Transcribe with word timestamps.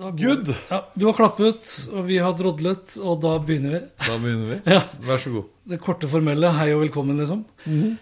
Good. 0.00 0.48
Ja, 0.70 0.78
du 0.96 1.04
har 1.10 1.12
klappet, 1.18 1.66
og 1.92 2.06
vi 2.08 2.16
har 2.24 2.32
drodlet, 2.38 2.94
og 3.04 3.18
da 3.20 3.34
begynner 3.44 3.74
vi. 3.74 3.80
Da 4.06 4.14
begynner 4.22 4.54
vi. 4.54 4.58
Ja. 4.74 4.80
Vær 5.04 5.20
så 5.20 5.32
god. 5.34 5.48
Det 5.70 5.78
korte 5.84 6.08
formelle 6.10 6.50
hei 6.56 6.70
og 6.74 6.80
velkommen, 6.86 7.18
liksom. 7.20 7.42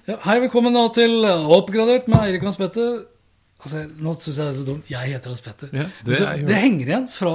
ja, 0.07 0.15
hei, 0.29 0.37
velkommen 0.45 0.73
nå 0.77 0.85
til 0.95 1.27
Oppgradert 1.27 2.07
med 2.09 2.21
Eirik 2.23 2.47
Hans 2.47 2.61
Petter. 2.61 3.01
Altså, 3.59 3.83
nå 3.99 4.13
syns 4.15 4.37
jeg 4.39 4.45
det 4.47 4.53
er 4.53 4.59
så 4.61 4.67
dumt. 4.69 4.87
Jeg 4.93 5.11
heter 5.17 5.33
Hans 5.35 5.43
Petter. 5.43 5.73
Ja, 5.75 5.89
det, 6.07 6.21
er 6.23 6.39
jo- 6.39 6.47
det 6.53 6.61
henger 6.63 6.93
igjen 6.93 7.09
fra 7.11 7.35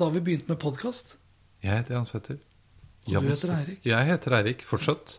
da 0.00 0.08
vi 0.14 0.22
begynte 0.24 0.48
med 0.54 0.58
podkast. 0.62 1.18
Jeg 1.62 1.82
heter 1.82 1.98
Hans 2.00 2.14
Petter. 2.16 2.38
Og 3.12 3.12
du 3.18 3.28
heter 3.28 3.52
Eirik. 3.58 3.82
Jeg 3.84 4.08
heter 4.08 4.38
Eirik 4.40 4.64
fortsatt. 4.64 5.18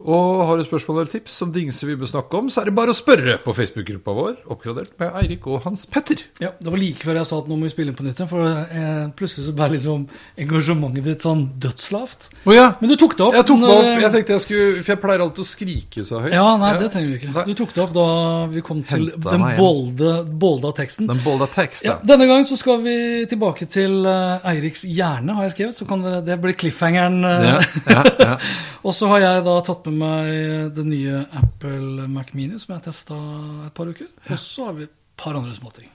Og 0.00 0.46
har 0.48 0.56
du 0.56 0.64
spørsmål 0.64 1.02
eller 1.02 1.10
tips 1.12 1.34
som 1.42 1.50
dingser 1.52 1.90
vi 1.90 1.94
bør 2.00 2.08
snakke 2.08 2.38
om, 2.38 2.46
så 2.48 2.62
er 2.62 2.70
det 2.70 2.74
bare 2.78 2.94
å 2.94 2.96
spørre 2.96 3.34
på 3.44 3.52
Facebook-gruppa 3.52 4.14
vår, 4.16 4.36
oppgradert 4.48 4.94
med 5.00 5.10
Eirik 5.20 5.44
og 5.50 5.60
Hans 5.66 5.82
Petter. 5.92 6.22
Ja, 6.40 6.54
Det 6.56 6.72
var 6.72 6.80
like 6.80 7.04
før 7.04 7.18
jeg 7.20 7.28
sa 7.28 7.38
at 7.42 7.48
nå 7.50 7.58
må 7.60 7.68
vi 7.68 7.72
spille 7.74 7.92
inn 7.92 7.98
på 7.98 8.06
nytt 8.06 8.16
igjen, 8.22 8.30
for 8.30 8.48
eh, 8.48 9.10
plutselig 9.18 9.44
så 9.50 9.52
ble 9.58 9.68
liksom 9.74 10.06
engasjementet 10.40 11.04
ditt 11.04 11.26
sånn 11.26 11.42
dødslavt. 11.60 12.30
Oh, 12.46 12.54
ja! 12.56 12.70
Men 12.80 12.94
du 12.94 12.96
tok 13.00 13.16
det 13.18 13.26
opp. 13.26 13.36
Jeg 13.36 13.46
tok 13.50 13.60
det 13.66 13.74
opp. 13.74 13.90
Jeg 14.06 14.12
tenkte 14.16 14.34
jeg 14.38 14.44
skulle 14.46 14.70
For 14.80 14.92
jeg 14.94 15.00
pleier 15.04 15.24
alltid 15.26 15.44
å 15.44 15.48
skrike 15.50 16.04
så 16.08 16.22
høyt. 16.24 16.32
Ja, 16.38 16.46
nei, 16.60 16.72
det 16.80 16.88
trenger 16.94 17.12
du 17.12 17.18
ikke. 17.18 17.32
Nei. 17.36 17.44
Du 17.50 17.52
tok 17.60 17.76
det 17.76 17.84
opp 17.84 17.92
da 17.98 18.06
vi 18.54 18.64
kom 18.70 18.80
til 18.88 19.10
Henta 19.10 19.36
den 19.36 19.44
bolde, 19.60 20.14
bolda 20.46 20.72
teksten. 20.80 21.10
Den 21.10 21.20
bolda 21.24 21.50
tekst, 21.52 21.84
Ja, 21.84 21.98
denne 22.06 22.24
gang 22.30 22.46
så 22.48 22.56
skal 22.56 22.80
vi 22.84 22.96
tilbake 23.30 23.68
til 23.70 24.00
eh, 24.08 24.48
Eiriks 24.54 24.86
hjerne, 24.88 25.36
har 25.36 25.48
jeg 25.48 25.56
skrevet. 25.58 25.76
Så 25.76 25.88
kan 25.90 26.00
det, 26.04 26.16
det 26.28 26.40
blir 26.40 26.56
cliffhangeren. 26.56 27.20
eh. 27.24 27.48
Ja, 27.50 27.60
ja, 27.90 28.02
ja. 28.24 28.34
og 28.86 28.96
så 28.96 29.12
har 29.12 29.24
jeg 29.26 29.44
da 29.44 29.58
tatt 29.66 29.84
med 29.84 29.89
meg 29.92 30.74
den 30.76 30.90
nye 30.92 31.24
Apple 31.40 32.06
Mac 32.08 32.32
Mini, 32.34 32.58
som 32.58 32.74
jeg 32.74 32.80
har 32.82 32.86
testa 32.92 33.18
et 33.66 33.74
par 33.76 33.90
uker. 33.90 34.08
Og 34.30 34.38
så 34.42 34.66
har 34.70 34.78
vi 34.78 34.88
et 34.88 34.96
par 35.20 35.34
andre 35.38 35.54
småting. 35.56 35.88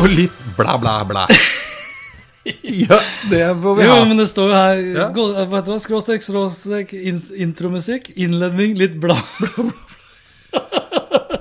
Og 0.00 0.08
litt 0.16 0.36
bla, 0.56 0.76
bla, 0.80 0.94
bla. 1.04 1.26
ja, 2.88 2.96
det 3.28 3.42
får 3.60 3.74
vi 3.76 3.84
ha. 3.84 3.88
Jo, 3.90 3.96
men 4.08 4.22
det 4.22 4.28
står 4.30 4.48
jo 4.48 4.56
her 4.56 4.78
Ja. 4.96 5.08
gå- 5.12 5.28
heter 5.36 5.72
det? 5.74 5.80
Skråstrek, 5.84 6.24
skråstrek, 6.24 6.94
in- 6.96 7.34
intromusikk, 7.48 8.08
innledning, 8.16 8.78
litt 8.80 8.96
bla, 9.02 9.18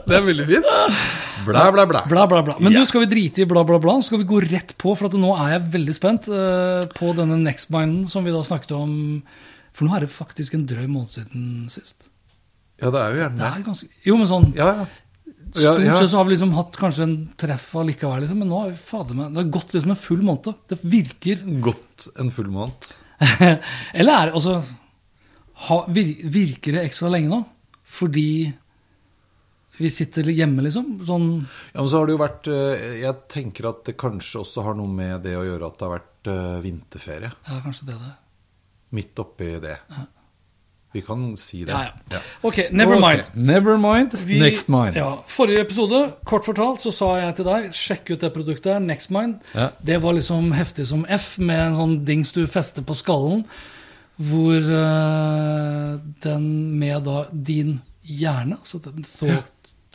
Det 0.09 0.17
er 0.17 0.25
veldig 0.25 0.47
fint. 0.50 0.67
Bla, 1.50 1.72
bla, 1.73 1.86
bla. 1.89 2.03
bla, 2.09 2.28
bla. 2.30 2.42
bla. 2.45 2.55
Men 2.59 2.73
Ja. 2.73 2.80
nå 2.80 2.88
skal 2.89 3.03
vi 3.05 3.09
drite 3.14 3.44
i 3.44 3.50
bla, 3.50 3.64
bla, 3.67 3.80
bla? 3.81 3.97
Så 4.00 4.11
skal 4.11 4.22
vi 4.23 4.30
gå 4.30 4.42
rett 4.45 4.75
på, 4.78 4.95
for 4.97 5.09
at 5.09 5.17
nå 5.19 5.33
er 5.36 5.55
jeg 5.55 5.72
veldig 5.75 5.95
spent 5.97 6.30
uh, 6.31 6.80
på 6.95 7.11
denne 7.17 7.39
Nextminden 7.44 8.08
som 8.08 8.23
vi 8.28 8.31
da 8.36 8.44
snakket 8.45 8.72
om. 8.78 8.94
For 9.73 9.86
nå 9.88 9.95
er 9.95 10.05
det 10.05 10.14
faktisk 10.14 10.55
en 10.58 10.66
drøy 10.70 10.88
måned 10.88 11.09
siden 11.14 11.70
sist. 11.73 12.09
Ja, 12.80 12.89
det 12.94 13.00
er 13.02 13.11
jo 13.11 13.20
gjerne 13.23 13.39
Det 13.39 13.47
er 13.50 13.64
ganske, 13.66 13.88
jo, 14.05 14.16
men 14.16 14.27
sånn 14.30 14.45
Ja, 14.55 14.67
ja. 14.77 14.88
Ja, 15.59 15.72
Stort 15.75 15.97
sett 15.97 16.11
så 16.11 16.20
har 16.20 16.27
vi 16.27 16.31
liksom 16.36 16.52
hatt 16.53 16.75
kanskje 16.77 17.03
en 17.08 17.16
treff 17.42 17.72
allikevel, 17.81 18.21
liksom, 18.21 18.38
men 18.39 18.52
nå 18.52 18.59
har 18.61 18.70
vi 18.70 18.77
fader 18.86 19.17
meg 19.17 19.33
Det 19.33 19.42
har 19.42 19.49
gått 19.55 19.73
liksom 19.73 19.92
en 19.95 19.99
full 19.99 20.21
måned. 20.21 20.59
Det 20.70 20.77
virker 20.86 21.42
Gått 21.65 22.05
en 22.21 22.30
full 22.32 22.52
måned. 22.54 22.89
Eller 23.99 24.14
er 24.14 24.30
det 24.30 24.38
altså 24.38 24.61
Virker 25.89 26.77
det 26.77 26.86
ekstra 26.86 27.09
lenge 27.11 27.32
nå? 27.33 27.39
Fordi 27.89 28.27
vi 29.79 29.89
sitter 29.89 30.27
hjemme, 30.35 30.61
liksom? 30.65 30.99
Sånn 31.07 31.27
Ja, 31.73 31.79
men 31.81 31.89
så 31.89 32.01
har 32.01 32.05
det 32.09 32.15
jo 32.17 32.21
vært 32.21 32.47
eh, 32.51 32.85
Jeg 33.01 33.15
tenker 33.31 33.69
at 33.71 33.83
det 33.87 33.97
kanskje 34.01 34.41
også 34.43 34.63
har 34.67 34.75
noe 34.79 34.91
med 34.91 35.23
det 35.23 35.37
å 35.39 35.43
gjøre 35.47 35.67
at 35.71 35.79
det 35.79 35.87
har 35.87 35.97
vært 35.97 36.31
eh, 36.35 36.55
vinterferie. 36.67 37.33
Ja, 37.47 37.59
kanskje 37.65 37.87
det 37.91 37.97
det. 38.03 38.13
Midt 38.99 39.19
oppi 39.21 39.51
det. 39.63 39.77
Vi 40.91 41.03
kan 41.05 41.21
si 41.37 41.59
det. 41.67 41.71
Ja, 41.75 41.91
ja. 42.09 42.19
Ok, 42.49 42.57
never 42.73 42.95
Ok, 42.97 43.03
mind. 43.03 43.27
Never 43.45 43.75
mind. 43.77 44.15
Vi- 44.25 44.39
Next 44.41 44.71
mind. 44.73 44.95
Ja, 44.97 45.11
forrige 45.29 45.61
episode, 45.61 45.99
kort 46.25 46.47
fortalt, 46.49 46.81
så 46.81 46.89
sa 46.91 47.11
jeg 47.19 47.35
til 47.37 47.45
deg 47.45 47.67
sjekk 47.77 48.09
ut 48.15 48.23
det 48.25 48.31
produktet 48.33 48.73
her, 48.73 48.79
Nextmind. 48.81 49.35
Ja. 49.53 49.67
Det 49.85 49.99
var 50.01 50.17
liksom 50.17 50.49
heftig 50.57 50.87
som 50.89 51.05
F, 51.07 51.35
med 51.37 51.59
en 51.67 51.77
sånn 51.77 51.93
dings 52.09 52.33
du 52.33 52.41
fester 52.49 52.81
på 52.81 52.97
skallen, 52.97 53.45
hvor 54.17 54.57
uh, 54.65 55.99
den 56.25 56.49
med 56.81 57.05
da 57.05 57.21
din 57.31 57.77
hjerne 58.03 58.57
så 58.65 58.81
den, 58.81 59.05
ta- 59.05 59.43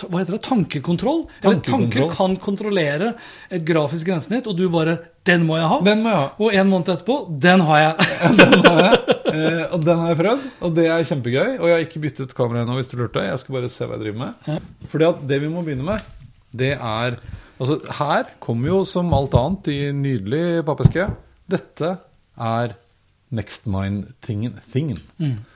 Hva 0.03 0.19
heter 0.19 0.35
det? 0.35 0.43
Tankekontroll? 0.43 1.21
Eller 1.41 1.61
tanker 1.63 2.09
kan 2.11 2.35
kontrollere 2.43 3.13
et 3.47 3.63
grafisk 3.67 4.09
grensesnitt, 4.09 4.49
og 4.51 4.57
du 4.59 4.67
bare 4.69 4.99
'Den 5.25 5.47
må 5.47 5.57
jeg 5.57 5.69
ha'. 5.71 5.85
Den 5.85 6.03
må 6.03 6.11
jeg 6.11 6.19
ha. 6.19 6.31
Og 6.39 6.55
en 6.55 6.69
måned 6.69 6.89
etterpå 6.89 7.41
'Den 7.41 7.61
har 7.61 7.79
jeg'. 7.79 7.97
Den 8.41 8.65
har 8.65 8.83
jeg. 8.83 9.15
Eh, 9.35 9.75
og 9.75 9.85
den 9.85 9.99
har 9.99 10.09
jeg 10.13 10.19
prøvd, 10.19 10.43
og 10.61 10.75
det 10.77 10.87
er 10.87 11.07
kjempegøy. 11.09 11.59
Og 11.59 11.67
jeg 11.67 11.75
har 11.75 11.85
ikke 11.87 12.01
byttet 12.01 12.35
kamera 12.35 12.63
ennå, 12.63 12.77
hvis 12.79 12.91
du 12.91 12.97
lurte. 12.97 13.23
Jeg 13.25 13.39
skal 13.39 13.55
bare 13.55 13.69
se 13.69 13.87
hva 13.87 13.97
jeg 13.97 14.05
driver 14.05 14.19
med. 14.19 14.35
Ja. 14.47 14.59
Fordi 14.93 15.05
at 15.09 15.25
det 15.27 15.41
vi 15.43 15.49
må 15.49 15.65
begynne 15.65 15.87
med, 15.87 16.01
det 16.55 16.75
er 16.79 17.19
Altså, 17.55 17.79
her 17.87 18.25
kommer 18.43 18.67
jo 18.69 18.85
som 18.85 19.13
alt 19.15 19.35
annet 19.39 19.69
i 19.71 19.93
nydelig 19.95 20.65
pappeske. 20.67 21.07
Dette 21.49 21.99
er 22.35 22.75
Nextmind-tingen. 23.35 24.59
Thingen. 24.73 24.99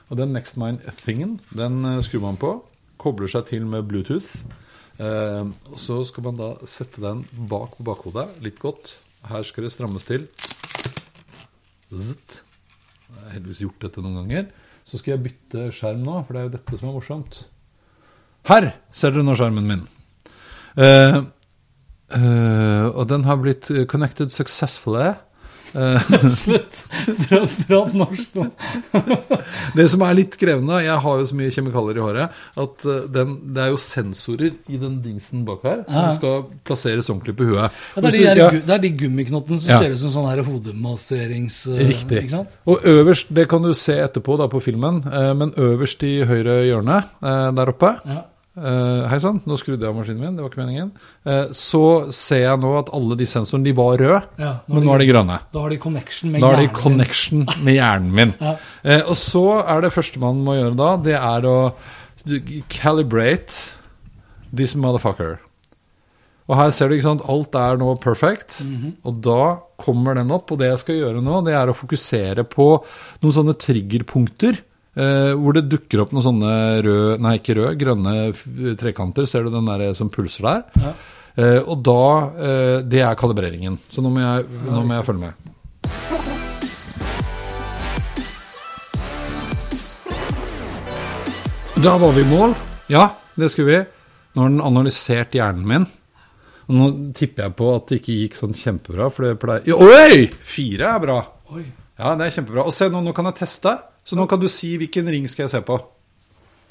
Og 0.09 0.17
den 0.17 0.33
next 0.33 0.57
mind 0.57 0.79
thingen 1.03 1.39
den 1.55 1.83
eh, 1.85 2.01
skrur 2.01 2.23
man 2.23 2.39
på, 2.39 2.55
kobler 2.99 3.31
seg 3.31 3.47
til 3.49 3.67
med 3.69 3.87
Bluetooth. 3.89 4.29
Eh, 4.99 5.45
og 5.71 5.79
så 5.79 6.01
skal 6.07 6.25
man 6.27 6.39
da 6.39 6.49
sette 6.67 7.01
den 7.03 7.23
bak 7.49 7.77
på 7.77 7.85
bakhodet, 7.87 8.27
litt 8.43 8.59
godt. 8.61 8.97
Her 9.29 9.45
skal 9.47 9.65
det 9.65 9.73
strammes 9.75 10.07
til. 10.07 10.27
Zzzt. 11.89 12.41
Jeg 13.09 13.23
har 13.23 13.37
heldigvis 13.37 13.63
gjort 13.63 13.87
dette 13.87 14.03
noen 14.03 14.19
ganger. 14.21 14.49
Så 14.87 14.99
skal 14.99 15.15
jeg 15.15 15.25
bytte 15.29 15.69
skjerm 15.75 16.03
nå, 16.05 16.19
for 16.25 16.35
det 16.35 16.41
er 16.41 16.49
jo 16.49 16.55
dette 16.57 16.79
som 16.79 16.89
er 16.89 16.97
morsomt. 16.97 17.41
Her 18.49 18.71
ser 18.95 19.13
dere 19.13 19.25
nå 19.27 19.35
skjermen 19.37 19.67
min. 19.69 19.87
Eh, 20.79 21.17
eh, 22.19 22.85
og 22.89 23.03
den 23.11 23.25
har 23.27 23.39
blitt 23.41 23.71
connected 23.91 24.33
successfully. 24.35 25.13
Bra, 25.73 27.39
bra 27.67 27.79
norsk 27.93 28.35
nå. 28.37 28.45
det 29.77 29.85
som 29.91 30.03
er 30.05 30.17
litt 30.17 30.37
krevende, 30.39 30.79
jeg 30.85 30.97
har 31.03 31.19
jo 31.21 31.27
så 31.29 31.37
mye 31.37 31.53
kjemikalier 31.53 31.99
i 31.99 32.03
håret, 32.03 32.39
at 32.63 32.87
eh, 32.89 33.03
den, 33.15 33.35
det 33.55 33.65
er 33.65 33.73
jo 33.73 33.81
sensorer 33.81 34.55
i 34.71 34.79
den 34.81 34.99
dingsen 35.05 35.45
bak 35.47 35.65
her 35.67 35.83
som 35.87 35.99
Ja. 35.99 36.15
skal 36.17 36.47
plasseres 36.67 37.09
ordentlig 37.11 37.35
på 37.39 37.49
huet. 37.51 37.77
Ja, 37.95 38.01
det, 38.01 38.09
er 38.09 38.17
de, 38.17 38.23
der, 38.23 38.41
ja. 38.41 38.49
det 38.69 38.75
er 38.77 38.83
de 38.87 38.93
gummiknottene 39.03 39.59
som 39.61 39.83
ser 39.83 39.93
ut 39.95 40.01
som 40.01 40.15
sånn 40.15 40.43
hodemasserings... 40.49 41.61
eh, 41.73 41.85
Riktig. 41.91 42.25
Og 42.69 42.85
øverst, 42.87 43.33
det 43.35 43.47
kan 43.51 43.65
du 43.65 43.73
se 43.77 43.99
etterpå 43.99 44.39
da 44.39 44.49
på 44.51 44.61
filmen, 44.63 45.03
eh, 45.09 45.31
men 45.37 45.53
øverst 45.59 46.03
i 46.07 46.19
høyre 46.29 46.61
hjørne 46.69 47.03
der 47.21 47.73
oppe 47.73 47.95
Ja. 48.07 48.23
Eh, 48.59 49.07
Hei 49.09 49.19
sann, 49.23 49.39
nå 49.47 49.57
skrudde 49.59 49.81
jeg 49.85 49.89
av 49.89 49.97
maskinen 49.97 50.19
min, 50.23 50.35
det 50.37 50.43
var 50.43 50.51
ikke 50.51 50.61
meningen. 50.61 50.91
Eh, 51.25 51.45
så 51.55 51.81
ser 52.13 52.43
jeg 52.45 52.59
nå 52.61 52.71
at 52.79 52.91
alle 52.93 53.17
de 53.19 53.25
sensorene, 53.29 53.65
de 53.65 53.73
var 53.77 53.97
røde, 54.01 54.21
Ja, 54.39 54.51
men 54.67 54.83
nå 54.85 54.93
er 54.95 55.03
de 55.03 55.09
grønne. 55.11 55.39
Da 55.55 55.63
har 55.65 55.69
de 55.73 55.77
connection 55.81 56.31
med 56.33 56.43
har 56.43 56.57
de 56.59 56.67
hjernen. 56.67 56.79
connection 56.81 57.45
med 57.65 57.73
hjernen 57.79 58.11
min. 58.21 58.33
Ja. 58.43 58.55
Eh, 58.83 59.01
og 59.09 59.17
så 59.19 59.45
er 59.65 59.81
det 59.87 59.93
første 59.95 60.19
man 60.21 60.43
må 60.45 60.55
gjøre 60.59 60.75
da, 60.79 60.91
det 61.09 61.15
er 61.19 61.47
å 61.49 61.57
calibrate 62.69 63.71
this 64.53 64.75
motherfucker. 64.75 65.37
Og 66.49 66.57
her 66.57 66.71
ser 66.73 66.89
du, 66.89 66.95
ikke 66.97 67.05
sant, 67.05 67.21
alt 67.29 67.53
er 67.55 67.77
nå 67.77 67.91
perfect. 68.01 68.61
Mhm. 68.65 68.95
Og 69.05 69.19
da 69.21 69.41
kommer 69.79 70.17
den 70.17 70.31
opp. 70.33 70.49
Og 70.51 70.57
det 70.59 70.71
jeg 70.71 70.79
skal 70.81 70.95
gjøre 70.97 71.21
nå, 71.21 71.43
det 71.45 71.53
er 71.53 71.69
å 71.69 71.75
fokusere 71.77 72.41
på 72.49 72.65
noen 73.21 73.35
sånne 73.35 73.53
triggerpunkter. 73.61 74.57
Eh, 74.97 75.33
hvor 75.37 75.53
det 75.53 75.67
dukker 75.69 76.01
opp 76.03 76.11
noen 76.15 76.25
sånne 76.25 76.53
røde, 76.85 77.19
nei 77.21 77.35
ikke 77.37 77.55
røde, 77.59 77.75
grønne 77.79 78.15
trekanter. 78.79 79.27
Ser 79.29 79.45
du 79.45 79.53
den 79.53 79.69
der 79.69 79.93
som 79.97 80.09
pulser 80.13 80.47
der? 80.47 80.63
Ja. 80.81 80.93
Eh, 81.39 81.59
og 81.61 81.83
da 81.85 82.01
eh, 82.41 82.77
Det 82.89 83.03
er 83.05 83.19
kalibreringen. 83.19 83.77
Så 83.93 84.01
nå 84.03 84.11
må 84.13 84.23
jeg, 84.23 84.49
nå 84.65 84.81
må 84.83 84.97
jeg 84.97 85.07
følge 85.07 85.29
med. 85.29 85.45
Da 91.79 91.93
var 92.01 92.11
vi 92.11 92.25
i 92.25 92.27
mål. 92.27 92.57
Ja, 92.91 93.05
det 93.39 93.53
skulle 93.53 93.69
vi. 93.69 93.79
Nå 94.35 94.43
har 94.43 94.51
den 94.51 94.65
analysert 94.65 95.37
hjernen 95.37 95.67
min. 95.69 95.85
Og 96.67 96.75
nå 96.75 96.87
tipper 97.15 97.45
jeg 97.45 97.55
på 97.61 97.69
at 97.71 97.85
det 97.87 98.01
ikke 98.01 98.17
gikk 98.17 98.35
sånn 98.37 98.57
kjempebra, 98.57 99.07
for 99.13 99.25
det 99.25 99.37
pleier 99.41 99.79
Oi! 99.79 100.25
Fire 100.43 100.91
er 100.91 100.99
bra. 101.05 101.15
Oi. 101.55 101.63
Ja, 101.95 102.17
det 102.19 102.27
er 102.27 102.35
kjempebra. 102.35 102.65
Og 102.67 102.75
se 102.75 102.89
nå, 102.91 102.99
nå 103.05 103.13
kan 103.15 103.29
jeg 103.31 103.39
teste. 103.39 103.77
Så 104.09 104.17
nå 104.17 104.25
kan 104.29 104.41
du 104.41 104.47
si 104.49 104.71
hvilken 104.81 105.09
ring 105.13 105.27
skal 105.29 105.45
jeg 105.45 105.51
se 105.53 105.59
på. 105.65 105.77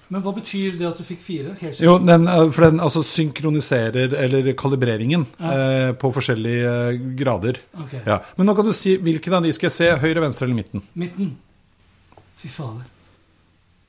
Men 0.08 0.22
hva 0.24 0.32
betyr 0.32 0.78
det 0.80 0.86
at 0.88 0.98
du 0.98 1.04
fikk 1.04 1.20
fire? 1.20 1.52
Helt 1.60 1.80
Jo, 1.84 1.98
den, 2.00 2.24
eh, 2.32 2.46
for 2.50 2.64
den 2.64 2.80
altså 2.80 3.02
synkroniserer, 3.04 4.14
eller 4.16 4.48
kalibreringen, 4.56 5.26
eh, 5.38 5.92
på 6.00 6.10
forskjellige 6.16 6.70
eh, 6.94 7.00
grader. 7.20 7.60
Okay. 7.84 8.00
Ja. 8.06 8.16
Men 8.38 8.48
nå 8.48 8.54
kan 8.56 8.66
du 8.66 8.72
si 8.72 8.96
hvilken 8.96 9.36
av 9.36 9.44
de 9.44 9.52
skal 9.52 9.68
jeg 9.68 9.76
se, 9.76 9.90
høyre, 10.00 10.24
venstre 10.24 10.48
eller 10.48 10.56
midten. 10.56 10.82
Midten. 10.98 11.34
Fy 12.40 12.48
fader. 12.48 12.88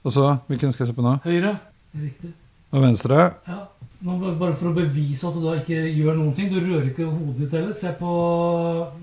Og 0.04 0.14
så, 0.14 0.28
hvilken 0.52 0.76
skal 0.76 0.86
jeg 0.86 0.92
se 0.92 0.98
på 1.00 1.08
nå? 1.08 1.16
Høyre. 1.24 1.56
Riktig. 2.04 2.34
Og 2.76 2.84
venstre? 2.84 3.22
Ja. 3.48 3.62
Nå, 4.06 4.18
bare 4.40 4.56
for 4.60 4.70
å 4.70 4.76
bevise 4.76 5.28
at 5.28 5.40
du 5.40 5.42
da 5.48 5.56
ikke 5.60 5.80
gjør 5.88 6.20
noen 6.20 6.36
ting. 6.36 6.52
Du 6.52 6.60
rører 6.60 6.92
ikke 6.92 7.08
hodet 7.08 7.46
ditt 7.46 7.56
heller. 7.58 7.74
Se 7.76 7.96
på 7.98 8.12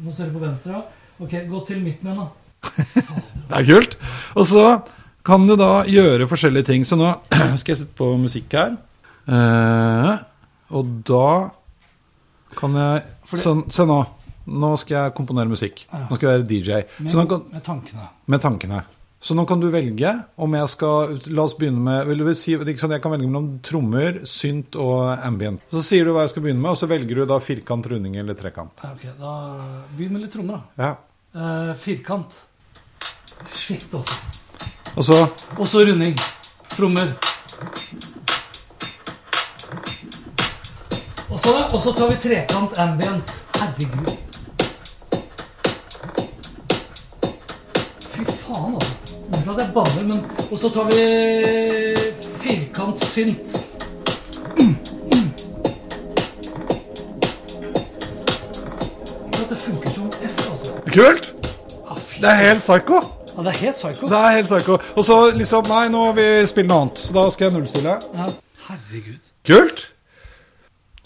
Nå 0.04 0.14
ser 0.14 0.30
du 0.30 0.36
på 0.36 0.44
venstre. 0.44 0.76
ja. 0.76 0.84
Ok, 1.16 1.32
gå 1.48 1.64
til 1.64 1.80
midten 1.80 2.12
igjen, 2.12 2.20
da. 2.20 3.16
Det 3.46 3.60
er 3.60 3.68
kult. 3.68 3.96
Og 4.36 4.48
så 4.50 4.64
kan 5.26 5.46
du 5.48 5.56
da 5.58 5.84
gjøre 5.90 6.28
forskjellige 6.30 6.70
ting. 6.70 6.86
Så 6.88 6.98
nå 6.98 7.12
skal 7.60 7.72
jeg 7.74 7.82
sette 7.82 7.98
på 7.98 8.12
musikk 8.20 8.56
her. 8.58 8.76
Eh, 9.26 10.12
og 10.76 10.98
da 11.06 11.28
kan 12.56 12.78
jeg 12.78 13.40
sånn, 13.42 13.66
Se 13.72 13.86
nå. 13.88 14.02
Nå 14.46 14.76
skal 14.78 14.94
jeg 15.00 15.14
komponere 15.16 15.50
musikk. 15.50 15.88
Nå 15.90 16.14
skal 16.14 16.28
jeg 16.28 16.36
være 16.36 16.46
DJ. 16.46 16.76
Med, 17.02 17.16
kan, 17.26 17.48
med 17.50 17.64
tankene. 17.66 18.04
med 18.30 18.42
tankene. 18.44 18.84
Så 19.26 19.34
nå 19.34 19.42
kan 19.48 19.58
du 19.58 19.66
velge 19.72 20.10
om 20.38 20.52
jeg 20.54 20.70
skal 20.70 21.16
La 21.34 21.46
oss 21.48 21.54
begynne 21.58 21.80
med 21.82 22.04
vil 22.06 22.20
du 22.22 22.28
si, 22.36 22.52
sånn 22.78 22.92
Jeg 22.94 23.02
kan 23.02 23.10
velge 23.14 23.26
mellom 23.26 23.48
trommer, 23.64 24.20
synt 24.28 24.76
og 24.78 25.08
ambient. 25.24 25.64
Så 25.72 25.82
sier 25.82 26.06
du 26.06 26.12
hva 26.14 26.26
jeg 26.26 26.34
skal 26.34 26.44
begynne 26.44 26.62
med, 26.62 26.76
og 26.76 26.78
så 26.78 26.86
velger 26.90 27.22
du 27.22 27.24
da 27.26 27.40
firkant, 27.42 27.88
runding 27.90 28.18
eller 28.20 28.38
trekant. 28.38 28.84
Ok, 28.86 29.08
da 29.18 29.32
Begynn 29.96 30.14
med 30.14 30.26
litt 30.26 30.36
trommer, 30.36 30.60
da. 30.76 30.84
Ja. 30.84 30.92
Eh, 31.42 31.72
firkant. 31.80 32.38
Shit, 33.54 33.88
altså. 33.94 34.14
Og 34.96 35.04
så 35.04 35.26
Og 35.58 35.68
så 35.68 35.78
runding. 35.78 36.18
Trommer. 36.76 37.06
Og 41.30 41.40
så, 41.40 41.68
og 41.74 41.82
så 41.82 41.92
tar 41.98 42.08
vi 42.08 42.16
trekant 42.22 42.78
ambient. 42.78 43.44
Herregud. 43.56 44.16
Fy 48.00 48.24
faen, 48.24 48.74
altså. 48.74 48.92
Unnskyld 49.32 49.54
at 49.54 49.66
jeg 49.66 49.70
banner, 49.74 50.02
men 50.02 50.30
Og 50.50 50.58
så 50.58 50.70
tar 50.74 50.84
vi 50.84 51.00
firkant 52.42 53.04
synt. 53.04 53.56
Mm, 54.56 54.76
mm. 55.12 55.30
Det 59.50 59.60
funker 59.60 59.90
som 59.90 60.06
F, 60.06 60.50
altså. 60.50 60.72
Kult! 60.94 61.32
Ah, 61.90 61.96
Det 62.20 62.28
er 62.30 62.34
helt 62.34 62.58
psycho. 62.58 63.15
Ja, 63.36 63.42
det 63.42 63.52
er 63.54 63.58
helt 63.66 63.76
psycho. 63.76 64.08
Det 64.08 64.20
er 64.22 64.36
helt 64.38 64.48
psycho. 64.50 64.78
Og 64.96 65.04
så 65.04 65.18
liksom 65.36 65.68
Nei, 65.68 65.88
nå 65.92 66.06
vil 66.16 66.40
vi 66.40 66.46
spille 66.48 66.68
noe 66.72 66.86
annet. 66.86 66.98
Så 67.08 67.12
da 67.16 67.26
skal 67.30 67.48
jeg 67.50 67.58
nullstille. 67.58 67.98
Ja. 68.16 68.30
Herregud. 68.70 69.20
Kult! 69.46 69.90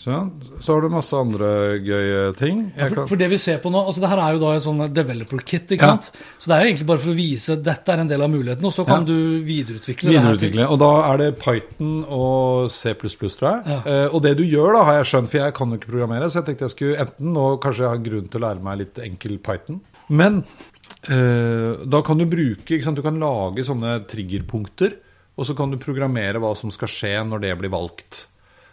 Sånn. 0.01 0.31
Så 0.65 0.73
har 0.73 0.81
du 0.81 0.89
masse 0.95 1.13
andre 1.13 1.49
gøye 1.85 2.21
ting. 2.39 2.61
Jeg 2.73 2.95
For, 2.95 3.09
for 3.11 3.21
det 3.21 3.27
vi 3.29 3.37
ser 3.37 3.59
på 3.61 3.69
nå, 3.69 3.83
altså 3.85 4.01
det 4.01 4.09
her 4.09 4.23
er 4.25 4.33
jo 4.33 4.41
da 4.41 4.53
et 4.57 4.65
sånn 4.65 4.79
developer 4.97 5.43
kit, 5.45 5.75
ikke 5.77 5.85
Ja. 5.85 5.91
sant? 5.99 6.09
Så 6.41 6.49
det 6.49 6.55
er 6.57 6.63
jo 6.65 6.71
egentlig 6.71 6.87
bare 6.89 7.03
for 7.03 7.13
å 7.13 7.17
vise 7.19 7.57
dette 7.61 7.93
er 7.93 8.01
en 8.01 8.09
del 8.09 8.23
av 8.25 8.31
muligheten, 8.33 8.65
og 8.65 8.73
så 8.73 8.87
kan 8.89 9.03
Ja. 9.05 9.11
du 9.13 9.45
videreutvikle, 9.45 10.09
videreutvikle. 10.15 10.71
Og 10.73 10.79
da 10.81 11.13
er 11.13 11.19
det 11.19 11.39
Python 11.39 12.07
og 12.09 12.71
C++, 12.73 12.95
tror 12.97 13.51
jeg. 13.53 13.61
Ja. 13.67 13.83
Eh, 13.85 14.09
og 14.09 14.23
det 14.23 14.39
du 14.39 14.43
gjør, 14.45 14.73
da, 14.79 14.85
har 14.89 14.95
jeg 15.03 15.11
skjønt, 15.13 15.29
for 15.29 15.39
jeg 15.45 15.55
kan 15.61 15.69
jo 15.69 15.77
ikke 15.77 15.93
programmere, 15.93 16.31
så 16.33 16.41
jeg 16.41 16.45
tenkte 16.49 16.65
jeg 16.65 16.71
skulle 16.79 16.97
enten 17.05 17.33
nå 17.37 17.61
kanskje 17.61 17.85
jeg 17.85 17.93
har 17.93 17.99
grunn 18.09 18.29
til 18.33 18.41
å 18.41 18.45
lære 18.49 18.63
meg 18.63 18.79
litt 18.79 18.95
enkel 19.05 19.37
Python. 19.39 19.81
Men 20.09 20.45
da 21.01 22.01
kan 22.05 22.19
du 22.21 22.27
bruke? 22.29 22.77
Du 22.77 23.03
kan 23.05 23.21
lage 23.21 23.65
sånne 23.65 24.03
triggerpunkter, 24.11 24.99
og 25.37 25.47
så 25.49 25.57
kan 25.57 25.73
du 25.73 25.81
programmere 25.81 26.41
hva 26.43 26.53
som 26.59 26.73
skal 26.75 26.91
skje 26.93 27.15
når 27.25 27.47
det 27.47 27.55
blir 27.61 27.73
valgt. 27.73 28.27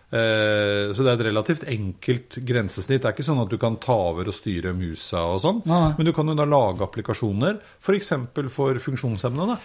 Eh, 0.07 0.93
så 0.95 1.03
det 1.03 1.09
er 1.11 1.17
et 1.17 1.25
relativt 1.27 1.65
enkelt 1.67 2.37
grensesnitt. 2.47 3.01
Det 3.03 3.09
er 3.09 3.15
ikke 3.15 3.25
sånn 3.27 3.41
at 3.43 3.51
du 3.51 3.57
kan 3.59 3.75
ta 3.83 3.95
over 4.07 4.29
og 4.31 4.35
styre 4.35 4.71
musa 4.77 5.19
og 5.33 5.41
sånn. 5.43 5.59
Men 5.67 6.07
du 6.07 6.13
kan 6.15 6.29
jo 6.31 6.35
da 6.37 6.45
lage 6.47 6.85
applikasjoner, 6.85 7.57
f.eks. 7.83 8.13
For, 8.37 8.47
for 8.53 8.79
funksjonshemmede, 8.85 9.57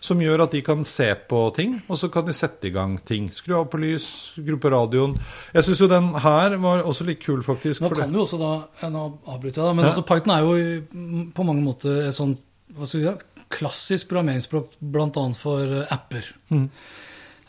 som 0.00 0.22
gjør 0.24 0.46
at 0.46 0.56
de 0.56 0.62
kan 0.64 0.86
se 0.88 1.10
på 1.28 1.42
ting, 1.56 1.76
og 1.88 2.00
så 2.00 2.08
kan 2.12 2.24
de 2.28 2.36
sette 2.36 2.70
i 2.70 2.74
gang 2.74 2.96
ting. 3.04 3.28
Skru 3.34 3.58
av 3.58 3.68
på 3.72 3.80
lys, 3.82 4.06
skru 4.38 4.56
på 4.60 4.72
radioen. 4.72 5.18
Jeg 5.52 5.68
syns 5.68 5.84
jo 5.84 5.90
den 5.92 6.12
her 6.24 6.56
var 6.64 6.86
også 6.88 7.04
litt 7.08 7.20
kul, 7.24 7.44
faktisk. 7.44 7.84
Nå 7.84 7.92
kan 7.92 8.14
du 8.14 8.22
også 8.24 8.40
da, 8.40 8.54
nå 8.88 9.04
avbryter 9.26 9.60
jeg 9.60 9.66
da, 9.68 9.74
men 9.76 9.84
Ja. 9.84 9.92
altså 9.92 10.06
Python 10.08 10.32
er 10.36 10.48
jo 10.48 11.30
på 11.36 11.44
mange 11.44 11.64
måter 11.66 12.08
et 12.08 12.16
sånn, 12.16 12.38
hva 12.72 12.88
skal 12.88 13.00
vi 13.02 13.06
si, 13.10 13.28
klassisk 13.50 14.08
programmeringsspråk, 14.08 14.76
annet 14.80 15.36
for 15.36 15.60
eh, 15.82 15.86
apper. 15.92 16.24
Mm. 16.54 16.68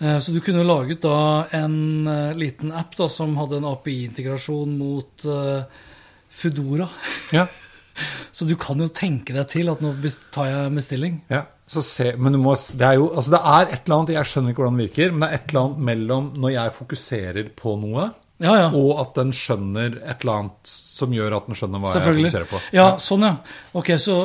Eh, 0.01 0.17
Så 0.19 0.33
du 0.33 0.39
kunne 0.41 0.63
laget 0.65 1.01
da 1.05 1.45
en 1.53 2.07
eh, 2.07 2.33
liten 2.37 2.71
app 2.73 2.95
da, 2.97 3.07
som 3.09 3.35
hadde 3.37 3.59
en 3.61 3.67
API-integrasjon 3.69 4.77
mot 4.77 5.25
eh, 5.25 5.63
Foodora. 6.29 6.89
ja. 7.31 7.47
Så 8.31 8.45
du 8.47 8.55
kan 8.55 8.79
jo 8.79 8.87
tenke 8.87 9.33
deg 9.35 9.49
til 9.51 9.67
at 9.69 9.81
nå 9.83 9.91
tar 10.33 10.47
jeg 10.47 10.71
bestilling. 10.73 11.17
Ja, 11.29 11.41
så 11.69 11.83
se, 11.85 12.13
men 12.17 12.33
du 12.33 12.39
må, 12.41 12.53
det 12.55 12.85
er 12.87 12.95
jo 12.97 13.09
altså 13.11 13.33
det 13.35 13.41
er 13.51 13.67
et 13.67 13.83
eller 13.83 13.95
annet, 13.97 14.13
Jeg 14.15 14.29
skjønner 14.31 14.53
ikke 14.53 14.63
hvordan 14.63 14.79
det 14.79 14.85
virker, 14.87 15.11
men 15.11 15.21
det 15.25 15.27
er 15.27 15.35
et 15.41 15.51
eller 15.51 15.61
annet 15.67 15.83
mellom 15.89 16.29
når 16.41 16.53
jeg 16.55 16.73
fokuserer 16.79 17.49
på 17.61 17.75
noe, 17.83 18.07
Ja, 18.41 18.55
ja. 18.57 18.69
og 18.73 19.03
at 19.03 19.13
den 19.19 19.35
skjønner 19.35 19.99
et 20.01 20.23
eller 20.23 20.33
annet 20.39 20.71
som 20.71 21.13
gjør 21.13 21.35
at 21.37 21.51
den 21.51 21.59
skjønner 21.59 21.83
hva 21.83 21.91
jeg 21.93 22.07
fokuserer 22.07 22.49
på. 22.49 22.61
Ja, 22.79 22.87
sånn, 23.03 23.27
ja. 23.27 23.35
Ok, 23.77 23.91
så 24.01 24.17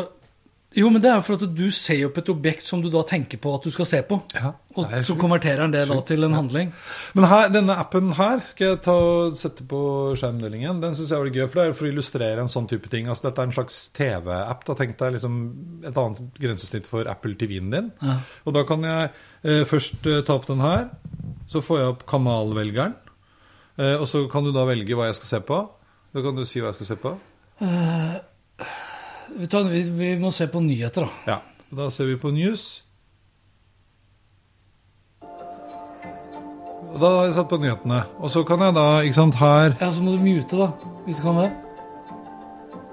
Jo, 0.75 0.89
men 0.91 1.01
det 1.01 1.09
er 1.09 1.21
jo 1.21 1.25
for 1.25 1.39
at 1.39 1.53
du 1.57 1.67
ser 1.73 2.03
opp 2.09 2.19
et 2.21 2.29
objekt 2.33 2.65
som 2.67 2.81
du 2.83 2.89
da 2.93 3.01
tenker 3.07 3.39
på 3.41 3.53
at 3.55 3.65
du 3.65 3.71
skal 3.73 3.87
se 3.89 4.01
på. 4.05 4.19
Ja, 4.35 4.51
og 4.77 4.91
så 5.07 5.15
konverterer 5.17 5.63
den 5.63 5.73
det 5.73 5.85
da 5.89 5.97
til 6.05 6.27
en 6.27 6.35
handling. 6.37 6.73
Men 7.17 7.27
her, 7.31 7.47
denne 7.55 7.77
appen 7.81 8.11
her 8.19 8.43
skal 8.51 8.73
jeg 8.73 8.81
ta 8.85 8.97
og 8.99 9.39
sette 9.41 9.65
på 9.71 9.81
skjermdelingen. 10.19 10.83
Den 10.83 10.99
syns 10.99 11.15
jeg 11.15 11.23
var 11.23 11.31
gøy, 11.33 11.47
for 11.47 11.63
det 11.63 11.65
er 11.71 11.79
for 11.79 11.89
å 11.89 11.93
illustrere 11.95 12.45
en 12.45 12.53
sånn 12.53 12.69
type 12.69 12.93
ting. 12.93 13.09
Altså, 13.09 13.29
dette 13.29 13.45
er 13.45 13.49
en 13.49 13.57
slags 13.57 13.81
TV-app. 13.97 14.67
Da 14.69 14.79
Tenk 14.83 14.99
deg 15.01 15.17
liksom 15.17 15.41
et 15.87 16.03
annet 16.03 16.37
grensesnitt 16.43 16.91
for 16.91 17.09
Apple 17.09 17.39
TV-en 17.41 17.73
din. 17.73 17.91
Ja. 18.03 18.19
Og 18.45 18.59
da 18.59 18.67
kan 18.69 18.85
jeg 18.85 19.09
eh, 19.47 19.65
først 19.71 20.13
eh, 20.13 20.21
ta 20.27 20.37
opp 20.37 20.51
den 20.51 20.65
her. 20.67 20.89
Så 21.49 21.65
får 21.65 21.81
jeg 21.81 21.95
opp 21.95 22.09
kanalvelgeren. 22.11 22.99
Eh, 23.81 23.97
og 23.97 24.05
så 24.13 24.27
kan 24.29 24.45
du 24.45 24.53
da 24.53 24.69
velge 24.69 24.99
hva 24.99 25.09
jeg 25.09 25.23
skal 25.23 25.39
se 25.39 25.45
på. 25.47 25.65
Da 26.13 26.27
kan 26.27 26.37
du 26.37 26.45
si 26.45 26.61
hva 26.61 26.75
jeg 26.75 26.83
skal 26.83 26.93
se 26.93 27.01
på. 27.01 27.17
Vi, 29.37 29.47
tar, 29.47 29.69
vi, 29.69 29.83
vi 29.83 30.15
må 30.21 30.31
se 30.33 30.47
på 30.49 30.61
nyheter, 30.65 31.05
da. 31.05 31.33
Ja. 31.33 31.39
Da 31.77 31.91
ser 31.93 32.09
vi 32.09 32.17
på 32.17 32.31
news. 32.33 32.83
Og 36.87 37.01
da 37.03 37.11
har 37.13 37.27
jeg 37.27 37.35
satt 37.37 37.51
på 37.51 37.59
nyhetene. 37.61 37.99
Og 38.17 38.33
så 38.33 38.41
kan 38.49 38.63
jeg 38.65 38.73
da, 38.79 38.87
ikke 39.05 39.19
sant, 39.19 39.37
her 39.37 39.75
Ja, 39.81 39.91
Så 39.93 40.01
må 40.01 40.15
du 40.17 40.23
mute, 40.25 40.57
da. 40.57 40.71
Hvis 41.05 41.19
du 41.21 41.27
kan 41.27 41.41
det. 41.43 41.51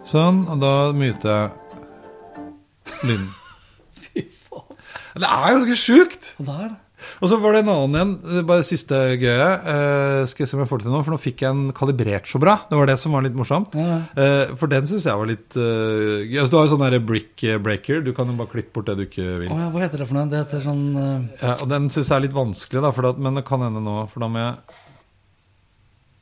Sånn, 0.09 0.41
og 0.51 0.59
da 0.59 0.73
myter 0.91 1.29
jeg 1.31 3.05
lyden. 3.07 3.29
Fy 4.03 4.25
faen. 4.27 4.81
Det 5.15 5.29
er 5.29 5.45
ganske 5.55 5.77
sjukt! 5.79 6.33
Og 6.41 6.50
der, 6.50 6.73
Og 7.22 7.31
så 7.31 7.39
var 7.41 7.55
det 7.55 7.63
en 7.63 7.74
annen 7.74 8.15
det 8.24 8.41
er 8.41 8.48
bare 8.48 8.65
siste 8.67 9.00
gøye. 9.22 9.50
Uh, 9.63 10.24
skal 10.29 10.45
jeg 10.45 10.51
se 10.51 10.57
om 10.57 10.63
jeg 10.63 10.72
får 10.72 10.81
det 10.81 10.88
til 10.88 10.95
nå, 10.95 11.03
for 11.05 11.15
nå 11.15 11.22
fikk 11.22 11.45
jeg 11.45 11.55
en 11.55 11.65
kalibrert 11.75 12.29
så 12.29 12.41
bra. 12.41 12.57
Det 12.69 12.79
var 12.79 12.89
det 12.89 12.98
som 13.01 13.15
var 13.15 13.25
litt 13.25 13.38
morsomt. 13.38 13.77
Ja, 13.79 14.01
Uh, 14.13 14.53
for 14.60 14.69
den 14.69 14.86
syns 14.88 15.05
jeg 15.07 15.17
var 15.19 15.27
litt 15.29 15.55
uh, 15.57 16.22
gøy. 16.24 16.38
Altså, 16.41 16.51
du 16.51 16.57
har 16.57 16.67
jo 16.67 16.74
sånn 16.75 17.05
brick 17.05 17.43
breaker. 17.63 18.01
Du 18.05 18.12
kan 18.15 18.29
jo 18.29 18.36
bare 18.39 18.51
klippe 18.51 18.74
bort 18.75 18.89
det 18.89 18.95
du 19.00 19.03
ikke 19.05 19.25
vil. 19.41 19.51
Oh, 19.51 19.60
ja, 19.62 19.69
hva 19.74 19.83
heter 19.83 20.03
det 20.03 20.07
for 20.10 20.17
noe? 20.17 20.29
Det 20.31 20.39
heter 20.41 20.63
sånn 20.63 20.86
eh, 21.00 21.27
Ja, 21.41 21.55
og 21.55 21.67
den 21.72 21.89
syns 21.93 22.10
jeg 22.10 22.15
er 22.17 22.25
litt 22.27 22.36
vanskelig, 22.36 22.83
da, 22.83 22.91
da, 23.05 23.13
men 23.25 23.39
det 23.39 23.45
kan 23.48 23.63
hende 23.65 23.83
nå. 23.83 23.98
For 24.12 24.24
da 24.24 24.31
må 24.31 24.41
jeg 24.41 24.79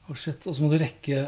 Å, 0.08 0.18
shit. 0.18 0.48
Og 0.50 0.58
så 0.58 0.64
må 0.64 0.72
du 0.72 0.80
rekke 0.82 1.28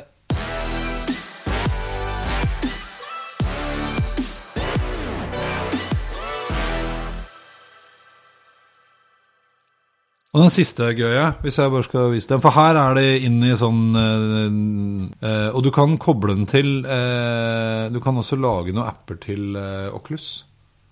Og 10.33 10.41
den 10.41 10.49
siste 10.49 10.87
gøye, 10.97 11.27
hvis 11.43 11.59
jeg 11.61 11.69
bare 11.69 11.85
skal 11.85 12.07
vise 12.09 12.29
den. 12.31 12.41
For 12.41 12.55
her 12.55 12.77
er 12.81 12.95
det 12.97 13.09
inn 13.27 13.35
i 13.45 13.51
sånn 13.57 13.81
eh, 13.99 14.55
eh, 15.29 15.49
Og 15.53 15.61
du 15.61 15.69
kan 15.75 15.93
koble 16.01 16.33
den 16.33 16.47
til 16.49 16.79
eh, 16.89 17.83
Du 17.93 17.99
kan 18.01 18.17
også 18.17 18.39
lage 18.41 18.73
noen 18.73 18.89
apper 18.89 19.19
til 19.21 19.53
eh, 19.59 19.93
Oculus. 19.93 20.31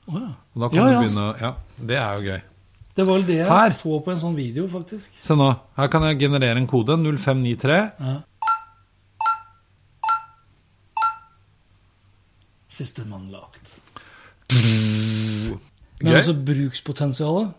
Oh, 0.06 0.20
ja. 0.20 0.30
Og 0.54 0.62
da 0.62 0.70
kan 0.70 0.78
Ja, 0.78 0.92
du 0.94 1.00
begynne 1.02 1.26
Ja, 1.42 1.52
det 1.90 1.98
er 1.98 2.20
jo 2.20 2.28
gøy. 2.36 2.44
Det 2.92 3.06
var 3.08 3.18
vel 3.18 3.26
det 3.32 3.38
jeg 3.40 3.48
Her. 3.50 3.74
så 3.74 3.98
på 4.06 4.12
en 4.14 4.20
sånn 4.22 4.36
video, 4.38 4.68
faktisk. 4.70 5.16
Se 5.26 5.38
nå. 5.40 5.48
Her 5.80 5.90
kan 5.90 6.06
jeg 6.06 6.20
generere 6.22 6.60
en 6.62 6.68
kode. 6.70 7.00
0593. 7.00 7.80
Ja. 7.98 8.18
lagt. 13.32 13.74
Gøy. 14.52 15.58
Men 16.02 16.12
Gøy. 16.12 16.18
altså 16.20 16.34
brukspotensialet 16.46 17.52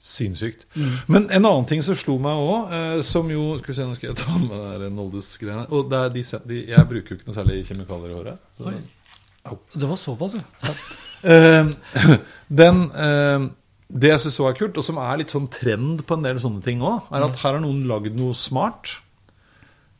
Sinnssykt. 0.00 0.64
Mm. 0.72 0.92
Men 1.12 1.26
en 1.28 1.44
annen 1.44 1.66
ting 1.68 1.82
som 1.84 1.96
slo 1.98 2.16
meg 2.24 2.38
òg, 2.40 2.72
eh, 2.72 3.02
som 3.04 3.28
jo 3.28 3.58
Skal 3.60 3.72
vi 3.72 3.76
se, 3.76 3.84
nå 3.84 3.98
skal 3.98 4.08
jeg 4.10 4.20
ta 4.22 4.38
med 4.40 4.54
det 4.56 4.78
der 4.80 4.94
Noldus-greiene. 4.96 5.66
Og 5.76 5.92
er 5.92 6.08
de, 6.14 6.24
de, 6.48 6.62
jeg 6.72 6.88
bruker 6.88 7.12
jo 7.12 7.18
ikke 7.18 7.28
noe 7.28 7.36
særlig 7.36 7.60
kjemikalier 7.68 8.14
i 8.14 8.16
håret. 8.16 8.48
Så, 8.56 8.70
Oi. 8.72 8.80
Det 9.76 9.88
var 9.88 10.00
såpass, 10.00 10.38
ja. 10.40 10.74
Eh, 11.20 11.68
den, 12.62 12.82
eh, 12.96 13.44
det 13.92 14.14
jeg 14.14 14.24
syns 14.24 14.40
er 14.40 14.56
kult, 14.56 14.80
og 14.80 14.88
som 14.88 15.02
er 15.04 15.20
litt 15.20 15.36
sånn 15.36 15.50
trend 15.52 16.06
på 16.08 16.16
en 16.16 16.24
del 16.24 16.40
sånne 16.40 16.64
ting 16.64 16.80
òg, 16.80 17.12
er 17.12 17.28
at 17.28 17.40
her 17.44 17.58
har 17.58 17.62
noen 17.64 17.84
lagd 17.90 18.16
noe 18.16 18.36
smart. 18.38 18.96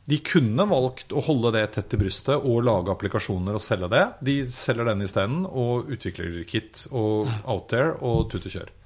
De 0.08 0.16
kunne 0.24 0.64
valgt 0.66 1.12
å 1.12 1.22
holde 1.28 1.52
det 1.54 1.66
tett 1.76 1.92
til 1.92 2.00
brystet 2.00 2.40
og 2.40 2.64
lage 2.66 2.90
applikasjoner 2.90 3.58
og 3.58 3.62
selge 3.62 3.92
det. 3.92 4.06
De 4.24 4.40
selger 4.48 4.88
den 4.88 5.04
isteden, 5.04 5.44
og 5.44 5.92
utvikler 5.92 6.40
kit 6.48 6.86
og 6.88 7.28
out 7.44 7.68
there 7.68 7.98
og 8.00 8.30
tut 8.32 8.48
og 8.48 8.56
kjør. 8.56 8.76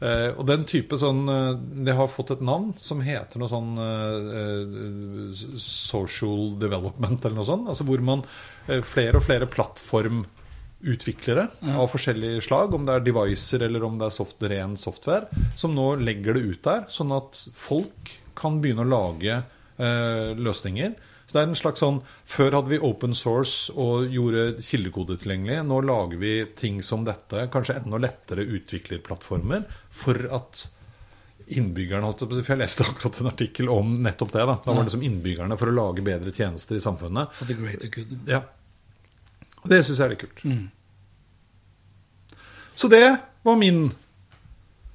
Eh, 0.00 0.30
og 0.32 0.46
den 0.48 0.62
type 0.64 0.96
sånn 0.96 1.26
eh, 1.28 1.58
Det 1.84 1.92
har 1.92 2.06
fått 2.08 2.30
et 2.32 2.40
navn 2.44 2.70
som 2.80 3.02
heter 3.04 3.36
noe 3.40 3.50
sånn 3.52 3.74
eh, 3.84 5.42
social 5.60 6.54
development 6.60 7.24
eller 7.24 7.36
noe 7.36 7.48
sånt. 7.48 7.68
Altså 7.68 7.84
hvor 7.88 8.00
man 8.04 8.24
flere 8.86 9.18
og 9.18 9.24
flere 9.26 9.48
plattformutviklere 9.50 11.44
av 11.74 11.88
forskjellige 11.90 12.44
slag, 12.46 12.74
om 12.76 12.84
det 12.86 12.94
er 12.94 13.06
devices 13.08 13.58
eller 13.58 13.82
om 13.84 13.98
det 13.98 14.06
er 14.06 14.14
soft, 14.14 14.38
ren 14.52 14.76
software, 14.78 15.26
som 15.58 15.74
nå 15.74 15.86
legger 16.00 16.38
det 16.38 16.44
ut 16.46 16.62
der, 16.68 16.84
sånn 16.92 17.10
at 17.16 17.40
folk 17.58 18.12
kan 18.38 18.60
begynne 18.62 18.86
å 18.86 18.92
lage 18.92 19.40
løsninger. 20.38 20.94
Så 21.30 21.36
det 21.36 21.42
er 21.44 21.50
en 21.52 21.58
slags 21.58 21.78
sånn 21.78 22.00
Før 22.26 22.56
hadde 22.56 22.72
vi 22.72 22.78
open 22.82 23.12
source 23.14 23.70
og 23.78 24.10
gjorde 24.10 24.56
kildekode 24.66 25.14
tilgjengelig. 25.22 25.60
Nå 25.68 25.76
lager 25.86 26.18
vi 26.18 26.32
ting 26.58 26.80
som 26.82 27.04
dette, 27.06 27.44
kanskje 27.54 27.76
enda 27.78 28.00
lettere 28.02 28.42
utviklerplattformer, 28.58 29.62
for 29.94 30.18
at 30.34 30.64
innbyggerne 31.54 32.08
holdt 32.08 32.24
på 32.26 32.40
jeg 32.40 32.58
leste 32.58 32.82
akkurat 32.82 33.20
en 33.22 33.30
artikkel 33.30 33.70
om 33.70 33.92
nettopp 34.02 34.34
det. 34.34 34.42
Da, 34.50 34.56
da 34.64 34.74
var 34.74 34.88
det 34.88 34.94
som 34.96 35.06
innbyggerne 35.06 35.58
for 35.60 35.70
å 35.70 35.76
lage 35.76 36.02
bedre 36.06 36.34
tjenester 36.34 36.80
i 36.80 36.82
samfunnet. 36.82 37.30
For 37.38 37.46
the 37.46 37.58
greater 37.58 37.94
good. 37.94 38.10
Ja. 38.26 38.42
Og 39.62 39.70
det 39.70 39.84
syns 39.86 40.00
jeg 40.02 40.06
er 40.08 40.14
litt 40.16 40.26
kult. 40.26 40.44
Så 42.74 42.90
det 42.90 43.04
var 43.46 43.62
min 43.62 43.92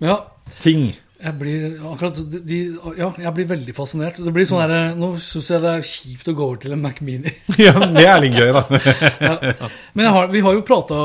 Ja, 0.04 0.20
ting. 0.60 0.90
Jeg 1.26 1.36
blir 1.40 1.64
akkurat 1.90 2.20
de, 2.32 2.60
Ja, 3.00 3.10
jeg 3.26 3.34
blir 3.38 3.48
veldig 3.50 3.74
fascinert. 3.78 4.20
Det 4.22 4.34
blir 4.34 4.46
sånn 4.50 4.62
her, 4.62 4.94
Nå 5.00 5.16
syns 5.24 5.50
jeg 5.50 5.64
det 5.64 5.72
er 5.72 5.86
kjipt 5.90 6.30
å 6.30 6.36
gå 6.38 6.48
over 6.48 6.62
til 6.62 6.76
en 6.76 6.84
Mac 6.84 7.02
Mini. 7.06 7.34
Ja, 7.66 7.74
det 7.82 8.06
er 8.06 8.22
litt 8.22 8.38
gøy, 8.38 8.52
da. 8.54 8.64
ja. 9.28 9.70
Men 9.98 10.12
har, 10.14 10.30
vi 10.34 10.44
har 10.46 10.58
jo 10.58 10.66
prata 10.68 10.98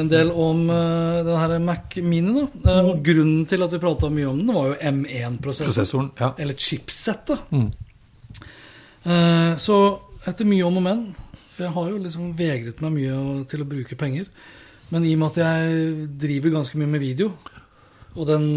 en 0.00 0.10
del 0.10 0.32
om 0.34 0.64
uh, 0.72 1.20
den 1.26 1.38
her 1.38 1.58
Mac 1.62 1.98
Mini. 2.02 2.34
Da. 2.40 2.78
uh, 2.78 2.92
og 2.92 3.02
grunnen 3.06 3.44
til 3.48 3.66
at 3.66 3.76
vi 3.76 3.82
prata 3.82 4.10
mye 4.12 4.30
om 4.30 4.40
den, 4.42 4.54
var 4.56 4.72
jo 4.72 4.78
M1-prosessoren. 4.92 6.10
Ja. 6.18 6.32
Eller 6.40 6.58
chipsettet. 6.58 7.46
Eh, 9.08 9.52
så 9.56 9.76
etter 10.28 10.48
mye 10.48 10.66
om 10.66 10.80
og 10.80 10.84
men 10.84 11.04
For 11.54 11.66
jeg 11.66 11.74
har 11.74 11.90
jo 11.92 12.00
liksom 12.02 12.32
vegret 12.38 12.80
meg 12.84 12.96
mye 12.96 13.44
til 13.50 13.62
å 13.62 13.68
bruke 13.68 13.98
penger. 13.98 14.26
Men 14.92 15.04
i 15.04 15.14
og 15.14 15.22
med 15.22 15.32
at 15.32 15.40
jeg 15.42 16.08
driver 16.20 16.54
ganske 16.58 16.78
mye 16.80 16.90
med 16.94 17.02
video, 17.02 17.32
og 18.18 18.26
den 18.28 18.48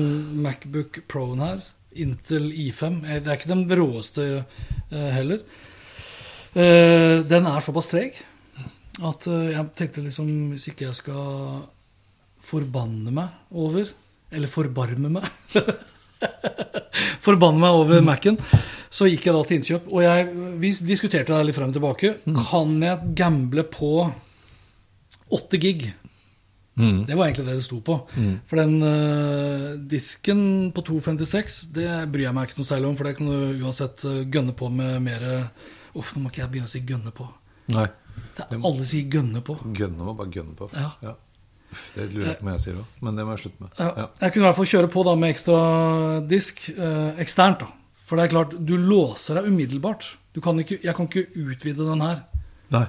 Macbook 0.42 1.04
Pro-en 1.12 1.44
her, 1.44 1.62
Intel 2.00 2.50
I5 2.56 3.02
eh, 3.04 3.20
Det 3.20 3.28
er 3.28 3.38
ikke 3.38 3.52
den 3.52 3.66
råeste 3.68 4.26
eh, 4.40 5.10
heller. 5.12 5.42
Eh, 6.56 7.20
den 7.28 7.48
er 7.48 7.64
såpass 7.64 7.92
treg 7.92 8.20
at 9.08 9.24
jeg 9.24 9.70
tenkte 9.80 10.02
liksom 10.04 10.28
Hvis 10.52 10.66
ikke 10.68 10.84
jeg 10.90 10.98
skal 10.98 11.62
forbanne 12.44 13.14
meg 13.16 13.56
over 13.56 13.88
Eller 14.30 14.52
forbarme 14.52 15.14
meg 15.16 15.30
Forbanne 17.26 17.62
meg 17.62 17.78
over 17.78 18.04
Mac-en. 18.04 18.38
Så 18.92 19.08
gikk 19.10 19.28
jeg 19.28 19.36
da 19.36 19.42
til 19.46 19.58
innkjøp. 19.60 19.88
Og 19.94 20.04
jeg, 20.04 20.28
vi 20.62 20.72
diskuterte 20.86 21.34
det 21.34 21.48
litt 21.48 21.58
frem 21.58 21.70
og 21.70 21.76
tilbake. 21.78 22.12
Kan 22.50 22.76
jeg 22.82 23.14
gamble 23.18 23.66
på 23.70 23.92
8 25.38 25.60
gig? 25.62 25.86
Det 26.76 27.16
var 27.18 27.28
egentlig 27.28 27.46
det 27.50 27.58
det 27.60 27.66
sto 27.66 27.82
på. 27.84 27.98
For 28.48 28.62
den 28.62 28.78
uh, 28.80 29.74
disken 29.92 30.44
på 30.76 30.84
256, 30.88 31.58
det 31.76 31.90
bryr 32.14 32.30
jeg 32.30 32.36
meg 32.38 32.50
ikke 32.50 32.62
noe 32.62 32.70
særlig 32.70 32.90
om, 32.92 32.98
for 33.00 33.10
det 33.10 33.18
kan 33.18 33.28
du 33.28 33.64
uansett 33.66 34.06
eh, 34.08 34.22
gønne 34.32 34.56
på 34.58 34.70
med 34.72 35.02
mer 35.04 35.28
Uff, 35.92 36.14
nå 36.16 36.22
må 36.24 36.30
ikke 36.32 36.46
jeg 36.46 36.52
begynne 36.54 36.70
å 36.70 36.72
si 36.72 36.80
'gønne 36.88 37.12
på'. 37.12 37.26
Nei. 37.76 37.90
Det 38.38 38.46
er, 38.46 38.62
alle 38.64 38.86
sier 38.88 39.10
'gønne 39.12 39.42
på'. 39.44 39.58
Gønne 39.76 40.08
må 40.08 40.14
bare 40.16 40.32
gønne 40.32 40.56
på. 40.56 40.70
Ja. 40.72 41.18
Uff, 41.72 41.90
det 41.96 42.08
lurer 42.14 42.30
jeg 42.30 42.40
på 42.40 42.46
om 42.46 42.52
jeg 42.54 42.64
sier 42.64 42.80
òg, 42.80 42.96
men 43.04 43.20
det 43.20 43.26
må 43.28 43.36
jeg 43.36 43.44
slutte 43.44 43.66
med. 43.66 43.74
Ja. 43.78 43.90
Ja. 43.98 44.08
Jeg 44.22 44.34
kunne 44.34 44.44
i 44.44 44.48
hvert 44.48 44.60
fall 44.62 44.72
kjøre 44.72 44.92
på 44.92 45.04
da 45.08 45.18
med 45.20 45.34
ekstra 45.36 45.60
disk 46.32 46.64
eh, 46.72 47.20
eksternt. 47.26 47.66
da. 47.66 47.68
For 48.08 48.20
det 48.20 48.26
er 48.26 48.34
klart, 48.34 48.56
du 48.68 48.74
låser 48.76 49.40
deg 49.40 49.52
umiddelbart. 49.52 50.08
Du 50.36 50.42
kan 50.44 50.60
ikke, 50.60 50.80
jeg 50.84 50.96
kan 50.96 51.08
ikke 51.08 51.28
utvide 51.36 51.88
den 51.88 52.04
her. 52.04 52.24
Nei. 52.72 52.86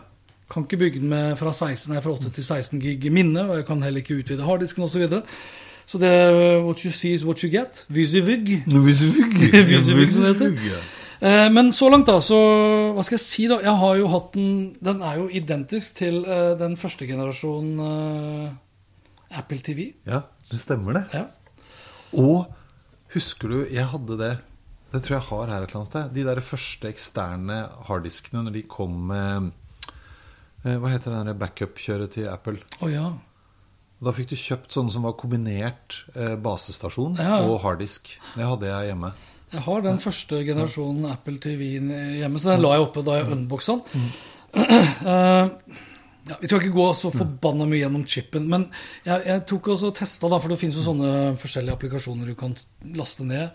Kan 0.52 0.66
ikke 0.66 0.82
bygge 0.84 1.00
den 1.00 1.08
med 1.08 1.36
fra, 1.40 1.52
16, 1.52 1.92
nei, 1.92 2.00
fra 2.04 2.12
8 2.12 2.30
til 2.36 2.44
16 2.44 2.80
gig 2.82 3.12
minne, 3.12 3.46
og 3.48 3.60
jeg 3.60 3.66
kan 3.68 3.82
heller 3.82 4.04
ikke 4.04 4.18
utvide 4.20 4.44
harddisken 4.44 4.84
osv. 4.84 5.06
Så, 5.08 5.22
så 5.86 6.00
det 6.02 6.10
er 6.12 6.60
what 6.60 6.84
you 6.84 6.92
see 6.92 7.14
is 7.16 7.24
what 7.24 7.40
you 7.40 7.48
get. 7.52 7.86
Visivig. 7.88 8.64
Visivig. 8.66 10.72
Eh, 11.22 11.48
men 11.54 11.68
så 11.70 11.86
langt, 11.86 12.08
da, 12.08 12.16
så 12.18 12.36
Hva 12.96 13.02
skal 13.06 13.14
jeg 13.14 13.22
si, 13.22 13.44
da? 13.46 13.60
Jeg 13.62 13.78
har 13.78 13.98
jo 14.00 14.08
hatt 14.10 14.32
den 14.34 14.72
Den 14.82 15.04
er 15.06 15.20
jo 15.20 15.28
identisk 15.30 16.00
til 16.00 16.16
uh, 16.26 16.58
den 16.58 16.74
første 16.74 17.06
generasjonen 17.06 17.78
uh, 17.78 19.38
Apple 19.38 19.60
TV. 19.62 19.92
Ja, 20.02 20.24
det 20.50 20.58
stemmer 20.64 20.98
det. 20.98 21.04
Ja. 21.14 21.28
Og 22.18 22.50
husker 23.14 23.54
du, 23.54 23.60
jeg 23.70 23.86
hadde 23.92 24.18
det 24.18 24.32
Det 24.92 25.04
tror 25.04 25.14
jeg 25.14 25.28
har 25.28 25.46
her 25.46 25.62
et 25.62 25.70
eller 25.70 25.84
annet 25.84 25.92
sted. 25.92 26.10
De 26.18 26.26
der 26.26 26.42
første 26.42 26.90
eksterne 26.90 27.60
harddiskene 27.86 28.42
når 28.42 28.58
de 28.58 28.66
kom 28.66 28.98
med 29.14 29.52
Hva 30.62 30.90
heter 30.92 31.10
den 31.16 31.32
backup-kjøret 31.40 32.12
til 32.14 32.28
Apple? 32.30 32.60
Å 32.82 32.90
ja. 32.92 33.06
Da 34.02 34.12
fikk 34.14 34.32
du 34.32 34.36
kjøpt 34.38 34.74
sånne 34.74 34.90
som 34.94 35.04
var 35.06 35.14
kombinert 35.18 36.00
eh, 36.14 36.34
basestasjon 36.42 37.18
Ja. 37.22 37.40
og 37.46 37.60
harddisk. 37.62 38.12
Det 38.34 38.46
hadde 38.46 38.66
jeg 38.70 38.90
hjemme. 38.92 39.12
Jeg 39.52 39.62
har 39.66 39.82
den 39.84 39.98
første 40.00 40.38
generasjonen 40.46 41.10
Apple 41.12 41.38
TV-en 41.42 41.90
hjemme, 42.18 42.40
så 42.40 42.54
den 42.54 42.62
la 42.64 42.76
jeg 42.78 42.86
oppe 42.86 43.02
da 43.04 43.18
jeg 43.20 43.32
unboxa 43.34 43.76
den. 43.92 44.06
Mm. 44.06 44.12
ja, 46.30 46.36
vi 46.40 46.48
skal 46.48 46.60
ikke 46.62 46.74
gå 46.76 46.86
så 46.96 47.10
forbanna 47.12 47.66
mye 47.68 47.82
gjennom 47.82 48.06
chipen, 48.08 48.46
men 48.50 48.64
jeg, 49.04 49.22
jeg 49.28 49.44
tok 49.50 49.68
også 49.74 49.90
og 49.90 49.96
testa, 49.98 50.30
for 50.32 50.48
det 50.52 50.58
finnes 50.60 50.78
jo 50.78 50.84
sånne 50.86 51.12
forskjellige 51.42 51.76
applikasjoner 51.76 52.30
du 52.32 52.36
kan 52.38 52.56
laste 52.96 53.26
ned 53.28 53.50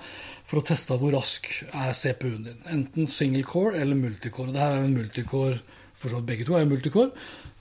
for 0.48 0.62
å 0.62 0.66
teste 0.70 0.98
hvor 1.02 1.16
rask 1.18 1.48
er 1.72 1.96
CPU-en 1.98 2.46
din. 2.52 2.62
Enten 2.76 3.10
single 3.10 3.44
core 3.48 3.80
eller 3.82 3.98
multicore. 4.00 4.54
Det 4.54 4.62
her 4.64 4.76
er 4.78 4.84
jo 4.84 4.90
en 4.92 4.98
multicore, 5.00 5.60
for 5.98 6.12
så 6.12 6.20
vidt 6.20 6.30
begge 6.32 6.48
to 6.48 6.58
er 6.58 6.68
multicore. 6.70 7.12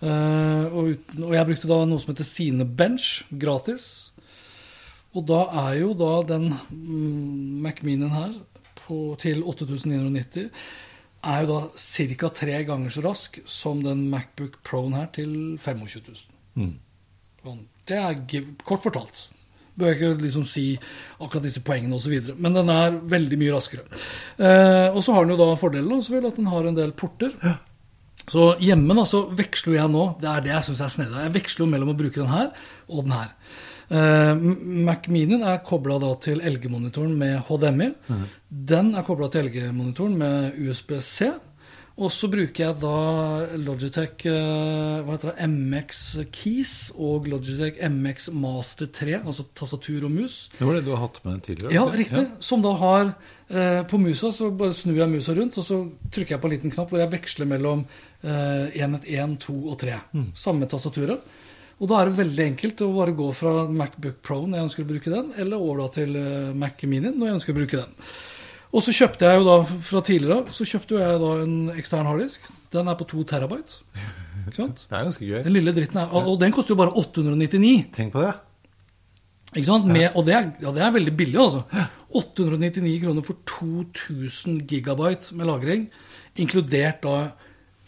Eh, 0.05 0.67
og, 0.69 0.93
og 1.23 1.33
jeg 1.37 1.49
brukte 1.49 1.71
da 1.71 1.81
noe 1.89 2.03
som 2.03 2.13
heter 2.13 2.29
Cinebench 2.29 3.25
gratis. 3.33 3.87
Og 5.17 5.25
da 5.29 5.47
er 5.67 5.79
jo 5.81 5.95
da 5.97 6.13
den 6.29 6.51
mm, 6.53 7.63
Mac 7.65 7.81
Minien 7.87 8.13
her 8.13 8.35
på, 8.83 9.17
til 9.21 9.41
8990 9.43 10.51
er 11.27 11.43
jo 11.43 11.55
da 11.55 11.61
ca. 12.21 12.29
tre 12.31 12.59
ganger 12.69 12.93
så 12.93 13.03
rask 13.05 13.39
som 13.51 13.81
den 13.83 14.07
Macbook 14.13 14.61
Pro-en 14.67 14.95
her 14.99 15.09
til 15.15 15.57
25 15.63 16.05
000. 16.07 16.21
Sånn, 17.43 17.65
Det 17.87 17.97
er 17.97 18.21
kort 18.67 18.85
fortalt. 18.85 19.27
Bør 19.77 19.93
jeg 19.93 19.99
ikke 19.99 20.23
liksom 20.25 20.45
si 20.49 20.65
akkurat 21.21 21.45
disse 21.45 21.61
poengene 21.65 21.99
osv. 21.99 22.33
Men 22.41 22.57
den 22.57 22.71
er 22.73 22.97
veldig 23.13 23.39
mye 23.41 23.57
raskere. 23.57 23.85
Eh, 24.39 24.89
og 24.89 25.03
så 25.05 25.13
har 25.13 25.27
den 25.27 25.35
jo 25.35 25.41
da 25.43 25.57
fordelen 25.61 25.99
også 25.99 26.15
vel, 26.15 26.29
at 26.31 26.39
den 26.41 26.49
har 26.49 26.69
en 26.69 26.79
del 26.79 26.95
porter. 26.97 27.35
Så 28.31 28.49
hjemme 28.63 28.97
da, 28.99 29.05
så 29.07 29.23
veksler 29.39 29.77
jeg 29.79 29.93
nå 29.93 30.05
Det 30.19 30.27
er 30.27 30.43
det 30.43 30.51
jeg 30.51 30.67
syns 30.67 30.83
er 30.83 30.93
snedig. 30.93 31.25
Jeg 31.29 31.35
veksler 31.37 31.71
mellom 31.71 31.93
å 31.93 31.99
bruke 31.99 32.23
den 32.23 32.33
her 32.33 32.53
og 32.89 33.07
den 33.07 33.17
her. 33.17 33.33
Uh, 33.87 34.35
Mac 34.87 35.07
Minien 35.15 35.45
er 35.47 35.61
kobla 35.67 36.01
til 36.23 36.43
LG-monitoren 36.43 37.13
med 37.19 37.39
HDMI. 37.47 37.93
Den 38.49 38.95
er 38.99 39.07
kobla 39.07 39.31
til 39.31 39.47
LG-monitoren 39.47 40.17
med 40.19 40.59
USB-C. 40.59 41.31
Og 41.97 42.11
så 42.13 42.29
bruker 42.29 42.61
jeg 42.61 42.77
da 42.83 42.97
Logitech 43.57 44.27
eh, 44.29 44.99
hva 45.01 45.15
heter 45.15 45.31
det, 45.31 45.47
MX 45.49 46.01
Keys 46.35 46.73
og 46.93 47.25
Logitech 47.33 47.79
MX 47.89 48.29
Master 48.37 48.91
3, 48.93 49.23
altså 49.23 49.47
tastatur 49.57 50.05
og 50.05 50.13
mus. 50.13 50.51
Det 50.59 50.69
var 50.69 50.77
det 50.77 50.85
du 50.85 50.91
har 50.93 51.07
hatt 51.07 51.23
med 51.25 51.41
tidligere? 51.47 51.73
Ja, 51.73 51.87
riktig. 51.89 52.27
Ja. 52.27 52.43
Som 52.45 52.61
da 52.67 52.75
har 52.77 53.15
eh, 53.49 53.81
På 53.89 53.97
musa 54.03 54.29
så 54.29 54.51
bare 54.53 54.77
snur 54.77 55.01
jeg 55.01 55.15
musa 55.15 55.33
rundt, 55.39 55.57
og 55.57 55.65
så 55.65 55.81
trykker 56.13 56.37
jeg 56.37 56.43
på 56.43 56.51
en 56.51 56.55
liten 56.59 56.75
knapp 56.77 56.93
hvor 56.93 57.01
jeg 57.01 57.15
veksler 57.17 57.49
mellom 57.49 57.87
enhet 58.25 59.05
1, 59.11 59.37
2 59.43 59.57
og 59.73 59.77
3. 59.83 59.99
Samme 60.39 60.69
tastaturet. 60.71 61.25
Og 61.77 61.91
da 61.91 61.99
er 62.01 62.09
det 62.09 62.21
veldig 62.23 62.45
enkelt 62.55 62.81
å 62.87 62.93
bare 62.95 63.13
gå 63.17 63.27
fra 63.37 63.67
Macbook 63.69 64.23
Pro 64.25 64.39
når 64.47 64.57
jeg 64.57 64.67
ønsker 64.67 64.87
å 64.87 64.89
bruke 64.89 65.13
den, 65.13 65.29
eller 65.37 65.61
over 65.61 65.83
da 65.83 65.89
til 65.99 66.17
eh, 66.17 66.55
Mac 66.57 66.81
Mini 66.89 67.13
når 67.13 67.29
jeg 67.29 67.37
ønsker 67.37 67.53
å 67.53 67.59
bruke 67.59 67.83
den. 67.83 68.09
Og 68.73 68.85
så 68.85 68.95
kjøpte 68.97 69.29
jeg 69.29 69.41
jo 69.41 69.47
da 69.47 69.57
fra 69.91 70.03
tidligere 70.05 70.55
så 70.57 70.67
kjøpte 70.69 71.03
jeg 71.03 71.21
da 71.23 71.35
en 71.45 71.59
ekstern 71.77 72.09
harddisk. 72.09 72.49
Den 72.73 72.89
er 72.89 72.97
på 72.99 73.09
2 73.13 73.27
terabyte. 73.29 73.83
Ikke 74.47 74.63
sant? 74.63 74.83
Det 74.89 74.97
er 74.97 75.07
ganske 75.11 75.29
gøy. 75.29 75.39
Den 75.45 75.57
lille 75.59 75.77
dritten 75.77 76.01
er, 76.01 76.11
og 76.17 76.33
og 76.33 76.41
den 76.41 76.57
koster 76.57 76.73
jo 76.73 76.81
bare 76.81 76.97
899. 76.97 77.77
Tenk 77.97 78.17
på 78.17 78.25
det. 78.25 78.33
Ikke 79.53 79.69
sant? 79.69 79.87
Med, 79.89 80.09
og 80.17 80.25
det 80.27 80.35
er, 80.35 80.49
ja, 80.65 80.73
det 80.75 80.83
er 80.85 80.97
veldig 80.97 81.13
billig, 81.17 81.39
altså. 81.41 81.63
899 82.17 82.97
kroner 83.05 83.25
for 83.25 83.41
2000 83.49 84.63
gigabyte 84.69 85.37
med 85.37 85.49
lagring, 85.49 85.87
inkludert 86.41 87.05
da 87.05 87.17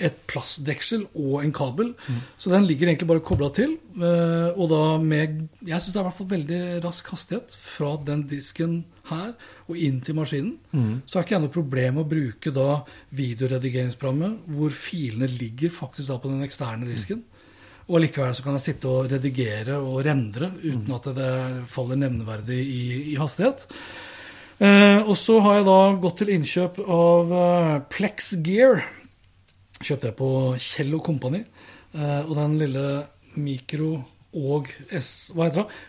et 0.00 0.20
plastdeksel 0.30 1.06
og 1.18 1.40
en 1.42 1.52
kabel. 1.52 1.94
Så 2.38 2.50
den 2.52 2.66
ligger 2.68 2.86
egentlig 2.88 3.08
bare 3.08 3.20
kobla 3.24 3.48
til. 3.54 3.76
eh, 3.98 4.52
Og 4.56 4.68
da 4.70 4.98
med 4.98 5.48
Jeg 5.66 5.80
syns 5.80 5.92
det 5.92 5.96
er 5.96 6.04
i 6.04 6.08
hvert 6.08 6.18
fall 6.18 6.30
veldig 6.34 6.60
rask 6.84 7.08
hastighet 7.10 7.56
fra 7.58 7.96
den 8.06 8.22
disken 8.30 8.84
her 9.10 9.32
og 9.68 9.76
inn 9.76 10.00
til 10.04 10.14
maskinen. 10.14 10.58
Så 11.06 11.18
har 11.18 11.24
ikke 11.24 11.34
jeg 11.38 11.40
noe 11.46 11.54
problem 11.54 11.98
å 11.98 12.08
bruke 12.08 12.52
da 12.52 12.84
videoredigeringsprogrammet 13.12 14.46
hvor 14.54 14.70
filene 14.74 15.28
ligger 15.30 15.70
faktisk 15.72 16.08
da 16.10 16.18
på 16.20 16.30
den 16.32 16.44
eksterne 16.46 16.86
disken. 16.88 17.22
Og 17.88 18.02
likevel 18.04 18.34
så 18.36 18.44
kan 18.44 18.58
jeg 18.58 18.66
sitte 18.66 18.88
og 18.90 19.08
redigere 19.10 19.78
og 19.80 20.02
rendre 20.04 20.50
uten 20.60 20.92
at 20.92 21.08
det 21.16 21.30
faller 21.72 21.96
nevneverdig 21.96 22.58
i, 22.60 22.82
i 23.14 23.16
hastighet. 23.16 23.64
Eh, 24.60 25.00
og 25.06 25.14
så 25.16 25.38
har 25.40 25.60
jeg 25.60 25.68
da 25.68 25.78
gått 26.02 26.18
til 26.20 26.32
innkjøp 26.34 26.80
av 26.84 27.32
eh, 27.38 27.74
Plex 27.94 28.34
Gear. 28.44 28.82
Kjøpte 29.78 30.10
jeg 30.10 30.16
på 30.18 30.30
Kjell 30.58 30.94
og 30.98 31.04
Kompani. 31.06 31.44
og 31.94 32.34
den 32.36 32.58
lille 32.58 32.84
mikro 33.38 33.92
og 34.34 34.68
S... 34.92 35.30
Hva 35.34 35.48
heter 35.48 35.64
det? 35.64 35.80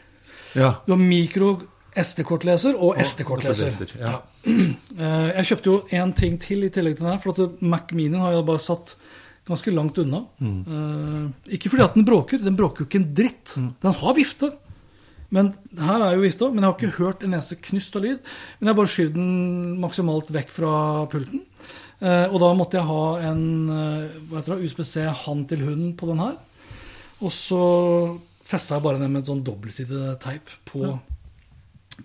Ja. 0.59 0.71
Du 0.85 0.93
har 0.93 1.01
mikro 1.01 1.53
SD-kortleser 1.99 2.77
og 2.77 2.99
SD-kortleser. 3.01 3.71
kortleser, 3.73 4.01
ja. 4.01 4.19
Eh, 4.99 5.29
jeg 5.37 5.47
kjøpte 5.47 5.69
jo 5.69 5.75
én 5.95 6.09
ting 6.11 6.33
til 6.41 6.65
i 6.67 6.69
tillegg 6.73 6.97
til 6.97 7.05
den 7.05 7.13
her. 7.13 7.19
For 7.23 7.31
at 7.31 7.61
Mac 7.63 7.93
Minien 7.95 8.19
har 8.19 8.33
jeg 8.35 8.45
bare 8.49 8.59
satt 8.59 8.95
ganske 9.47 9.71
langt 9.71 9.97
unna. 10.01 10.25
Mm. 10.43 11.29
ikke 11.55 11.71
fordi 11.71 11.85
at 11.85 11.95
den 11.95 12.05
bråker, 12.05 12.41
den 12.43 12.57
bråker 12.59 12.83
jo 12.83 12.87
ikke 12.89 12.99
en 12.99 13.13
dritt. 13.15 13.53
Den 13.55 13.95
har 14.01 14.17
vifte. 14.17 14.51
Men 15.35 15.51
her 15.77 16.01
er 16.01 16.15
jo 16.15 16.23
vifta, 16.23 16.47
men 16.49 16.63
jeg 16.63 16.71
har 16.71 16.77
ikke 16.77 17.03
hørt 17.03 17.23
en 17.23 17.35
eneste 17.35 17.57
knust 17.69 17.97
av 17.97 18.05
lyd. 18.05 18.23
Men 18.57 18.69
jeg 18.69 18.73
har 18.73 18.79
bare 18.79 18.93
skyvd 18.95 19.17
den 19.17 19.33
maksimalt 19.83 20.31
vekk 20.33 20.53
fra 20.55 20.73
pulten. 21.11 21.43
Eh, 21.99 22.25
og 22.31 22.39
da 22.41 22.49
måtte 22.57 22.79
jeg 22.79 22.87
ha 22.87 23.03
en 23.29 23.43
eh, 23.75 24.19
hva 24.29 24.39
heter 24.39 24.55
det, 24.55 24.69
USBC 24.69 24.95
hand 25.25 25.45
til 25.51 25.65
hunden 25.67 25.93
på 25.99 26.09
den 26.09 26.23
her. 26.23 26.37
Og 27.19 27.33
så 27.35 27.63
festa 28.49 28.77
jeg 28.77 28.85
bare 28.87 29.01
den 29.01 29.11
med 29.11 29.21
en 29.21 29.29
sånn 29.33 29.45
dobbeltsidig 29.45 30.15
teip 30.23 30.49
på 30.69 30.95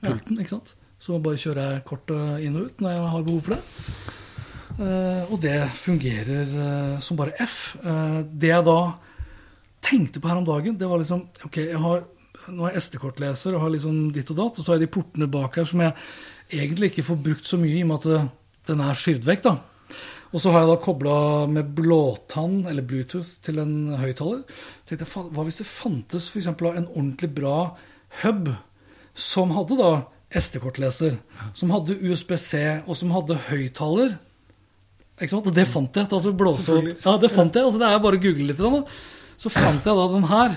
pulten. 0.02 0.40
ikke 0.42 0.56
sant? 0.56 0.74
Så 1.00 1.20
bare 1.22 1.40
kjører 1.40 1.76
jeg 1.76 1.86
kortet 1.88 2.44
inn 2.44 2.58
og 2.58 2.68
ut 2.68 2.84
når 2.84 2.96
jeg 2.96 3.08
har 3.14 3.26
behov 3.28 3.48
for 3.48 3.56
det. 3.56 3.62
Eh, 4.74 5.32
og 5.32 5.38
det 5.40 5.56
fungerer 5.78 7.00
som 7.04 7.16
bare 7.16 7.36
F. 7.44 7.76
Eh, 7.80 8.20
det 8.28 8.52
jeg 8.52 8.66
da 8.68 8.78
tenkte 9.84 10.20
på 10.20 10.30
her 10.30 10.40
om 10.40 10.48
dagen, 10.48 10.76
det 10.80 10.88
var 10.88 11.00
liksom 11.00 11.26
Ok, 11.46 11.58
jeg 11.60 11.80
har, 11.80 12.04
nå 12.52 12.66
har 12.66 12.74
jeg 12.74 12.84
SD-kortleser 12.88 13.54
og 13.56 13.62
har 13.64 13.72
liksom 13.74 14.00
ditt 14.14 14.30
og 14.34 14.40
datt, 14.40 14.58
og 14.58 14.64
så 14.64 14.72
har 14.72 14.78
jeg 14.80 14.86
de 14.88 14.94
portene 14.96 15.28
bak 15.30 15.56
her 15.60 15.68
som 15.68 15.80
jeg 15.84 15.94
egentlig 16.52 16.90
ikke 16.92 17.06
får 17.08 17.22
brukt 17.24 17.48
så 17.48 17.58
mye 17.60 17.78
i 17.78 17.84
og 17.84 17.90
med 17.92 18.04
at 18.10 18.68
den 18.68 18.82
er 18.84 18.98
skyvd 18.98 19.28
vekk. 19.28 19.42
da. 19.46 19.54
Og 20.34 20.42
så 20.42 20.50
har 20.50 20.64
jeg 20.64 20.70
da 20.72 20.78
kobla 20.82 21.16
med 21.46 21.68
blåtann, 21.76 22.64
eller 22.66 22.82
Bluetooth, 22.82 23.36
til 23.46 23.60
en 23.62 23.94
høyttaler. 24.00 24.42
Tenkte 24.84 25.06
jeg, 25.06 25.28
Hva 25.30 25.44
hvis 25.46 25.60
det 25.60 25.66
fantes 25.70 26.26
eksempel, 26.34 26.72
en 26.74 26.88
ordentlig 26.90 27.30
bra 27.36 27.76
hub 28.24 28.50
som 29.14 29.54
hadde 29.54 29.78
da 29.78 29.92
SD-kortleser, 30.34 31.20
som 31.54 31.70
hadde 31.70 31.94
USBC, 32.02 32.82
og 32.82 32.98
som 32.98 33.14
hadde 33.14 33.38
høyttaler? 33.46 34.16
Ikke 35.20 35.30
sant? 35.36 35.46
Og 35.46 35.54
det 35.54 35.68
fant 35.70 35.94
jeg. 35.94 36.10
Altså 36.10 36.34
Ja, 37.04 37.16
det 37.22 37.30
fant 37.30 37.54
jeg. 37.54 37.62
altså 37.62 37.78
Det 37.78 37.86
er 37.86 38.02
bare 38.02 38.18
å 38.18 38.22
google 38.24 38.48
litt. 38.50 38.58
Da. 38.58 38.82
Så 39.38 39.52
fant 39.54 39.86
jeg 39.86 39.94
da 39.94 40.08
den 40.10 40.26
her. 40.26 40.56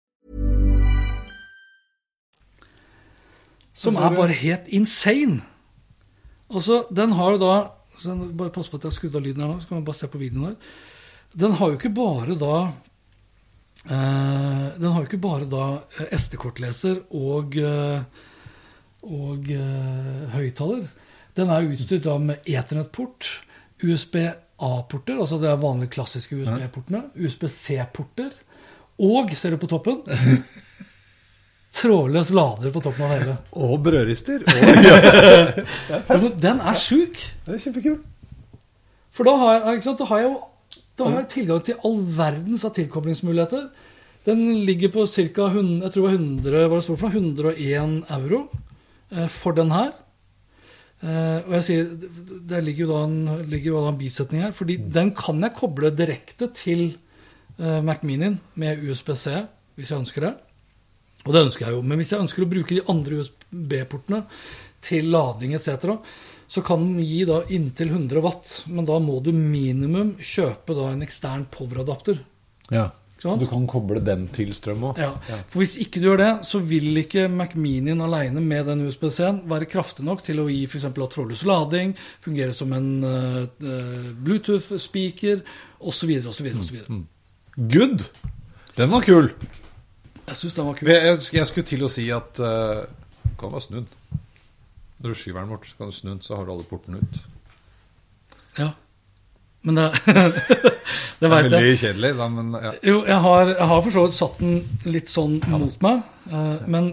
Som 3.73 3.97
er 3.97 4.15
bare 4.15 4.35
helt 4.35 4.71
insane. 4.73 5.41
Og 6.51 6.63
så, 6.63 6.81
den 6.91 7.13
har 7.15 7.35
jo 7.35 7.41
da 7.41 7.53
så 8.01 8.13
Bare 8.15 8.53
pass 8.55 8.69
på 8.71 8.79
at 8.79 8.85
jeg 8.85 8.91
har 8.93 8.95
skrudd 8.95 9.15
av 9.19 9.23
lyden 9.23 9.43
her 9.43 9.49
nå, 9.51 9.59
så 9.59 9.67
kan 9.67 9.77
man 9.81 9.85
bare 9.85 9.99
se 9.99 10.07
på 10.09 10.19
videoen 10.19 10.45
her. 10.47 10.75
Den 11.43 11.57
har 11.59 11.69
jo 11.69 11.77
ikke 11.77 11.91
bare 11.95 12.37
da 12.39 12.55
eh, 13.85 14.67
Den 14.79 14.87
har 14.87 15.01
jo 15.01 15.07
ikke 15.09 15.19
bare 15.21 15.47
da 15.51 15.65
eh, 15.99 16.13
SD-kortleser 16.15 17.01
og 17.19 17.57
eh, 17.59 18.21
og 19.07 19.49
eh, 19.53 20.23
høyttaler. 20.35 20.85
Den 21.37 21.51
er 21.51 21.67
utstyrt 21.69 22.05
da 22.05 22.17
med 22.21 22.45
eternettport, 22.45 23.27
USB-A-porter, 23.81 25.17
altså 25.17 25.39
det 25.41 25.49
er 25.49 25.61
vanlige 25.61 25.95
klassiske 25.95 26.37
USB-portene, 26.37 27.05
USB-C-porter, 27.17 28.35
og, 29.01 29.31
ser 29.33 29.55
du 29.55 29.61
på 29.61 29.71
toppen, 29.71 30.03
trådløs 31.75 32.29
lader 32.35 32.71
på 32.75 32.81
toppen 32.83 33.05
av 33.05 33.11
det 33.13 33.19
hele. 33.21 33.35
Og 33.67 33.77
brødrister. 33.85 34.43
Og, 34.43 34.55
ja. 35.91 36.17
Den 36.43 36.59
er 36.61 36.79
sjuk. 36.79 37.15
Det 37.45 37.55
er 37.57 37.61
kjempekul. 37.65 37.99
For 39.11 39.27
da 39.27 39.35
har, 39.39 39.69
sant, 39.83 39.99
da 39.99 40.07
har 40.11 40.23
jeg 40.23 40.29
jo 40.31 40.39
da 40.99 41.07
har 41.07 41.21
jeg 41.23 41.29
tilgang 41.31 41.61
til 41.65 41.79
all 41.87 41.95
verdens 42.17 42.65
av 42.67 42.73
tilkoblingsmuligheter. 42.75 43.63
Den 44.27 44.41
ligger 44.67 44.91
på 44.93 45.05
ca. 45.09 45.47
100, 45.47 45.79
jeg 45.87 45.93
tror 45.95 46.03
det 46.03 46.11
var 46.11 46.17
100, 46.19 46.67
hva 46.69 46.77
det 46.77 46.85
står 46.85 46.99
for 47.01 47.15
noe, 47.15 47.53
101 47.55 48.11
euro 48.19 48.41
eh, 49.15 49.27
for 49.33 49.55
den 49.57 49.71
her. 49.73 49.89
Eh, 51.01 51.39
og 51.47 51.55
jeg 51.57 51.65
sier, 51.65 51.87
det- 52.03 52.11
det 52.51 52.59
ligger 52.67 52.85
jo 52.85 52.91
da 52.91 52.99
en, 53.07 53.47
ligger 53.49 53.71
jo 53.71 53.81
da 53.81 53.89
en 53.95 53.97
bisetning 54.03 54.43
her, 54.45 54.51
fordi 54.53 54.75
den 54.93 55.09
kan 55.17 55.41
jeg 55.41 55.55
koble 55.57 55.89
direkte 55.97 56.51
til 56.53 56.83
eh, 57.57 57.79
Mac 57.81 58.03
Minien 58.05 58.37
med 58.61 58.83
USB-C, 58.85 59.39
hvis 59.79 59.89
jeg 59.95 60.03
ønsker 60.03 60.27
det. 60.27 60.33
Og 61.25 61.33
det 61.35 61.45
ønsker 61.45 61.67
jeg 61.67 61.77
jo. 61.77 61.85
Men 61.85 62.01
hvis 62.01 62.13
jeg 62.13 62.23
ønsker 62.23 62.45
å 62.45 62.51
bruke 62.51 62.77
de 62.77 62.85
andre 62.91 63.21
USB-portene 63.21 64.23
til 64.81 65.11
lading 65.13 65.55
etc., 65.57 65.91
så 66.51 66.63
kan 66.67 66.81
den 66.83 67.03
gi 67.05 67.21
da 67.27 67.37
inntil 67.55 67.93
100 67.93 68.23
watt. 68.25 68.49
Men 68.67 68.87
da 68.87 68.97
må 68.99 69.21
du 69.23 69.31
minimum 69.35 70.17
kjøpe 70.19 70.75
da 70.75 70.89
en 70.91 71.05
ekstern 71.05 71.45
poweradapter. 71.51 72.19
Ja. 72.71 72.89
så? 73.21 73.37
Du 73.39 73.45
kan 73.47 73.63
koble 73.69 74.01
den 74.03 74.25
til 74.35 74.51
strøm 74.57 74.83
òg. 74.89 74.99
Ja. 74.99 75.13
For 75.51 75.61
hvis 75.61 75.77
ikke 75.79 76.01
du 76.01 76.09
gjør 76.09 76.19
det, 76.19 76.31
så 76.49 76.59
vil 76.65 76.97
ikke 77.03 77.29
Mac 77.31 77.55
Minien 77.55 78.03
alene 78.03 78.43
med 78.43 78.67
den 78.67 78.83
USB-C-en 78.89 79.45
være 79.51 79.69
kraftig 79.71 80.03
nok 80.07 80.25
til 80.25 80.43
å 80.43 80.49
gi 80.51 80.65
f.eks. 80.67 80.89
trådløs 80.97 81.45
lading, 81.47 81.95
fungere 82.25 82.57
som 82.57 82.75
en 82.75 82.91
uh, 83.05 83.39
eh, 83.45 84.11
Bluetooth-speaker 84.19 85.45
osv. 85.79 86.13
osv. 86.33 86.51
osv. 86.65 86.83
Good! 87.55 88.07
Den 88.75 88.91
var 88.91 89.07
kul. 89.07 89.31
Jeg 90.31 90.39
syns 90.39 90.55
den 90.57 90.67
var 90.69 90.77
kul. 90.79 90.89
Jeg, 90.91 91.17
jeg, 91.35 91.47
skulle 91.49 91.67
til 91.67 91.83
å 91.83 91.89
si 91.91 92.05
at 92.15 92.39
uh, 92.39 92.85
kan 93.39 93.51
være 93.51 93.65
snudd. 93.67 93.97
Når 95.01 95.11
du 95.11 95.17
skyver 95.17 95.41
den 95.41 95.51
bort, 95.51 95.67
så 95.67 95.75
kan 95.79 95.89
du 95.91 95.95
snu 95.95 96.09
den, 96.13 96.21
så 96.23 96.37
har 96.37 96.47
du 96.47 96.53
alle 96.53 96.67
portene 96.69 97.01
ut. 97.01 97.19
Ja. 98.59 98.69
Men 99.67 99.77
det 99.77 99.87
Det 101.21 101.27
Det 101.27 101.27
er 101.27 101.33
veit 101.35 101.43
jeg. 101.45 101.51
veldig 101.53 101.77
kjedelig, 101.77 102.11
da, 102.17 102.27
men 102.33 102.53
ja. 102.57 102.71
Jo, 102.87 102.95
jeg 103.05 103.17
har, 103.25 103.51
jeg 103.51 103.67
har 103.71 103.81
for 103.85 103.93
så 103.93 104.05
vidt 104.07 104.15
satt 104.17 104.39
den 104.41 104.55
litt 104.89 105.09
sånn 105.11 105.35
mot 105.51 105.83
meg. 105.85 105.99
eh, 106.31 106.63
men 106.65 106.87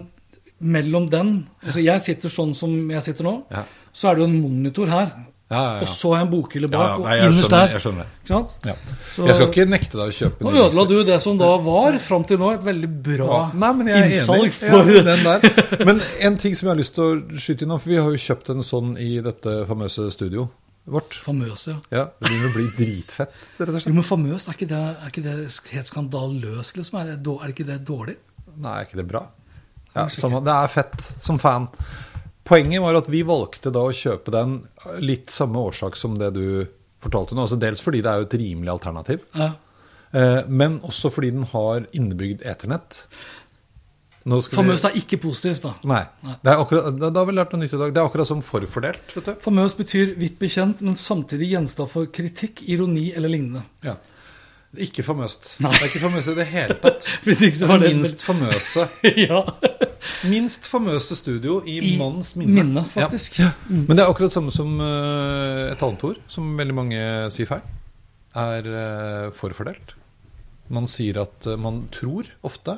mellom 0.59 1.07
den 1.09 1.31
altså 1.63 1.81
Jeg 1.81 2.03
sitter 2.03 2.29
sånn 2.29 2.51
som 2.53 2.75
jeg 2.91 3.01
sitter 3.07 3.25
nå. 3.25 3.33
Ja. 3.49 3.63
Så 3.95 4.09
er 4.11 4.15
det 4.19 4.21
jo 4.25 4.27
en 4.29 4.41
monitor 4.43 4.91
her. 4.91 5.09
Ja, 5.49 5.59
ja, 5.63 5.69
ja. 5.79 5.81
Og 5.81 5.87
så 5.89 6.11
en 6.13 6.27
bokhylle 6.29 6.67
bak, 6.69 6.99
og 6.99 7.07
innerst 7.09 7.49
der. 7.49 7.71
jeg 7.73 7.81
skjønner 7.81 8.05
det. 8.05 8.11
Ikke 8.19 8.29
sant? 8.29 8.51
Ja. 8.69 8.73
Så- 9.15 9.25
Jeg 9.25 9.35
skal 9.35 9.47
ikke 9.49 9.65
nekte 9.65 9.97
deg 9.97 10.11
å 10.11 10.13
kjøpe 10.13 10.45
Nå 10.45 10.51
ødela 10.53 10.83
du 10.87 11.03
det 11.03 11.15
som 11.23 11.37
da 11.39 11.47
var, 11.57 11.97
fram 11.99 12.23
til 12.29 12.37
nå, 12.37 12.51
et 12.53 12.61
veldig 12.67 12.89
bra 13.07 13.39
Nei, 13.55 13.71
men 13.73 13.87
jeg 13.87 13.97
er 13.97 14.13
innsalg 14.13 14.53
for 14.53 14.91
ja, 14.93 15.01
den 15.07 15.23
der. 15.25 15.85
Men 15.89 16.01
en 16.21 16.37
ting 16.37 16.53
som 16.55 16.67
jeg 16.67 16.75
har 16.75 16.79
lyst 16.83 16.93
til 16.99 17.03
å 17.03 17.39
skyte 17.41 17.65
inn 17.65 17.73
for 17.79 17.89
vi 17.89 17.97
har 17.97 18.11
jo 18.13 18.21
kjøpt 18.27 18.51
en 18.53 18.61
sånn 18.61 18.91
i 19.01 19.19
dette 19.25 19.55
famøse 19.65 20.11
studio. 20.13 20.49
vårt. 20.89 21.17
Famøs, 21.25 21.67
ja. 21.67 21.75
Ja, 21.93 22.05
Det 22.19 22.29
begynner 22.29 22.49
å 22.49 22.53
bli 22.53 22.67
dritfett, 22.77 23.33
rett 23.59 23.69
og 23.73 23.87
Jo, 23.87 23.93
men 23.93 24.03
famøs, 24.03 24.47
er 24.49 24.53
ikke 24.53 24.69
det, 24.69 24.83
er 25.01 25.09
ikke 25.09 25.23
det 25.23 25.35
helt 25.73 25.89
skandaløst, 25.89 26.77
liksom? 26.77 26.99
Er, 27.01 27.15
det, 27.17 27.35
er 27.41 27.47
ikke 27.53 27.65
det 27.67 27.79
dårlig? 27.89 28.15
Nei, 28.57 28.75
er 28.81 28.85
ikke 28.85 28.97
det 29.01 29.07
bra? 29.09 29.25
Ja, 29.95 30.07
samme, 30.13 30.43
Det 30.45 30.53
er 30.53 30.67
fett, 30.67 31.13
som 31.19 31.39
fan. 31.41 31.67
Poenget 32.49 32.81
var 32.81 32.97
at 32.97 33.07
vi 33.13 33.21
valgte 33.27 33.71
da 33.73 33.83
å 33.85 33.93
kjøpe 33.93 34.33
den 34.33 34.55
litt 35.05 35.29
samme 35.29 35.61
årsak 35.69 35.95
som 35.99 36.15
det 36.17 36.31
du 36.33 36.45
fortalte 37.03 37.35
nå. 37.37 37.45
Altså 37.45 37.59
dels 37.61 37.81
fordi 37.85 38.01
det 38.03 38.09
er 38.11 38.23
jo 38.23 38.29
et 38.29 38.39
rimelig 38.41 38.71
alternativ, 38.73 39.21
Ja. 39.37 39.51
eh, 40.13 40.41
men 40.47 40.79
også 40.81 41.11
fordi 41.13 41.29
den 41.35 41.43
har 41.53 41.85
innebygd 41.93 42.41
eternett. 42.43 43.03
Nå 44.25 44.41
skal 44.43 44.57
vi- 44.63 44.63
Famøs 44.69 44.83
er 44.83 44.97
ikke 44.99 45.17
positivt, 45.21 45.61
da. 45.61 45.73
Nei. 45.85 46.03
Det 46.43 46.51
er 46.51 46.57
akkurat, 46.59 46.99
da, 46.99 47.09
da 47.09 47.19
har 47.19 47.25
vi 47.25 47.33
lært 47.37 47.53
noe 47.53 47.61
nytt 47.61 47.73
i 47.73 47.77
dag. 47.77 47.93
Det 47.93 48.01
er 48.01 48.09
akkurat 48.09 48.27
som 48.27 48.41
forfordelt. 48.41 49.13
vet 49.15 49.25
du. 49.25 49.33
Famøst 49.35 49.77
betyr 49.77 50.15
vidt 50.17 50.37
bekjent, 50.39 50.81
men 50.81 50.95
samtidig 50.95 51.51
gjenstand 51.53 51.89
for 51.89 52.05
kritikk, 52.07 52.67
ironi 52.67 53.13
eller 53.15 53.29
lignende. 53.29 53.63
Ja. 53.83 53.95
Det 54.69 54.85
ikke 54.85 55.01
famøst. 55.07 55.55
Nei. 55.65 55.71
Det 55.73 55.81
er 55.81 55.87
ikke 55.89 56.01
famøst 56.03 56.29
i 56.29 56.33
det 56.37 56.45
hele 56.51 56.75
tatt. 56.83 57.07
Hvis 57.25 57.39
ikke 57.47 57.57
så 57.57 57.69
var 57.71 57.81
det 57.81 57.89
minst 57.95 58.21
famøse 58.21 58.83
ja. 59.25 59.39
Minst 60.29 60.67
famøse 60.69 61.17
studio 61.17 61.55
i, 61.65 61.79
I 61.81 61.95
manns 61.97 62.35
minne. 62.37 62.53
minne, 62.59 62.83
faktisk. 62.93 63.39
Ja. 63.41 63.49
Men 63.67 63.97
det 63.97 64.03
er 64.05 64.11
akkurat 64.11 64.33
samme 64.35 64.53
som 64.53 64.75
uh, 64.77 65.71
et 65.71 65.81
annet 65.85 66.05
ord, 66.11 66.19
som 66.31 66.51
veldig 66.59 66.75
mange 66.77 67.01
sier 67.33 67.49
feil, 67.49 67.65
er 68.37 68.69
uh, 68.69 69.31
forfordelt. 69.35 69.95
Man 70.69 70.85
sier 70.91 71.17
at 71.23 71.49
uh, 71.49 71.57
man 71.57 71.87
tror 71.95 72.29
ofte 72.45 72.77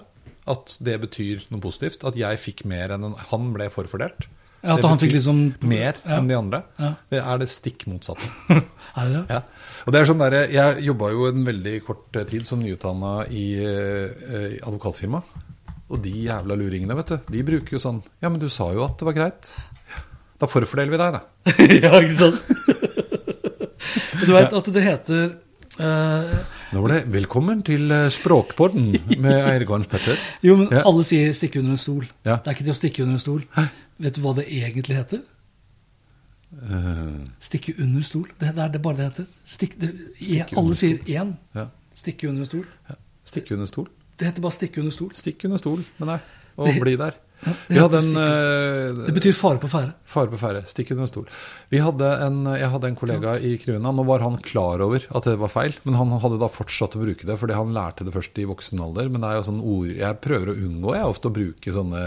at 0.49 0.77
det 0.81 0.95
betyr 1.03 1.43
noe 1.51 1.61
positivt. 1.61 2.05
At 2.07 2.15
jeg 2.17 2.39
fikk 2.41 2.63
mer 2.71 2.95
enn 2.95 3.09
en, 3.11 3.17
han 3.33 3.51
ble 3.55 3.67
forfordelt. 3.73 4.29
Ja, 4.61 4.75
at 4.75 4.83
Det 4.83 4.89
han 4.91 4.99
fikk 5.01 5.15
liksom 5.15 5.37
Mer 5.65 5.95
Ja. 6.05 6.17
enn 6.19 6.27
de 6.29 6.35
andre. 6.37 6.63
Ja. 6.77 6.93
Det 7.09 7.19
er 7.19 7.39
det 7.41 7.47
stikk 7.49 7.87
motsatte. 7.89 8.27
Er 8.95 9.07
det 9.07 9.13
det? 9.15 9.37
Ja. 9.37 9.41
Og 9.85 9.93
det 9.93 10.01
er 10.01 10.05
sånn 10.09 10.21
der, 10.21 10.35
Jeg 10.51 10.83
jobba 10.85 11.11
jo 11.13 11.27
en 11.29 11.45
veldig 11.47 11.75
kort 11.85 12.19
tid 12.29 12.45
som 12.45 12.61
nyutdanna 12.61 13.25
i 13.33 13.45
eh, 13.63 14.59
advokatfirma. 14.61 15.21
Og 15.91 15.99
de 16.03 16.13
jævla 16.27 16.55
luringene, 16.55 16.95
vet 16.95 17.09
du, 17.11 17.17
de 17.33 17.43
bruker 17.43 17.75
jo 17.75 17.81
sånn 17.83 18.01
Ja, 18.23 18.29
men 18.29 18.39
du 18.39 18.47
sa 18.49 18.69
jo 18.75 18.85
at 18.85 18.97
det 19.01 19.07
var 19.09 19.17
greit. 19.17 19.51
Da 20.39 20.47
forfordeler 20.49 20.93
vi 20.93 21.01
deg, 21.01 21.17
da. 21.17 21.21
ja, 21.83 21.91
ikke 21.99 22.17
sant? 22.21 22.39
Du 24.21 24.31
vet 24.35 24.53
at 24.53 24.69
det 24.73 24.83
heter 24.85 25.23
uh... 25.81 26.31
Nå 26.71 26.81
var 26.85 26.93
det 26.93 26.99
'Velkommen 27.11 27.59
til 27.67 27.91
eh, 27.91 28.07
Språkpodden' 28.13 28.93
med 29.19 29.33
Eirgarns 29.49 29.89
Petter. 29.91 30.15
Jo, 30.45 30.55
men 30.55 30.69
Ja. 30.71 30.85
alle 30.87 31.03
sier 31.03 31.33
'stikke 31.35 31.59
under 31.59 31.75
en 31.75 31.81
stol'. 31.81 32.07
Ja. 32.23 32.37
Det 32.39 32.47
er 32.47 32.55
ikke 32.55 32.67
til 32.69 32.73
å 32.75 32.79
stikke 32.79 33.03
under 33.03 33.17
en 33.19 33.25
stol. 33.25 33.41
Vet 33.99 34.15
du 34.15 34.21
hva 34.23 34.31
det 34.37 34.45
egentlig 34.47 34.95
heter? 34.95 35.19
Stikke 37.39 37.73
under 37.79 38.01
stol. 38.03 38.27
Det, 38.39 38.51
det 38.55 38.63
er 38.63 38.67
det 38.73 38.81
bare 38.81 38.95
det 38.97 39.03
heter. 39.09 39.25
Stikk, 39.45 39.77
det, 39.81 39.91
Stikke 40.21 40.57
alle 40.59 40.75
sier 40.75 40.97
én. 41.07 41.33
ja. 41.55 41.65
Stikke 41.95 42.29
under 42.29 42.41
en 42.41 42.45
Ja. 42.89 42.95
Stikke 43.25 43.53
under 43.55 43.65
stol. 43.69 43.87
Det 44.19 44.27
heter 44.27 44.41
bare 44.41 44.51
stikke 44.51 44.79
under 44.81 44.91
stol. 44.91 45.11
Stikk 45.13 45.45
under 45.45 45.57
stol 45.57 45.83
men 45.99 46.07
nei. 46.07 46.17
og 46.57 46.67
Det- 46.67 46.81
bli 46.81 46.95
der. 46.95 47.11
Ja, 47.41 47.53
Vi 47.67 47.79
hadde 47.79 47.99
en 48.01 48.17
eh, 48.21 49.05
Det 49.07 49.13
betyr 49.15 49.33
fare 49.37 49.57
på 49.61 49.69
ferde. 49.71 49.93
Fare 50.11 50.29
på 50.29 50.37
ferde. 50.37 50.61
Stikk 50.69 50.91
under 50.93 51.07
en 51.07 51.09
stol. 51.11 51.29
Vi 51.71 51.79
hadde 51.81 52.09
en, 52.25 52.41
jeg 52.59 52.69
hadde 52.73 52.89
en 52.91 52.97
kollega 52.99 53.33
i 53.41 53.55
Kruna. 53.61 53.93
Nå 53.95 54.05
var 54.05 54.21
han 54.25 54.37
klar 54.45 54.83
over 54.85 55.05
at 55.09 55.27
det 55.29 55.33
var 55.41 55.49
feil, 55.53 55.73
men 55.87 55.97
han 55.97 56.11
hadde 56.21 56.37
da 56.41 56.49
fortsatt 56.51 56.97
å 56.99 57.01
bruke 57.01 57.25
det, 57.25 57.37
fordi 57.41 57.57
han 57.57 57.73
lærte 57.73 58.05
det 58.05 58.13
først 58.13 58.37
i 58.43 58.45
voksen 58.49 58.83
alder. 58.85 59.09
Men 59.09 59.23
det 59.25 59.31
er 59.31 59.39
jo 59.39 59.47
sånn 59.49 59.61
ord 59.73 59.89
Jeg 59.95 60.19
prøver 60.25 60.51
å 60.53 60.57
unngå 60.67 60.95
jeg 60.97 61.09
ofte 61.15 61.31
å 61.31 61.35
bruke 61.39 61.75
sånne, 61.77 62.05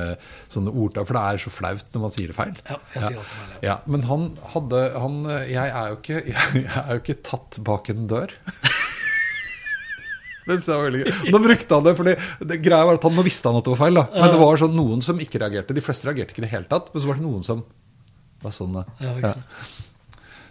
sånne 0.55 0.75
ordtak, 0.75 1.09
for 1.11 1.18
det 1.18 1.25
er 1.33 1.44
så 1.47 1.55
flaut 1.55 1.87
når 1.97 2.05
man 2.07 2.14
sier 2.14 2.31
det 2.31 2.38
feil. 2.38 2.55
Ja, 2.68 2.79
jeg 2.94 3.07
sier 3.09 3.23
alltid 3.25 3.37
feil. 3.40 3.53
Ja. 3.55 3.62
Ja, 3.70 3.77
men 3.90 4.07
han 4.11 4.29
hadde 4.55 4.85
han, 5.01 5.20
Jeg 5.51 5.66
er 5.70 5.90
jo 5.90 5.99
ikke, 5.99 6.20
jeg 6.62 6.68
er 6.85 6.90
jo 6.94 7.03
ikke 7.03 7.20
tatt 7.27 7.59
bak 7.66 7.90
en 7.90 8.07
dør. 8.11 8.31
Det 10.44 10.59
synes 10.59 10.66
jeg 10.68 10.76
var 10.76 10.85
veldig 10.90 11.02
gøy. 11.04 11.30
Nå 11.33 11.38
brukte 11.44 11.74
han 11.78 11.85
det, 11.87 11.94
fordi 11.96 12.14
det 12.52 12.59
greia 12.64 12.85
var 12.85 12.98
at 12.98 13.07
han, 13.09 13.14
nå 13.16 13.22
visste 13.24 13.48
han 13.48 13.57
at 13.61 13.64
det 13.64 13.72
var 13.72 13.80
feil. 13.87 13.94
da 14.00 14.04
Men 14.12 14.30
det 14.35 14.40
var 14.42 14.61
sånn 14.61 14.74
noen 14.76 15.00
som 15.07 15.22
ikke 15.24 15.40
reagerte. 15.40 15.76
De 15.76 15.80
fleste 15.85 16.09
reagerte 16.09 16.35
ikke 16.35 16.42
i 16.42 16.46
det 16.46 16.52
hele 16.52 16.68
tatt. 16.68 16.90
Men 16.92 17.02
så 17.04 17.09
var 17.11 17.18
det 17.20 17.24
noen 17.24 17.46
som 17.46 17.64
var 18.44 18.52
sånn 18.52 18.76
ja. 18.76 18.85
Ja, 19.00 19.14
ikke 19.16 19.33
sant. 19.38 19.59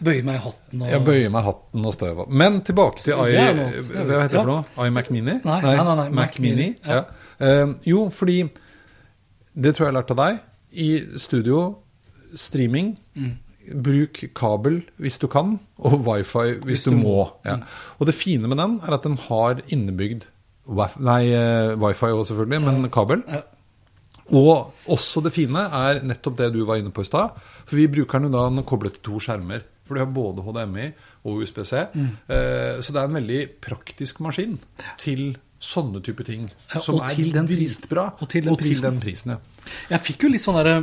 Bøye 0.03 0.23
meg 0.25 0.35
i 0.35 0.41
hatten 0.43 0.81
og 0.83 0.89
Jeg 0.89 1.03
bøyer 1.05 1.29
meg 1.31 1.45
hatten 1.45 1.85
og 1.87 1.93
støv. 1.95 2.23
Men 2.33 2.57
tilbake 2.67 2.99
til 3.03 3.13
I, 3.13 3.35
er- 3.39 3.61
Hva 3.61 4.23
heter 4.25 4.33
det 4.33 4.41
for 4.41 4.41
ja. 4.41 4.57
noe? 4.81 4.89
Mac 4.97 5.11
Mini? 5.13 5.37
Nei, 5.45 5.59
nei, 5.61 5.75
nei, 5.77 5.95
nei, 6.01 6.07
Mac 6.09 6.15
Mac 6.17 6.39
Mini. 6.43 6.67
Ja. 6.83 6.97
ja. 6.97 7.03
Uh, 7.63 7.75
jo, 7.87 8.09
fordi 8.11 8.39
Det 9.53 9.75
tror 9.75 9.85
jeg 9.85 9.91
jeg 9.91 9.93
har 9.93 9.99
lært 10.01 10.11
av 10.11 10.17
deg. 10.23 10.41
I 10.73 10.89
studio, 11.21 11.59
streaming, 12.35 12.97
Mm. 13.13 13.37
Bruk 13.71 14.23
kabel 14.35 14.81
hvis 15.01 15.19
du 15.21 15.27
kan, 15.31 15.57
og 15.77 16.03
wifi 16.07 16.59
hvis, 16.65 16.85
du, 16.85 16.91
du 16.91 16.99
må. 16.99 17.03
må. 17.03 17.25
Ja. 17.47 17.59
Og 17.99 18.09
det 18.09 18.15
fine 18.17 18.49
med 18.49 18.59
den 18.61 18.79
er 18.83 18.97
at 18.97 19.07
den 19.07 19.17
har 19.29 19.63
innebygd 19.67 20.29
Nei, 20.63 21.25
eh, 21.35 21.73
wifi 21.75 22.07
også 22.07 22.29
selvfølgelig, 22.31 22.61
men 22.63 22.85
kabel. 22.87 23.19
Ja. 23.27 23.41
Og 24.31 24.71
også 24.87 25.19
det 25.25 25.33
fine 25.35 25.65
er 25.75 25.99
nettopp 26.07 26.37
det 26.39 26.53
du 26.55 26.61
var 26.63 26.79
inne 26.79 26.93
på 26.95 27.03
i 27.03 27.09
stad. 27.09 27.35
For 27.67 27.75
vi 27.75 27.89
bruker 27.91 28.21
den 28.21 28.29
jo 28.29 28.37
da 28.37 28.45
den 28.47 28.61
er 28.61 28.67
koblet 28.69 28.95
til 28.95 29.03
to 29.09 29.19
skjermer. 29.25 29.65
For 29.83 29.97
du 29.97 29.99
har 29.99 30.07
både 30.15 30.45
HDMI 30.45 30.85
og 31.27 31.43
USBC. 31.43 31.73
Mm. 31.91 32.07
så 32.79 32.95
det 32.95 33.01
er 33.01 33.09
en 33.09 33.19
veldig 33.19 33.41
praktisk 33.59 34.23
maskin 34.23 34.55
til 35.03 35.33
sånne 35.63 36.01
type 36.03 36.25
ting. 36.27 36.47
Som 36.79 36.99
er 37.03 37.15
til 37.15 37.31
dritbra. 37.33 38.09
Og 38.19 38.29
til 38.31 38.47
den 38.47 38.59
prisen. 38.59 38.83
den 38.87 38.99
prisen 39.03 39.35
ja. 39.35 39.39
Jeg 39.93 40.03
fikk 40.07 40.25
jo 40.25 40.33
litt 40.33 40.43
sånn 40.43 40.59
derre 40.59 40.77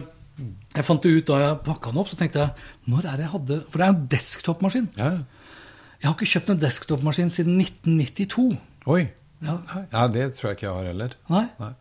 Jeg 0.77 0.85
fant 0.87 1.03
det 1.03 1.11
ut 1.17 1.27
da 1.31 1.39
jeg 1.43 1.59
pakka 1.67 1.91
den 1.93 2.01
opp, 2.03 2.09
så 2.09 2.17
tenkte 2.21 2.39
jeg 2.45 2.51
Når 2.93 3.07
er 3.11 3.17
det 3.19 3.25
jeg 3.27 3.33
hadde 3.35 3.59
For 3.71 3.79
det 3.79 3.87
er 3.87 3.93
en 3.95 4.07
desktop-maskin. 4.13 4.89
ja. 4.97 5.11
Jeg 6.01 6.09
har 6.09 6.15
ikke 6.17 6.31
kjøpt 6.33 6.51
en 6.55 6.61
desktop-maskin 6.63 7.29
siden 7.29 7.59
1992. 7.61 8.57
Oi. 8.89 9.03
Ja. 9.45 9.59
Ja, 9.93 10.07
det 10.09 10.31
tror 10.35 10.49
jeg 10.51 10.57
ikke 10.57 10.67
jeg 10.67 10.75
har 10.79 10.87
heller. 10.89 11.17
Nei. 11.29 11.43
Nei. 11.61 11.73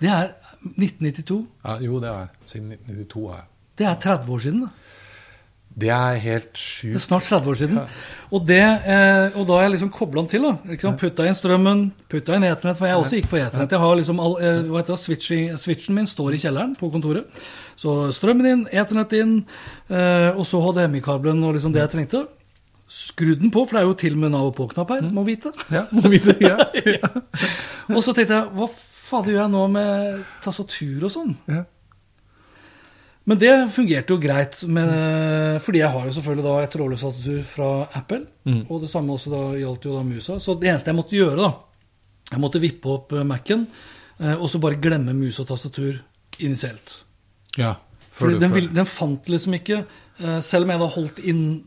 Det 0.00 0.08
er 0.10 0.32
1992. 0.64 1.46
Ja, 1.64 1.76
jo, 1.84 2.00
det 2.02 2.08
er. 2.10 2.26
Siden 2.50 2.72
1992 2.72 3.28
Er. 3.36 3.44
Det 3.78 3.86
er 3.86 3.94
30 4.02 4.32
år 4.34 4.38
siden. 4.42 4.60
da. 4.64 4.68
Det 5.80 5.88
er 5.94 6.16
helt 6.18 6.52
Det 6.52 6.58
sjukt. 6.60 7.00
snart 7.00 7.22
30 7.28 7.50
år 7.50 7.54
siden. 7.60 7.78
Og, 8.30 8.42
det, 8.46 8.58
eh, 8.60 9.36
og 9.38 9.46
da 9.46 9.52
har 9.54 9.62
jeg 9.68 9.72
liksom 9.76 9.90
kobla 9.94 10.22
den 10.22 10.28
til. 10.28 10.42
da. 10.42 10.92
Putta 10.98 11.24
inn 11.26 11.34
strømmen, 11.34 11.92
putta 12.10 12.34
inn 12.36 12.44
Eternett, 12.44 12.76
for 12.78 12.86
jeg 12.86 12.96
også 12.98 13.16
gikk 13.20 13.28
for 13.30 13.38
Eternett. 13.38 13.70
Jeg 13.70 13.78
har 13.80 13.94
liksom 13.96 14.20
all, 14.20 14.36
eh, 14.42 14.62
hva 14.66 14.82
heter 14.82 14.94
det, 14.94 14.98
switching, 15.04 15.56
Switchen 15.58 15.94
min 15.94 16.06
står 16.06 16.34
i 16.34 16.38
kjelleren 16.42 16.76
på 16.76 16.90
kontoret. 16.92 17.26
Så 17.76 18.10
strømmen 18.12 18.46
inn, 18.50 18.66
Eternett 18.72 19.12
inn, 19.12 19.46
eh, 19.88 20.30
og 20.36 20.44
så 20.44 20.60
HDMI-kabelen 20.60 21.42
og 21.44 21.54
liksom 21.54 21.72
det 21.72 21.80
jeg 21.86 21.90
trengte. 21.96 22.26
Skrudd 22.90 23.40
den 23.40 23.50
på, 23.54 23.64
for 23.68 23.78
det 23.78 23.82
er 23.84 23.86
jo 23.88 23.94
til 23.94 24.16
med 24.18 24.34
av 24.34 24.48
og 24.50 24.56
på-knapp 24.56 24.90
her, 24.90 25.02
må 25.14 25.22
vite. 25.24 25.52
Ja, 25.70 25.84
må 25.94 26.10
vite, 26.10 26.34
ja. 26.42 26.56
Og 27.94 28.02
så 28.02 28.12
tenkte 28.14 28.34
jeg, 28.34 28.50
hva 28.54 28.66
fader 28.74 29.30
gjør 29.32 29.44
jeg 29.44 29.50
nå 29.54 29.66
med 29.70 30.24
tastatur 30.42 31.04
og 31.06 31.10
sånn? 31.14 31.36
Ja. 31.50 31.62
Men 33.28 33.38
det 33.38 33.50
fungerte 33.70 34.14
jo 34.14 34.18
greit, 34.18 34.62
med, 34.66 35.60
fordi 35.62 35.78
jeg 35.82 35.90
har 35.92 36.06
jo 36.06 36.12
selvfølgelig 36.16 36.44
da 36.46 36.54
et 36.64 36.70
trådløst 36.72 37.04
tastatur 37.04 37.42
fra 37.44 37.68
Apple. 37.94 38.22
Og 38.70 38.80
det 38.80 38.88
samme 38.90 39.12
også 39.12 39.30
da 39.30 39.42
gjaldt 39.60 39.84
jo 39.84 39.96
da 39.98 40.02
musa. 40.02 40.38
Så 40.40 40.54
det 40.60 40.70
eneste 40.72 40.88
jeg 40.90 40.96
måtte 40.96 41.16
gjøre, 41.18 41.36
da 41.36 41.50
Jeg 42.32 42.40
måtte 42.40 42.60
vippe 42.62 42.86
opp 42.88 43.12
eh, 43.12 43.24
Mac-en, 43.26 43.66
eh, 44.20 44.34
og 44.38 44.48
så 44.48 44.60
bare 44.62 44.78
glemme 44.80 45.12
mus 45.14 45.38
og 45.42 45.48
tastatur 45.48 45.98
initielt. 46.40 47.02
ja. 47.58 47.74
Fordi 48.10 48.34
du- 48.34 48.40
den, 48.40 48.74
den 48.74 48.84
fant 48.86 49.28
liksom 49.28 49.54
ikke 49.54 49.84
eh, 50.20 50.40
Selv 50.44 50.64
om 50.64 50.70
jeg 50.70 50.80
da 50.80 50.86
holdt 50.86 51.18
inn 51.24 51.62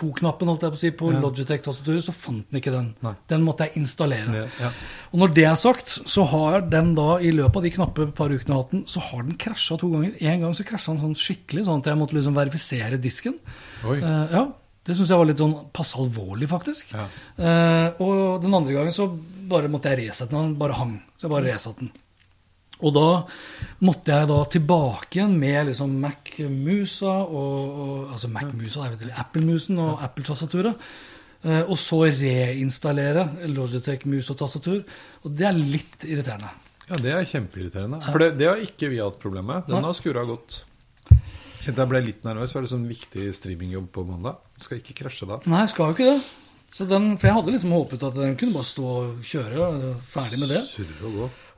eh, 0.00 0.10
to-knappen 0.10 0.50
holdt 0.50 0.64
jeg 0.66 0.72
på 0.72 0.78
å 0.78 0.80
si, 0.80 0.90
på 0.96 1.10
Logitech-tastaturet, 1.14 2.04
så 2.06 2.14
fant 2.16 2.46
den 2.48 2.60
ikke 2.60 2.72
den. 2.74 2.90
Nei. 3.04 3.14
Den 3.30 3.44
måtte 3.46 3.66
jeg 3.68 3.82
installere. 3.82 4.44
Ja, 4.44 4.46
ja. 4.66 4.70
Og 5.10 5.22
når 5.22 5.34
det 5.36 5.46
er 5.50 5.58
sagt, 5.60 5.92
så 6.08 6.24
har 6.30 6.64
den 6.72 6.94
da 6.98 7.18
i 7.20 7.32
løpet 7.34 7.60
av 7.60 7.66
de 7.66 7.74
knappe 7.74 8.08
par 8.16 8.32
ukene 8.32 8.50
jeg 8.50 8.56
har 8.56 8.64
hatt 8.64 8.74
den, 8.76 8.86
så 8.90 9.04
har 9.08 9.26
den 9.26 9.38
krasja 9.40 9.78
to 9.80 9.90
ganger. 9.92 10.16
En 10.32 10.46
gang 10.46 10.56
så 10.56 10.66
krasja 10.68 10.94
den 10.94 11.02
sånn 11.04 11.20
skikkelig, 11.24 11.66
sånn 11.68 11.84
at 11.84 11.92
jeg 11.92 12.00
måtte 12.00 12.18
liksom 12.18 12.38
verifisere 12.38 13.00
disken. 13.02 13.38
Oi. 13.84 14.00
Uh, 14.02 14.34
ja, 14.34 14.44
Det 14.86 14.96
syns 14.96 15.10
jeg 15.12 15.20
var 15.20 15.28
litt 15.28 15.42
sånn 15.42 15.56
passe 15.76 15.98
alvorlig, 16.00 16.48
faktisk. 16.50 16.94
Ja. 16.96 17.08
Uh, 17.36 18.02
og 18.02 18.44
den 18.44 18.54
andre 18.56 18.78
gangen 18.78 18.96
så 18.96 19.10
bare 19.50 19.70
måtte 19.72 19.92
jeg 19.92 20.06
resette 20.06 20.32
den. 20.32 20.54
Den 20.54 20.60
bare 20.60 20.78
hang. 20.78 20.96
Så 21.16 21.26
jeg 21.26 21.34
bare 21.34 21.52
resatte 21.52 21.84
den. 21.84 21.92
Og 22.80 22.94
da 22.96 23.06
måtte 23.86 24.14
jeg 24.14 24.28
da 24.30 24.38
tilbake 24.52 25.18
igjen 25.18 25.36
med 25.40 25.70
liksom 25.70 25.92
Mac-musa 26.02 27.14
og, 27.26 27.78
og 27.84 28.14
Altså 28.14 28.30
Mac-musa, 28.32 28.88
Apple-musen 29.24 29.78
og 29.82 30.02
Apple-tastaturet. 30.04 30.90
Eh, 31.40 31.62
og 31.62 31.78
så 31.80 32.02
reinstallere 32.04 33.28
Logitech-mus 33.48 34.28
og 34.32 34.40
tastatur. 34.42 34.82
Og 35.24 35.36
det 35.36 35.46
er 35.48 35.56
litt 35.56 36.04
irriterende. 36.08 36.50
Ja, 36.90 36.98
det 36.98 37.14
er 37.14 37.28
kjempeirriterende. 37.28 38.00
For 38.10 38.18
det, 38.20 38.34
det 38.40 38.48
har 38.50 38.60
ikke 38.64 38.90
vi 38.90 38.98
hatt 39.00 39.20
problem 39.22 39.46
med. 39.52 39.68
Den 39.70 39.86
har 39.86 39.94
skura 39.96 40.24
godt. 40.28 40.64
Kjente 41.60 41.84
jeg 41.84 41.90
ble 41.92 42.00
litt 42.02 42.24
nervøs. 42.26 42.52
Var 42.56 42.64
det 42.64 42.72
sånn 42.72 42.86
viktig 42.88 43.28
streamingjobb 43.36 43.90
på 43.94 44.04
mandag? 44.08 44.40
Skal 44.60 44.80
ikke 44.80 44.96
krasje 45.04 45.28
da. 45.28 45.38
Nei, 45.50 45.66
skal 45.70 45.92
jo 45.92 45.96
ikke 45.96 46.08
det. 46.10 46.22
Så 46.70 46.84
den, 46.86 47.16
for 47.18 47.26
jeg 47.26 47.34
hadde 47.34 47.52
liksom 47.54 47.72
håpet 47.74 48.02
at 48.06 48.14
den 48.14 48.36
kunne 48.38 48.54
bare 48.54 48.68
stå 48.68 48.84
og 48.86 49.24
kjøre. 49.26 49.94
Ferdig 50.12 50.38
med 50.38 50.52
det. 50.52 50.60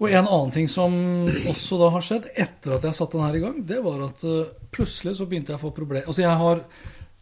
Og 0.01 0.07
en 0.09 0.25
annen 0.25 0.53
ting 0.55 0.71
som 0.73 0.95
også 1.51 1.79
da 1.83 1.91
har 1.93 2.07
skjedd 2.07 2.31
etter 2.33 2.79
at 2.79 2.87
jeg 2.89 2.97
satte 2.97 3.19
den 3.19 3.27
her 3.27 3.37
i 3.37 3.43
gang, 3.45 3.59
det 3.69 3.83
var 3.85 4.07
at 4.09 4.25
eh, 4.25 4.49
plutselig 4.73 5.19
så 5.19 5.27
begynte 5.29 5.53
jeg 5.53 5.61
å 5.61 5.65
få 5.67 5.75
problemer 5.77 6.09
Altså 6.09 6.25
jeg 6.25 6.41
har 6.41 6.63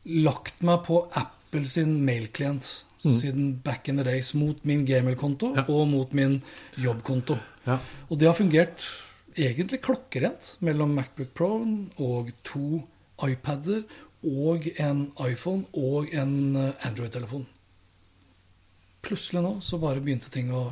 lagt 0.07 0.63
meg 0.65 0.85
på 0.87 1.03
Apple 1.19 1.67
sin 1.69 1.99
mailklient 2.07 2.71
siden 3.01 3.55
back 3.65 3.89
in 3.89 3.97
the 3.97 4.05
days 4.05 4.35
mot 4.37 4.59
min 4.69 4.83
Gmail-konto 4.87 5.55
Ja. 5.57 5.65
og 5.73 5.87
mot 5.89 6.11
min 6.15 6.43
jobbkonto. 6.77 7.39
Ja. 7.67 7.79
Og 8.11 8.19
det 8.21 8.29
har 8.29 8.37
fungert 8.37 8.87
egentlig 9.37 9.81
klokkerent 9.83 10.55
mellom 10.61 10.93
Macbook 10.95 11.33
Pro 11.35 11.51
og 11.99 12.29
to 12.45 12.83
iPader 13.27 13.83
og 14.23 14.67
en 14.79 15.07
iPhone 15.27 15.65
og 15.75 16.13
en 16.15 16.55
eh, 16.57 16.87
Android-telefon. 16.87 17.47
Plutselig 19.11 19.43
nå 19.43 19.57
så 19.65 19.81
bare 19.83 20.03
begynte 20.05 20.31
ting 20.31 20.53
å 20.55 20.71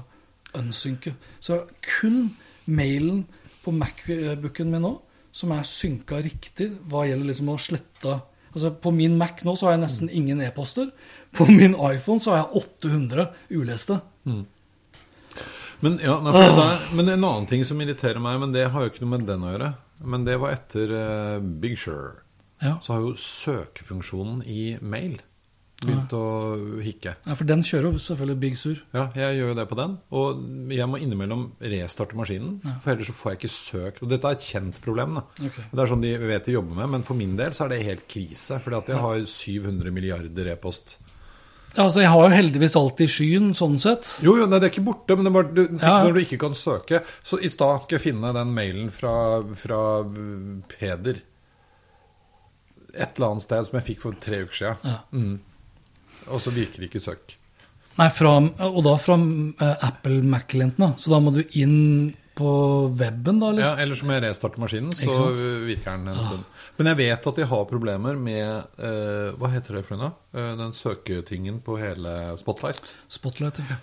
unsynke. 0.58 1.16
Så 1.42 1.64
kun 1.82 2.36
mailen 2.70 3.24
på 3.64 3.74
Macbooken 3.74 4.70
min 4.70 4.84
nå, 4.84 4.92
som 5.34 5.52
er 5.54 5.66
synka 5.66 6.22
riktig 6.24 6.70
hva 6.88 7.04
gjelder 7.08 7.32
liksom 7.32 7.50
å 7.52 7.60
slette 7.60 8.20
Altså 8.48 8.70
På 8.80 8.90
min 8.90 9.12
Mac 9.20 9.42
nå 9.44 9.52
så 9.60 9.68
har 9.68 9.74
jeg 9.74 9.82
nesten 9.82 10.08
ingen 10.08 10.40
e-poster. 10.42 10.88
På 11.36 11.44
min 11.46 11.74
iPhone 11.76 12.18
så 12.18 12.32
har 12.32 12.38
jeg 12.40 12.62
800 12.64 13.26
uleste. 13.52 13.98
Men, 15.84 15.98
ja, 16.02 16.16
nei, 16.24 16.32
for 16.32 16.56
det 16.56 16.64
er, 16.64 16.86
men 16.96 17.12
en 17.12 17.26
annen 17.28 17.46
ting 17.46 17.62
som 17.68 17.78
irriterer 17.84 18.18
meg, 18.24 18.40
men 18.42 18.54
det 18.56 18.64
har 18.72 18.82
jo 18.82 18.90
ikke 18.90 19.04
noe 19.04 19.12
med 19.12 19.28
den 19.28 19.44
å 19.44 19.52
gjøre. 19.52 19.68
Men 20.10 20.24
det 20.26 20.38
var 20.42 20.56
etter 20.56 20.94
uh, 20.96 21.44
Big 21.62 21.76
Sure. 21.78 22.24
Ja. 22.64 22.78
Så 22.82 22.96
har 22.96 23.04
jo 23.04 23.12
søkefunksjonen 23.20 24.40
i 24.48 24.62
mail 24.80 25.20
begynt 25.78 26.12
å 26.16 26.20
hikke. 26.82 27.12
ja, 27.26 27.34
For 27.38 27.46
den 27.46 27.60
kjører 27.62 27.92
jo 27.92 28.00
selvfølgelig 28.02 28.40
Big 28.42 28.56
Sur. 28.58 28.80
Ja, 28.96 29.04
jeg 29.14 29.36
gjør 29.38 29.52
jo 29.52 29.54
det 29.60 29.66
på 29.70 29.76
den. 29.78 29.92
Og 30.10 30.40
jeg 30.74 30.88
må 30.90 30.98
innimellom 30.98 31.44
restarte 31.62 32.18
maskinen, 32.18 32.56
for 32.82 32.92
ellers 32.94 33.06
så 33.12 33.14
får 33.14 33.30
jeg 33.34 33.38
ikke 33.38 33.52
søkt. 33.54 34.02
Og 34.02 34.10
dette 34.10 34.26
er 34.26 34.38
et 34.38 34.48
kjent 34.48 34.80
problem. 34.82 35.14
da. 35.20 35.22
Okay. 35.50 35.68
Det 35.70 35.84
er 35.84 35.92
sånn 35.92 36.02
de 36.02 36.16
vet 36.18 36.44
de 36.50 36.56
jobber 36.56 36.74
med, 36.80 36.90
men 36.96 37.06
for 37.06 37.14
min 37.20 37.36
del 37.38 37.54
så 37.54 37.64
er 37.68 37.76
det 37.76 37.84
helt 37.86 38.08
krise. 38.10 38.58
Fordi 38.64 38.76
at 38.80 38.90
jeg 38.94 38.98
har 39.04 39.22
700 39.24 39.94
milliarder 39.94 40.50
e-post. 40.54 40.98
Ja, 41.76 41.84
altså 41.84 42.00
Jeg 42.00 42.08
har 42.10 42.24
jo 42.26 42.34
heldigvis 42.34 42.74
alt 42.80 43.00
i 43.04 43.06
skyen, 43.06 43.50
sånn 43.54 43.78
sett. 43.78 44.08
Jo, 44.24 44.34
jo, 44.40 44.46
nei, 44.48 44.58
det 44.58 44.66
er 44.70 44.72
ikke 44.72 44.86
borte, 44.88 45.14
men 45.14 45.28
det 45.28 45.30
er 45.30 45.36
bare, 45.36 45.54
du, 45.54 45.78
Ja. 45.78 45.98
når 46.02 46.14
du 46.16 46.20
ikke 46.24 46.38
kan 46.40 46.54
søke. 46.58 47.04
Så 47.22 47.38
i 47.44 47.48
stad 47.52 47.84
skal 47.84 47.98
jeg 48.00 48.06
finne 48.08 48.32
den 48.34 48.50
mailen 48.56 48.90
fra, 48.90 49.44
fra 49.54 50.02
Peder. 50.72 51.20
Et 52.94 53.14
eller 53.18 53.28
annet 53.30 53.44
sted 53.44 53.68
som 53.68 53.76
jeg 53.78 53.86
fikk 53.92 54.00
for 54.06 54.16
tre 54.18 54.40
uker 54.46 54.56
siden. 54.58 54.76
Ja. 54.82 54.98
Og 56.28 56.42
så 56.42 56.52
virker 56.54 56.86
ikke 56.86 57.02
søk. 57.02 57.36
Nei, 57.98 58.08
fra, 58.14 58.36
Og 58.68 58.80
da 58.86 58.94
fra 59.02 59.18
eh, 59.18 59.86
Apple 59.88 60.22
Mac-klienten. 60.22 60.94
Så 61.00 61.10
da 61.10 61.18
må 61.22 61.34
du 61.34 61.42
inn 61.58 62.14
på 62.38 62.50
weben, 62.94 63.40
da? 63.40 63.48
eller? 63.50 63.64
Ja, 63.64 63.70
Eller 63.82 63.98
så 63.98 64.06
må 64.06 64.14
jeg 64.14 64.22
restarte 64.28 64.62
maskinen, 64.62 64.92
så 64.94 65.16
virker 65.66 65.96
den 65.96 66.12
en 66.12 66.20
stund. 66.22 66.44
Men 66.78 66.92
jeg 66.92 67.00
vet 67.00 67.26
at 67.26 67.40
de 67.40 67.46
har 67.50 67.64
problemer 67.66 68.14
med 68.14 68.76
uh, 68.78 69.34
Hva 69.40 69.50
heter 69.50 69.80
det 69.80 69.82
for 69.88 69.98
noe? 69.98 70.12
Uh, 70.30 70.52
den 70.60 70.70
søketingen 70.76 71.58
på 71.66 71.74
hele 71.80 72.12
Spotlight. 72.38 72.94
Spotlight. 73.10 73.58
Ja. 73.66 73.80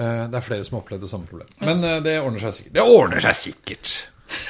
Eh, 0.00 0.24
det 0.30 0.38
er 0.38 0.44
flere 0.46 0.64
som 0.64 0.78
har 0.78 0.84
opplevd 0.84 1.02
det 1.04 1.10
samme 1.10 1.28
problemet. 1.28 1.52
Men 1.66 1.82
det 2.06 2.14
ordner 2.22 2.40
seg 2.40 2.56
sikkert. 2.56 2.74
Det 2.78 2.84
ordner 2.86 3.24
seg 3.26 3.36
sikkert! 3.36 3.94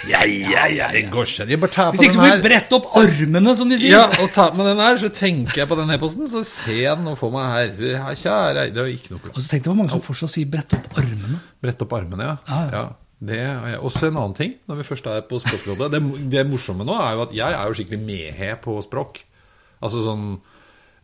Ja, 0.09 0.21
ja, 0.25 0.65
ja, 0.73 0.89
det 0.93 1.07
går 1.13 1.29
seg. 1.29 1.51
Jeg 1.53 1.61
bare 1.61 1.73
på 1.73 1.97
Hvis 1.97 2.05
ikke 2.07 2.17
så 2.17 2.23
må 2.23 2.31
vi 2.31 2.45
brette 2.45 2.77
opp 2.77 2.89
armene, 3.01 3.55
som 3.57 3.71
de 3.71 3.79
sier. 3.81 3.95
Ja, 3.95 4.07
og 4.23 4.33
ta 4.35 4.49
med 4.57 4.69
den 4.71 4.81
her, 4.83 4.99
så 5.01 5.11
tenker 5.15 5.63
jeg 5.63 5.71
på 5.71 5.79
den 5.81 5.93
e-posten, 5.95 6.29
så 6.31 6.43
ser 6.47 6.81
jeg 6.83 7.01
den 7.01 7.11
og 7.11 7.19
får 7.21 7.33
meg 7.35 7.49
her. 7.55 7.73
Ja, 7.91 8.15
Kjære 8.23 8.67
Det 8.75 8.83
var 8.83 8.91
ikke 8.93 9.15
noe. 9.15 9.33
Og 9.33 9.41
så 9.41 9.47
tenkte 9.47 9.69
jeg 9.69 9.73
hvor 9.73 9.81
mange 9.83 9.95
som 9.95 10.05
fortsatt 10.05 10.35
sier 10.35 10.51
'brette 10.51 10.79
opp 10.79 11.01
armene'. 11.01 11.41
Brett 11.63 11.85
opp 11.87 11.97
armene, 11.97 12.29
ja. 12.29 12.37
Ja, 12.49 12.61
ja. 12.77 12.85
det 13.33 13.41
er. 13.47 13.79
Også 13.79 14.09
en 14.09 14.17
annen 14.17 14.37
ting, 14.37 14.55
når 14.69 14.81
vi 14.81 14.89
først 14.91 15.07
er 15.07 15.25
på 15.29 15.41
Språkrådet. 15.41 15.91
Det, 15.93 16.31
det 16.33 16.47
morsomme 16.49 16.85
nå 16.85 16.97
er 16.97 17.17
jo 17.17 17.27
at 17.29 17.37
jeg 17.37 17.59
er 17.61 17.67
jo 17.69 17.77
skikkelig 17.81 18.01
medhe 18.05 18.55
på 18.65 18.81
språk. 18.85 19.25
Altså 19.81 20.05
sånn 20.05 20.41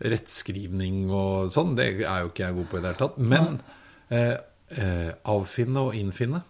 rettskrivning 0.04 1.06
og 1.08 1.48
sånn, 1.52 1.76
det 1.78 2.04
er 2.04 2.24
jo 2.24 2.28
ikke 2.28 2.44
jeg 2.44 2.56
god 2.58 2.68
på 2.68 2.76
i 2.76 2.82
det 2.82 2.90
hele 2.90 3.00
tatt. 3.00 3.16
Men 3.16 3.60
eh, 4.12 4.34
eh, 4.76 5.12
avfinne 5.24 5.86
og 5.88 5.96
innfinne. 5.96 6.42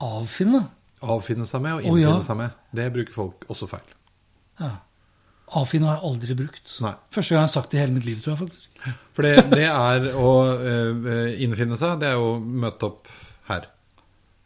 Avfinne. 0.00 0.68
Avfinne 1.00 1.46
seg 1.48 1.64
med 1.64 1.78
og 1.78 1.80
Å, 1.80 1.96
ja. 1.96 2.10
innfinne 2.10 2.26
seg 2.26 2.38
med. 2.42 2.62
Det 2.76 2.86
bruker 2.94 3.16
folk 3.16 3.44
også 3.52 3.68
feil. 3.70 3.96
Ja. 4.60 4.74
Avfinne 5.58 5.88
har 5.88 5.98
jeg 5.98 6.10
aldri 6.10 6.36
brukt. 6.38 6.76
Nei. 6.84 6.92
Første 7.10 7.34
gang 7.34 7.40
jeg 7.40 7.48
har 7.48 7.52
sagt 7.54 7.72
det 7.72 7.78
i 7.78 7.82
hele 7.82 7.96
mitt 7.96 8.06
liv, 8.06 8.20
tror 8.22 8.36
jeg 8.36 8.42
faktisk. 8.44 8.84
For 9.16 9.26
det, 9.26 9.34
det 9.50 9.66
er 9.66 10.06
å 10.14 10.30
uh, 10.60 11.42
innfinne 11.42 11.78
seg, 11.80 11.98
det 12.02 12.12
er 12.12 12.22
å 12.22 12.36
møte 12.38 12.90
opp 12.90 13.10
her. 13.48 13.66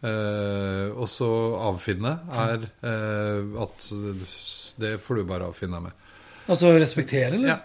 Uh, 0.05 0.93
og 1.01 1.07
så 1.09 1.29
avfinne 1.65 2.11
er 2.37 2.67
uh, 2.85 3.63
at 3.65 3.87
det 4.81 4.99
får 5.01 5.21
du 5.21 5.29
bare 5.29 5.49
avfinne 5.49 5.79
deg 5.79 5.87
med. 5.89 6.11
Altså 6.45 6.73
respektere, 6.77 7.39
eller? 7.39 7.55
Ja. 7.55 7.61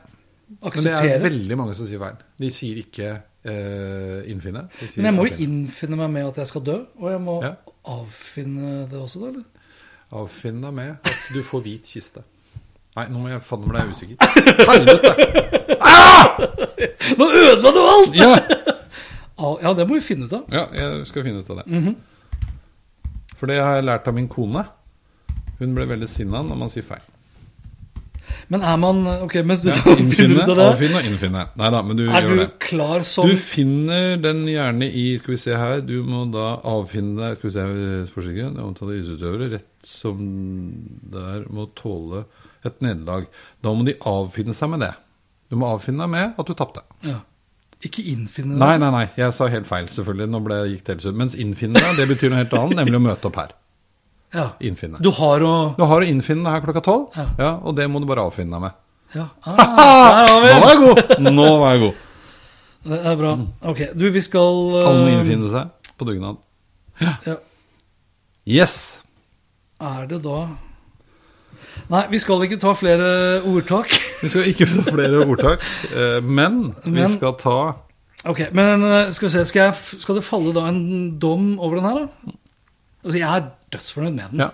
Men 0.49 0.86
det 0.86 0.93
er 0.97 1.21
veldig 1.21 1.58
mange 1.60 1.75
som 1.78 1.88
sier 1.88 2.02
feil. 2.02 2.21
De 2.41 2.49
sier 2.54 2.80
ikke 2.82 3.12
uh, 3.19 4.19
innfinne. 4.30 4.65
De 4.80 4.88
sier 4.88 5.04
Men 5.04 5.12
jeg 5.12 5.17
må 5.17 5.28
jo 5.28 5.41
innfinne 5.45 5.99
meg 5.99 6.15
med 6.15 6.32
at 6.32 6.41
jeg 6.41 6.52
skal 6.52 6.65
dø, 6.65 6.78
og 6.99 7.12
jeg 7.13 7.21
må 7.23 7.39
Ja. 7.45 7.54
Avfinne 7.95 8.86
det 8.91 8.99
også, 8.99 9.19
da? 9.23 9.32
eller? 9.34 9.45
Avfinne 10.19 10.62
deg 10.65 10.73
med 10.78 11.10
at 11.10 11.30
du 11.34 11.41
får 11.45 11.63
hvit 11.65 11.89
kiste. 11.89 12.23
Nei, 12.97 13.06
nå 13.13 13.21
må 13.21 13.30
jeg 13.30 13.43
faen 13.45 13.67
meg 13.69 13.91
usikker. 13.93 14.17
Helvete! 14.69 15.12
Nå 17.19 17.28
ødela 17.30 17.71
du 17.75 17.82
alt! 17.86 18.17
Ja. 18.17 18.34
Ja, 19.39 19.71
det 19.71 19.86
må 19.88 19.95
vi 19.95 20.02
finne 20.04 20.25
ut 20.28 20.34
av. 20.36 20.49
ja, 20.52 20.65
jeg 20.75 21.06
skal 21.08 21.23
finne 21.23 21.39
ut 21.39 21.47
av 21.54 21.62
det. 21.62 21.63
Mhm. 21.71 21.93
For 23.39 23.47
det 23.47 23.56
har 23.63 23.78
jeg 23.78 23.86
lært 23.88 24.10
av 24.12 24.17
min 24.17 24.25
kone. 24.28 24.65
Hun 25.62 25.75
ble 25.78 25.86
veldig 25.88 26.10
sinna 26.12 26.41
når 26.43 26.60
man 26.60 26.71
sier 26.73 26.84
feil. 26.84 27.06
Men 28.50 28.63
er 28.65 28.78
man 28.82 29.00
Ok, 29.26 29.36
mens 29.46 29.62
du 29.62 29.70
Ja, 29.70 29.76
finner 29.84 30.39
ut 30.44 30.50
av 30.50 30.56
det, 30.60 30.65
avfinne 30.74 31.00
og 31.02 31.08
innfinne. 31.10 31.44
Nei 31.60 31.70
da, 31.76 31.82
men 31.86 32.00
du 32.00 32.04
gjør 32.08 32.28
du 32.30 32.36
det. 32.42 32.48
klar 32.65 33.06
som 33.08 33.30
Du 33.30 33.36
finner 33.38 34.18
den 34.22 34.44
gjerne 34.50 34.88
i 34.89 35.06
Skal 35.22 35.36
vi 35.36 35.39
se 35.44 35.56
her 35.60 35.82
Du 35.86 35.96
må 36.08 36.24
da 36.34 36.48
avfinne 36.68 37.18
deg 37.20 37.38
Skal 37.39 37.50
vi 37.50 37.56
se 37.56 38.13
Forsikre 38.15 38.50
Det 38.56 38.63
omtaler 38.65 39.00
idrettsutøvere 39.00 39.52
rett 39.56 39.68
som 39.88 40.18
der 41.13 41.46
må 41.54 41.70
tåle 41.80 42.26
et 42.68 42.82
nederlag. 42.84 43.30
Da 43.63 43.72
må 43.72 43.86
de 43.88 43.94
avfinne 44.04 44.52
seg 44.58 44.68
med 44.74 44.82
det. 44.84 44.89
Du 45.48 45.56
må 45.56 45.70
avfinne 45.72 46.04
deg 46.04 46.12
med 46.12 46.39
at 46.42 46.50
du 46.50 46.54
tapte. 46.60 46.84
ja. 47.08 47.22
Ikke 47.80 48.04
innfinne 48.12 48.58
deg. 48.58 48.60
Nei, 48.60 48.74
nei, 48.82 48.89
nei. 48.92 49.06
Jeg 49.15 49.32
sa 49.38 49.48
helt 49.48 49.63
feil, 49.70 49.86
selvfølgelig. 49.88 50.28
Nå 50.34 50.42
ble 50.44 50.58
jeg 50.65 50.74
gikk 50.74 50.89
helt. 50.92 51.06
Mens 51.15 51.36
innfinne 51.39 51.80
deg, 51.80 51.96
det 51.96 52.10
betyr 52.10 52.34
noe 52.34 52.42
helt 52.42 52.56
annet, 52.60 52.76
nemlig 52.82 53.00
å 53.00 53.04
møte 53.06 53.30
opp 53.32 53.39
her. 53.39 53.54
Ja. 54.34 54.50
Innfinne. 54.62 55.00
Du 55.02 55.10
har 55.12 55.42
å 55.42 55.54
Du 55.78 55.84
har 55.89 56.02
å 56.04 56.06
innfinne 56.08 56.44
deg 56.46 56.54
her 56.54 56.62
klokka 56.68 56.84
tolv, 56.86 57.08
Ja. 57.18 57.26
ja, 57.39 57.52
og 57.63 57.76
det 57.76 57.88
må 57.89 58.00
du 58.00 58.06
bare 58.06 58.22
avfinne 58.28 58.52
deg 58.52 58.62
med. 58.62 58.72
Ja. 59.15 59.26
Ah, 59.48 60.26
der 60.28 60.54
Nå 60.54 60.62
var 60.62 60.70
jeg 60.70 60.80
god! 60.84 61.20
Nå 61.34 61.48
var 61.60 61.72
jeg 61.74 61.80
god. 61.82 61.94
Det 62.89 63.00
er 63.06 63.15
bra. 63.20 63.32
Ok, 63.72 63.80
du, 63.98 64.06
vi 64.13 64.22
skal 64.22 64.60
Alle 64.86 65.02
må 65.04 65.10
innfinne 65.18 65.50
seg 65.52 65.94
på 66.00 66.06
dugnad. 66.08 66.38
ja. 67.02 67.36
Yes! 68.46 69.00
Er 69.82 70.06
det 70.10 70.22
da 70.24 70.48
Nei, 71.89 72.04
vi 72.12 72.20
skal 72.22 72.44
ikke 72.46 72.60
ta 72.62 72.74
flere 72.78 73.42
ordtak. 73.50 73.89
Vi 74.22 74.30
skal 74.30 74.48
ikke 74.52 74.65
ta 74.70 74.84
flere 74.92 75.22
ordtak, 75.26 75.63
eh, 75.89 76.20
men 76.22 76.74
vi 76.84 76.92
Men- 77.00 77.13
skal 77.18 77.34
ta 77.39 77.76
Ok, 78.28 78.42
men 78.54 78.84
eh, 78.84 79.12
skal 79.15 79.30
vi 79.30 79.32
se, 79.32 79.46
skal, 79.46 79.62
jeg, 79.72 80.02
skal 80.04 80.15
det 80.20 80.24
falle 80.28 80.52
da 80.54 80.65
en 80.68 81.18
dom 81.20 81.54
over 81.60 81.76
den 81.80 81.86
her, 81.88 82.00
da? 82.04 82.34
Altså, 83.06 83.18
jeg 83.18 83.30
er 83.38 83.46
dødsfornøyd 83.74 84.16
med 84.16 84.34
den. 84.34 84.44
Ja. 84.46 84.50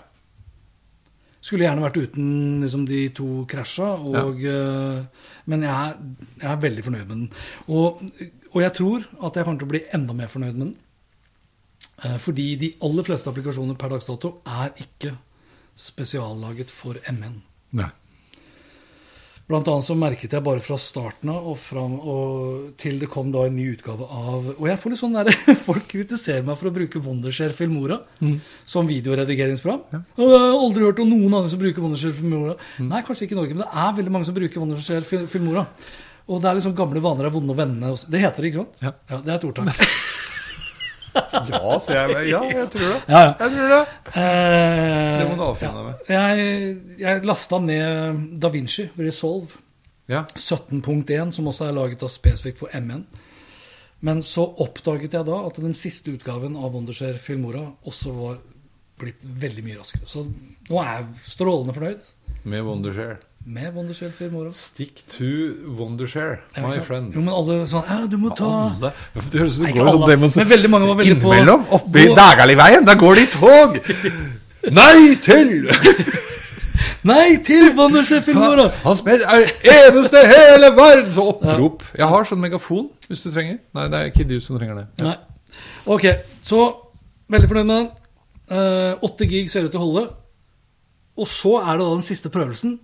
Skulle 1.45 1.67
gjerne 1.67 1.84
vært 1.84 1.99
uten 2.01 2.30
liksom, 2.63 2.88
de 2.89 3.01
to 3.13 3.28
krasja, 3.49 3.91
og, 4.01 4.41
eh, 4.41 5.28
men 5.51 5.65
jeg 5.67 5.73
er, 5.73 5.99
jeg 6.41 6.49
er 6.51 6.63
veldig 6.63 6.86
fornøyd 6.88 7.06
med 7.06 7.15
den. 7.15 7.28
Og, 7.67 8.01
og 8.54 8.63
jeg 8.63 8.73
tror 8.80 9.06
at 9.28 9.38
jeg 9.38 9.45
kommer 9.45 9.62
til 9.62 9.69
å 9.69 9.73
bli 9.75 9.84
enda 9.93 10.15
mer 10.17 10.32
fornøyd 10.32 10.56
med 10.56 10.65
den. 10.65 10.73
Eh, 12.04 12.17
fordi 12.21 12.47
de 12.60 12.71
aller 12.84 13.06
fleste 13.08 13.30
applikasjoner 13.30 13.78
per 13.80 13.93
dags 13.93 14.10
dato 14.10 14.39
er 14.45 14.73
ikke 14.82 15.13
spesiallaget 15.75 16.73
for 16.73 16.97
MN. 17.12 17.39
Nei. 17.78 17.91
Blant 19.45 19.67
annet 19.69 19.86
så 19.86 19.93
merket 19.93 20.31
jeg 20.34 20.41
bare 20.41 20.62
fra 20.63 20.77
starten 20.81 21.29
av 21.29 21.45
og, 21.51 21.60
fram, 21.62 21.99
og 22.01 22.71
til 22.81 22.97
det 22.97 23.10
kom 23.12 23.29
da 23.34 23.43
en 23.45 23.53
ny 23.53 23.67
utgave 23.75 24.08
av 24.10 24.47
Og 24.55 24.63
jeg 24.65 24.79
får 24.81 24.93
litt 24.93 25.01
sånn 25.03 25.17
der, 25.19 25.29
Folk 25.67 25.86
kritiserer 25.91 26.47
meg 26.47 26.58
for 26.58 26.71
å 26.71 26.73
bruke 26.73 27.01
Wondershare 27.05 27.53
Filmora 27.53 27.99
som 28.65 28.89
videoredigeringsprogram. 28.89 30.01
Og 30.17 30.34
jeg 30.34 30.41
har 30.41 30.58
aldri 30.58 30.88
hørt 30.88 31.03
om 31.03 31.12
noen 31.13 31.29
andre 31.29 31.53
som 31.53 31.62
bruker 31.62 31.86
Wondershare 31.86 32.17
Filmora. 32.17 32.58
Nei, 32.81 33.03
kanskje 33.05 33.27
ikke 33.27 33.38
i 33.38 33.41
Norge, 33.43 33.53
men 33.53 33.65
det 33.67 33.86
er 33.86 33.95
veldig 34.01 34.15
mange 34.17 34.29
som 34.31 34.39
bruker 34.39 34.65
Wondershare 34.65 35.29
Filmora. 35.29 35.67
Og 36.25 36.41
det 36.41 36.49
er 36.49 36.58
liksom 36.58 36.73
gamle 36.77 37.05
vaner 37.05 37.29
er 37.29 37.38
vonde 37.38 37.53
å 37.53 37.60
vende. 37.60 37.93
Det 38.10 38.25
heter 38.25 38.41
det, 38.41 38.49
ikke 38.49 38.63
sant? 38.63 38.81
Ja. 38.81 39.21
det 39.21 39.29
er 39.29 39.38
et 39.38 39.49
ordtak. 39.51 39.86
Ja, 41.15 41.75
sier 41.82 42.12
jeg. 42.12 42.30
Ja, 42.32 42.41
jeg 42.49 42.69
tror 42.73 42.88
det. 42.91 43.01
Ja, 43.10 43.19
ja. 43.25 43.34
Jeg 43.39 43.51
tror 43.56 43.69
det. 43.71 43.82
Eh, 44.15 45.19
Det 45.19 45.28
må 45.30 45.36
du 45.39 45.43
avfinne 45.45 45.75
deg 45.75 45.86
med. 45.89 46.10
Jeg, 46.10 46.97
jeg 47.01 47.25
lasta 47.30 47.60
ned 47.63 48.23
Da 48.41 48.51
Vinci 48.54 48.88
Resolve. 48.99 49.62
Ja. 50.12 50.23
17.1, 50.38 51.32
som 51.34 51.47
også 51.49 51.65
er 51.69 51.73
laget 51.78 52.04
av 52.06 52.12
spesifikt 52.13 52.60
for 52.62 52.73
MN. 52.78 53.06
Men 54.06 54.19
så 54.21 54.43
oppdaget 54.62 55.15
jeg 55.17 55.25
da 55.25 55.38
at 55.47 55.58
den 55.63 55.73
siste 55.78 56.13
utgaven 56.13 56.58
av 56.60 56.75
Wondershare 56.75 57.17
Filmora 57.21 57.63
også 57.89 58.12
var 58.13 58.36
blitt 59.01 59.23
veldig 59.23 59.63
mye 59.65 59.80
raskere. 59.80 60.06
Så 60.08 60.25
nå 60.28 60.82
er 60.84 60.91
jeg 60.99 61.08
strålende 61.32 61.73
fornøyd. 61.75 62.06
Med 62.45 62.63
Wondershare. 62.67 63.17
Med 63.47 63.73
Wondershare 63.75 64.12
Filmora. 64.12 64.51
Stick 64.51 65.03
to 65.17 65.25
Wondershare, 65.77 66.38
my 66.58 66.71
friend. 66.81 67.13
Jo, 67.13 67.21
men 67.21 67.29
alle 67.34 67.58
sånn 67.69 68.08
du 68.10 68.15
må 68.17 68.31
ta 68.34 68.47
Alle. 68.71 68.89
Det 69.13 69.38
høres 69.39 69.60
ut 69.60 69.67
som 69.67 69.75
går 69.75 69.89
sånn 69.91 70.05
demonstrasjon. 70.10 70.41
men 70.41 70.49
veldig 70.49 70.69
mange 70.73 70.88
var 70.89 70.95
veldig 71.01 71.17
på- 71.21 71.34
Innimellom, 71.36 71.65
oppi 71.77 72.08
på- 72.08 72.15
Dægerliveien, 72.17 72.86
der 72.88 72.95
går 73.03 73.15
det 73.15 73.21
i 73.21 73.31
tog! 73.36 73.77
Nei 74.73 75.15
til! 75.21 75.69
Nei, 77.12 77.38
til 77.45 77.69
Wondershare 77.77 78.23
Filmora! 78.25 78.65
Hans 78.81 79.03
med 79.05 79.21
er 79.21 79.45
eneste 79.75 80.23
hele 80.25 80.71
verden! 80.79 81.13
Så 81.13 81.27
opprop. 81.36 81.84
Jeg 81.93 82.08
har 82.15 82.25
sånn 82.25 82.41
megafon, 82.41 82.89
hvis 83.08 83.21
du 83.21 83.29
trenger. 83.29 83.60
Nei, 83.77 83.86
det 83.93 83.99
er 83.99 84.10
ikke 84.10 84.25
du 84.27 84.39
som 84.41 84.58
trenger 84.58 84.81
det. 84.81 84.88
Ja. 85.03 85.12
Nei. 85.12 85.15
Ok, 85.86 86.08
så 86.41 86.63
veldig 87.29 87.51
fornøyd 87.53 87.69
med 87.69 87.77
den. 87.77 87.93
Åtte 89.05 89.21
8 89.21 89.29
gig 89.29 89.53
ser 89.53 89.69
ut 89.69 89.71
til 89.71 89.79
å 89.79 89.86
holde. 89.86 90.08
Og 91.15 91.29
så 91.29 91.60
er 91.62 91.77
det 91.77 91.86
da 91.86 91.93
den 91.93 92.01
siste 92.10 92.34
prøvelsen. 92.34 92.79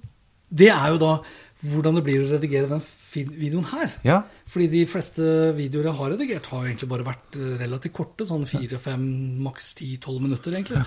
Det 0.51 0.69
er 0.73 0.91
jo 0.93 0.99
da 1.01 1.13
hvordan 1.61 1.97
det 1.99 2.03
blir 2.05 2.23
å 2.23 2.29
redigere 2.29 2.69
den 2.69 2.81
videoen 3.13 3.67
her. 3.69 3.95
Ja. 4.07 4.21
Fordi 4.49 4.67
de 4.71 4.83
fleste 4.89 5.23
videoer 5.57 5.91
jeg 5.91 5.99
har 5.99 6.13
redigert, 6.15 6.49
har 6.51 6.63
jo 6.63 6.71
egentlig 6.71 6.89
bare 6.91 7.07
vært 7.07 7.37
eh, 7.37 7.51
relativt 7.61 7.95
korte. 7.97 8.27
Sånn 8.27 8.47
4-5, 8.49 9.03
maks 9.45 9.73
10-12 9.77 10.23
minutter, 10.23 10.55
egentlig. 10.57 10.81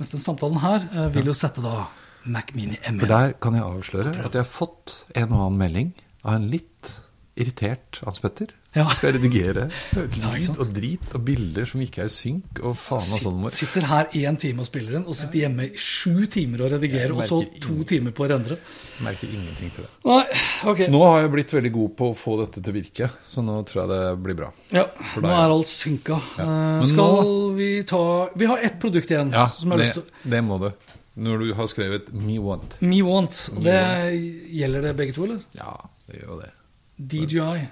Mens 0.00 0.10
den 0.14 0.24
samtalen 0.24 0.62
her 0.62 0.88
eh, 0.88 1.10
vil 1.14 1.30
jo 1.30 1.36
sette 1.38 1.62
da 1.64 1.84
Mac 2.24 2.50
Mini 2.56 2.78
M1. 2.80 2.98
For 3.02 3.12
der 3.12 3.36
kan 3.42 3.58
jeg 3.58 3.66
avsløre 3.66 4.16
at 4.16 4.34
jeg 4.34 4.42
har 4.42 4.50
fått 4.50 4.96
en 5.14 5.30
og 5.30 5.46
annen 5.46 5.62
melding 5.62 5.94
av 6.22 6.36
en 6.38 6.50
litt 6.50 6.96
irritert 7.38 8.02
Hans 8.06 8.22
Petter. 8.22 8.50
Ja. 8.74 8.86
Skal 8.88 9.12
redigere 9.18 9.66
lyd 9.92 10.46
og 10.56 10.70
drit 10.72 11.14
og 11.14 11.24
bilder 11.26 11.66
som 11.68 11.80
ikke 11.84 12.06
er 12.06 12.08
i 12.08 12.12
synk, 12.14 12.60
og 12.64 12.72
faen 12.80 13.02
og 13.04 13.20
sånn. 13.20 13.42
Sitter 13.52 13.84
her 13.84 14.06
én 14.16 14.38
time 14.40 14.60
og 14.64 14.68
spiller 14.70 14.92
den, 14.96 15.02
og 15.04 15.14
sitter 15.18 15.42
hjemme 15.42 15.66
i 15.66 15.76
sju 15.76 16.24
timer 16.32 16.62
og 16.64 16.70
redigerer, 16.72 17.12
og 17.12 17.26
så 17.28 17.42
to 17.60 17.74
ingen- 17.74 17.84
timer 17.90 18.14
på 18.16 18.24
å 18.24 18.30
rendre. 18.32 18.56
Merker 19.04 19.28
ingenting 19.28 19.74
til 19.74 19.84
det. 19.84 19.90
Nei, 20.08 20.24
ok. 20.72 20.80
Nå 20.88 21.02
har 21.04 21.20
jeg 21.20 21.32
blitt 21.34 21.52
veldig 21.52 21.72
god 21.72 21.96
på 21.98 22.08
å 22.12 22.16
få 22.16 22.38
dette 22.46 22.62
til 22.62 22.72
å 22.72 22.76
virke, 22.78 23.10
så 23.28 23.44
nå 23.44 23.58
tror 23.68 23.82
jeg 23.82 23.88
det 23.92 24.22
blir 24.24 24.34
bra. 24.40 24.48
Ja, 24.72 24.86
nå 25.20 25.28
er 25.28 25.52
alt 25.58 25.68
synka. 25.68 26.22
Ja. 26.38 26.48
Eh, 26.80 26.84
skal 26.86 26.96
nå- 26.96 27.54
vi 27.56 27.82
ta 27.82 28.02
Vi 28.34 28.46
har 28.46 28.56
ett 28.58 28.80
produkt 28.80 29.10
igjen. 29.10 29.32
Ja, 29.32 29.48
som 29.48 29.68
jeg 29.68 29.78
har 29.78 29.84
det, 29.84 29.94
lyst 29.96 30.08
til 30.22 30.30
det 30.30 30.42
må 30.44 30.58
du. 30.58 30.72
Når 31.18 31.38
du 31.44 31.52
har 31.54 31.66
skrevet 31.68 32.08
'Me 32.14 32.38
Want'. 32.40 32.80
Me 32.80 33.02
Want. 33.02 33.50
Me 33.52 33.64
Det 33.64 34.48
Gjelder 34.50 34.80
det 34.80 34.96
begge 34.96 35.12
to, 35.12 35.24
eller? 35.24 35.40
Ja, 35.54 35.76
det 36.08 36.22
gjør 36.22 36.28
jo 36.28 36.40
det. 36.40 36.50
DJI. 36.98 37.68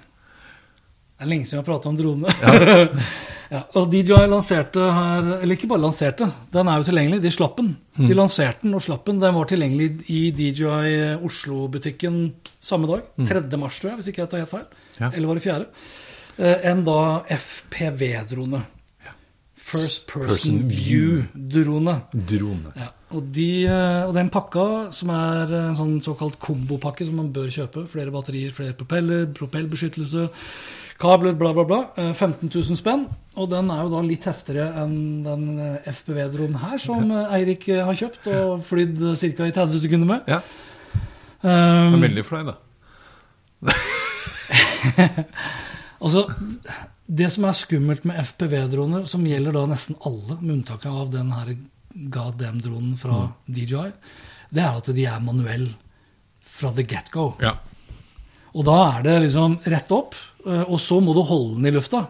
Det 1.21 1.27
er 1.27 1.29
lenge 1.29 1.45
siden 1.45 1.59
vi 1.59 1.61
har 1.61 1.67
prata 1.69 1.89
om 1.91 1.99
drone. 1.99 2.97
Ja. 3.51 3.65
og 3.75 3.89
DJI 3.91 4.29
lanserte 4.31 4.79
her 4.95 5.25
Eller 5.41 5.57
ikke 5.57 5.67
bare 5.67 5.83
lanserte, 5.83 6.23
den 6.53 6.69
er 6.71 6.79
jo 6.79 6.85
tilgjengelig. 6.87 7.17
De 7.19 7.31
slapp 7.35 7.57
den. 7.57 7.73
Mm. 7.97 8.05
De 8.07 8.15
lanserte 8.15 8.63
den 8.63 8.77
og 8.77 8.83
slapp 8.85 9.09
den. 9.09 9.17
Den 9.19 9.35
var 9.35 9.49
tilgjengelig 9.49 10.05
i 10.07 10.19
DJI 10.31 10.93
Oslo-butikken 11.19 12.21
samme 12.63 12.87
dag. 12.87 13.09
3. 13.27 13.41
mars, 13.59 13.81
tror 13.81 13.91
jeg, 13.91 13.97
hvis 13.99 14.07
ikke 14.13 14.23
jeg 14.23 14.31
tar 14.31 14.45
helt 14.45 14.53
feil. 14.53 14.63
Mm. 14.71 15.01
Ja. 15.01 15.09
Eller 15.11 15.27
var 15.27 15.41
det 15.41 15.43
4.? 15.49 15.67
Eh, 16.37 16.69
en 16.71 16.85
da 16.87 17.01
FPV-drone. 17.41 18.63
First 19.71 20.07
Person, 20.07 20.31
Person 20.31 20.63
View-drone. 20.71 21.97
Drone. 22.31 22.71
Ja, 22.75 22.89
og, 23.15 23.27
de, 23.35 23.49
eh, 23.67 24.01
og 24.07 24.15
den 24.15 24.31
pakka, 24.33 24.65
som 24.95 25.11
er 25.15 25.53
en 25.59 25.77
sånn 25.77 25.93
såkalt 26.03 26.39
kombopakke 26.43 27.07
som 27.07 27.19
man 27.19 27.29
bør 27.35 27.51
kjøpe, 27.51 27.85
flere 27.91 28.11
batterier, 28.11 28.51
flere 28.55 28.75
propeller, 28.75 29.29
propellbeskyttelse, 29.37 30.25
kabler, 31.01 31.35
bla, 31.37 31.51
bla, 31.57 31.65
bla, 31.67 31.81
eh, 31.97 32.13
15 32.13 32.47
000 32.47 32.77
spenn. 32.79 33.07
Og 33.39 33.47
den 33.51 33.71
er 33.73 33.85
jo 33.85 33.93
da 33.93 34.01
litt 34.05 34.27
heftigere 34.29 34.71
enn 34.83 34.97
den 35.25 35.47
eh, 35.57 35.89
FPV-dronen 35.91 36.59
her, 36.61 36.77
som 36.81 37.09
eh, 37.09 37.37
Eirik 37.39 37.67
eh, 37.71 37.83
har 37.87 37.97
kjøpt 37.97 38.29
og 38.37 38.61
flydd 38.69 39.01
ca. 39.17 39.47
i 39.47 39.55
30 39.55 39.83
sekunder 39.85 40.13
med. 40.15 40.29
Ja, 40.31 40.43
Um, 41.41 41.95
er 41.95 42.03
veldig 42.03 42.23
for 42.25 42.45
da. 42.45 42.53
Altså, 46.01 46.23
det 47.05 47.27
som 47.29 47.45
er 47.45 47.53
skummelt 47.53 48.05
med 48.09 48.17
FPV-droner, 48.25 49.03
som 49.09 49.25
gjelder 49.25 49.53
da 49.53 49.67
nesten 49.69 49.97
alle, 50.07 50.37
med 50.39 50.55
unntak 50.55 50.87
av 50.89 51.11
den 51.13 51.29
her 51.35 51.51
goddamn-dronen 51.93 52.95
fra 52.97 53.27
DJI, 53.45 53.91
det 54.49 54.63
er 54.63 54.79
at 54.79 54.89
de 54.97 55.05
er 55.05 55.21
manuell 55.21 55.67
fra 56.41 56.71
the 56.73 56.85
get-go. 56.89 57.35
Ja. 57.43 57.53
Og 58.57 58.65
da 58.65 58.77
er 58.87 59.05
det 59.05 59.15
liksom 59.27 59.59
rett 59.69 59.93
opp, 59.93 60.17
eh, 60.17 60.30
og 60.45 60.79
så 60.81 60.99
må 61.03 61.13
du 61.15 61.21
holde 61.25 61.57
den 61.57 61.69
i 61.69 61.75
lufta. 61.75 62.05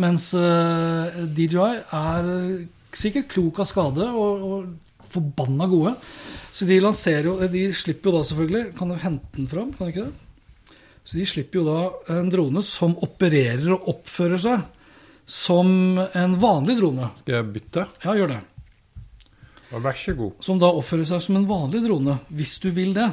Mens 0.00 0.32
eh, 0.34 1.20
DJI 1.30 1.68
er 1.94 2.30
eh, 2.32 2.62
sikkert 2.96 3.30
klok 3.30 3.60
av 3.62 3.68
skade 3.70 4.06
og, 4.08 4.42
og 4.42 5.10
forbanna 5.10 5.68
gode. 5.70 5.94
Så 6.50 6.66
de 6.66 6.80
lanserer 6.82 7.28
jo 7.28 7.36
De 7.46 7.68
slipper 7.78 8.10
jo 8.10 8.16
da 8.16 8.20
selvfølgelig 8.26 8.72
Kan 8.74 8.90
du 8.90 8.96
hente 8.98 9.36
den 9.36 9.46
fram? 9.46 9.68
Kan 9.70 9.86
du 9.86 9.92
ikke 9.92 10.08
det? 10.08 10.74
Så 11.06 11.18
de 11.20 11.26
slipper 11.30 11.60
jo 11.60 11.62
da 11.68 12.16
en 12.16 12.30
drone 12.32 12.62
som 12.66 12.96
opererer 13.06 13.70
og 13.76 13.86
oppfører 13.94 14.42
seg 14.42 14.66
som 15.30 15.70
en 15.98 16.32
vanlig 16.42 16.74
drone. 16.80 17.06
Skal 17.20 17.36
jeg 17.36 17.50
bytte? 17.54 17.84
Ja, 18.02 18.16
gjør 18.18 18.32
det. 18.32 18.40
Vær 19.70 19.98
så 19.98 20.14
god. 20.18 20.40
Som 20.42 20.58
da 20.58 20.72
oppfører 20.74 21.06
seg 21.06 21.22
som 21.22 21.38
en 21.38 21.46
vanlig 21.46 21.84
drone, 21.84 22.16
hvis 22.34 22.56
du 22.62 22.68
vil 22.74 22.90
det. 22.96 23.06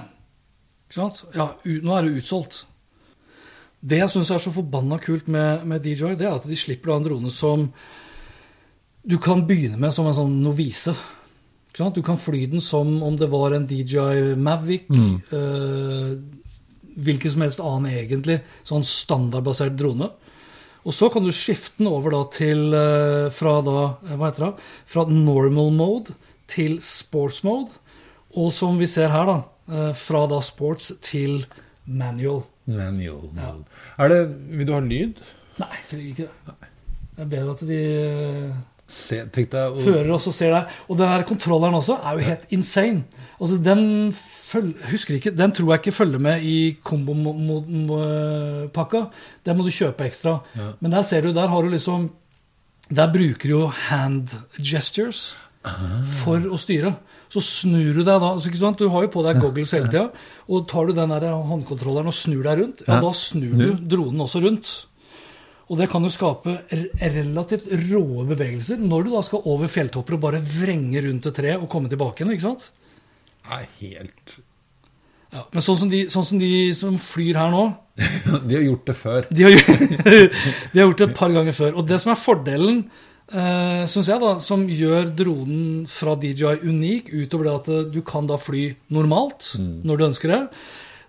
Ikke 0.88 0.98
sant? 0.98 1.22
Ja, 1.38 1.52
nå 1.64 1.94
er 1.94 2.08
det 2.08 2.24
utsolgt. 2.24 2.64
Det 3.88 4.02
jeg 4.02 4.12
syns 4.12 4.32
er 4.34 4.42
så 4.44 4.52
forbanna 4.52 4.98
kult 5.04 5.30
med, 5.32 5.64
med 5.70 5.86
DJI, 5.86 6.16
det 6.20 6.28
er 6.28 6.36
at 6.36 6.48
de 6.50 6.58
slipper 6.60 6.92
da 6.92 6.98
en 6.98 7.08
drone 7.08 7.32
som 7.34 7.70
du 9.08 9.16
kan 9.24 9.46
begynne 9.48 9.80
med 9.80 9.94
som 9.96 10.10
en 10.10 10.18
sånn 10.18 10.34
novise. 10.44 10.96
Du 11.78 12.02
kan 12.04 12.18
fly 12.20 12.48
den 12.50 12.64
som 12.64 12.98
om 13.06 13.16
det 13.16 13.30
var 13.32 13.54
en 13.56 13.68
DJI 13.70 14.34
Mavic. 14.36 14.90
Eh, 14.90 16.18
hvilken 16.98 17.32
som 17.32 17.44
helst 17.46 17.62
annen 17.62 17.94
egentlig 17.94 18.40
sånn 18.68 18.86
standardbasert 18.86 19.78
drone. 19.78 20.10
Og 20.88 20.96
så 20.96 21.10
kan 21.12 21.26
du 21.26 21.34
skifte 21.36 21.82
den 21.82 21.92
over 21.92 22.16
da 22.16 22.24
til 22.34 22.74
eh, 22.74 23.28
fra 23.36 23.58
da, 23.66 23.80
eh, 24.08 24.16
hva 24.16 24.30
heter 24.30 24.46
det, 24.48 24.68
fra 24.90 25.06
normal 25.12 25.74
mode 25.76 26.16
til 26.50 26.80
sports 26.84 27.44
mode. 27.46 27.74
Og 28.38 28.54
som 28.56 28.80
vi 28.80 28.88
ser 28.90 29.12
her, 29.12 29.28
da, 29.28 29.38
eh, 29.68 29.92
fra 29.98 30.26
da 30.32 30.40
sports 30.44 30.94
til 31.06 31.44
manual. 31.86 32.46
Manual 32.68 33.30
mode. 33.34 33.66
Er 33.98 34.12
det, 34.12 34.22
vil 34.60 34.68
du 34.68 34.74
ha 34.76 34.80
lyd? 34.84 35.22
Nei, 35.58 35.70
jeg 35.74 35.86
trenger 35.90 36.10
ikke 36.12 36.28
det. 36.48 36.56
Det 37.18 37.24
er 37.24 37.30
bedre 37.32 37.54
at 37.56 37.62
de 37.66 37.78
eh, 37.98 38.58
Se, 38.88 39.18
deg 39.36 39.52
å 39.52 39.82
hører 39.84 40.14
og 40.16 40.22
ser 40.24 40.54
deg. 40.54 40.70
Og 40.88 40.96
den 41.00 41.10
der 41.12 41.24
kontrolleren 41.28 41.76
også 41.76 41.98
er 41.98 42.16
jo 42.16 42.22
helt 42.24 42.46
insane. 42.56 43.02
Altså, 43.36 43.58
den 43.60 44.14
føl 44.16 44.70
husker 44.94 45.18
ikke, 45.18 45.34
den 45.36 45.52
tror 45.56 45.74
jeg 45.74 45.80
ikke 45.82 45.98
følger 45.98 46.22
med 46.24 46.46
i 46.48 46.78
kombopakka. 46.88 49.02
Den 49.44 49.60
må 49.60 49.62
du 49.68 49.74
kjøpe 49.76 50.08
ekstra. 50.08 50.38
Men 50.80 50.94
der 50.96 51.04
ser 51.08 51.22
du, 51.26 51.34
der 51.36 51.52
har 51.52 51.62
du 51.62 51.70
liksom 51.74 52.02
Der 52.88 53.12
bruker 53.12 53.50
du 53.50 53.52
jo 53.52 53.66
hand 53.68 54.32
gestures 54.64 55.36
for 56.22 56.40
å 56.48 56.56
styre. 56.56 56.94
Så 57.30 57.42
snur 57.44 57.94
du 57.94 58.04
deg 58.04 58.22
da 58.22 58.30
altså? 58.34 58.50
Du 58.80 58.88
har 58.90 59.04
jo 59.04 59.10
på 59.12 59.24
deg 59.26 59.42
goggles 59.44 59.72
hele 59.76 59.90
tida. 59.92 60.12
Og 60.48 60.68
tar 60.72 60.88
du 60.88 60.94
den 60.96 61.10
der 61.12 61.26
håndkontrolleren 61.36 62.08
og 62.08 62.16
snur 62.16 62.44
deg 62.46 62.60
rundt, 62.62 62.84
ja, 62.88 62.94
Ja. 62.96 63.02
da 63.02 63.12
snur 63.12 63.58
du 63.58 63.74
dronen 63.96 64.22
også 64.24 64.42
rundt. 64.46 64.86
Og 65.70 65.78
det 65.78 65.90
kan 65.92 66.02
jo 66.02 66.10
skape 66.10 66.54
relativt 66.72 67.66
råe 67.92 68.24
bevegelser 68.30 68.78
når 68.80 69.04
du 69.04 69.10
da 69.18 69.22
skal 69.28 69.42
over 69.44 69.68
fjelltopper 69.68 70.16
og 70.16 70.22
bare 70.24 70.40
vrenge 70.40 71.02
rundt 71.04 71.26
et 71.28 71.36
tre 71.36 71.58
og 71.58 71.68
komme 71.70 71.90
tilbake 71.92 72.22
igjen. 72.24 72.32
ikke 72.32 72.46
sant? 72.48 72.70
Nei, 73.50 73.66
helt 73.82 74.38
Ja, 75.34 75.44
men 75.52 75.62
sånn 75.62 75.76
som, 75.78 75.90
de, 75.92 76.06
sånn 76.08 76.24
som 76.24 76.40
de 76.40 76.74
som 76.74 76.96
flyr 76.98 77.36
her 77.36 77.52
nå, 77.52 77.66
De 78.48 78.56
har 78.56 78.64
gjort 78.64 78.86
det 78.88 78.96
før. 78.96 79.26
de 79.30 79.44
har, 79.44 79.52
gjort- 79.52 80.32
de 80.72 80.80
har 80.80 80.86
gjort 80.88 80.98
det 81.04 81.10
et 81.10 81.16
par 81.18 81.32
ganger 81.36 81.52
før. 81.58 81.76
Og 81.76 81.88
det 81.90 82.00
som 82.00 82.12
er 82.14 82.22
fordelen, 82.22 82.80
eh, 83.32 83.86
syns 83.90 84.10
jeg, 84.12 84.22
da, 84.24 84.34
som 84.44 84.66
gjør 84.70 85.10
dronen 85.18 85.88
fra 85.92 86.16
DJI 86.20 86.62
unik, 86.68 87.12
utover 87.14 87.50
det 87.50 87.56
at 87.56 87.96
du 87.96 88.02
kan 88.06 88.28
da 88.30 88.38
fly 88.40 88.70
normalt 88.94 89.54
når 89.58 89.98
du 89.98 90.06
ønsker 90.12 90.34
det 90.34 90.42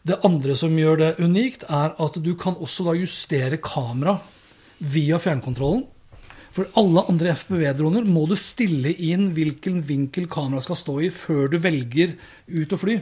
Det 0.08 0.18
andre 0.24 0.54
som 0.56 0.72
gjør 0.78 0.98
det 0.98 1.12
unikt, 1.20 1.64
er 1.68 1.94
at 1.98 2.18
du 2.22 2.34
kan 2.34 2.56
også 2.56 2.88
da 2.88 2.96
justere 2.96 3.58
kamera 3.60 4.18
via 4.78 5.18
fjernkontrollen. 5.18 5.84
For 6.54 6.66
alle 6.80 7.04
andre 7.10 7.34
FPV-droner 7.36 8.06
må 8.08 8.24
du 8.26 8.34
stille 8.38 8.90
inn 8.90 9.28
hvilken 9.36 9.82
vinkel 9.86 10.26
kameraet 10.30 10.66
skal 10.66 10.78
stå 10.80 10.94
i 11.06 11.10
før 11.14 11.52
du 11.52 11.58
velger 11.62 12.16
ut 12.48 12.72
å 12.72 12.78
fly. 12.80 12.96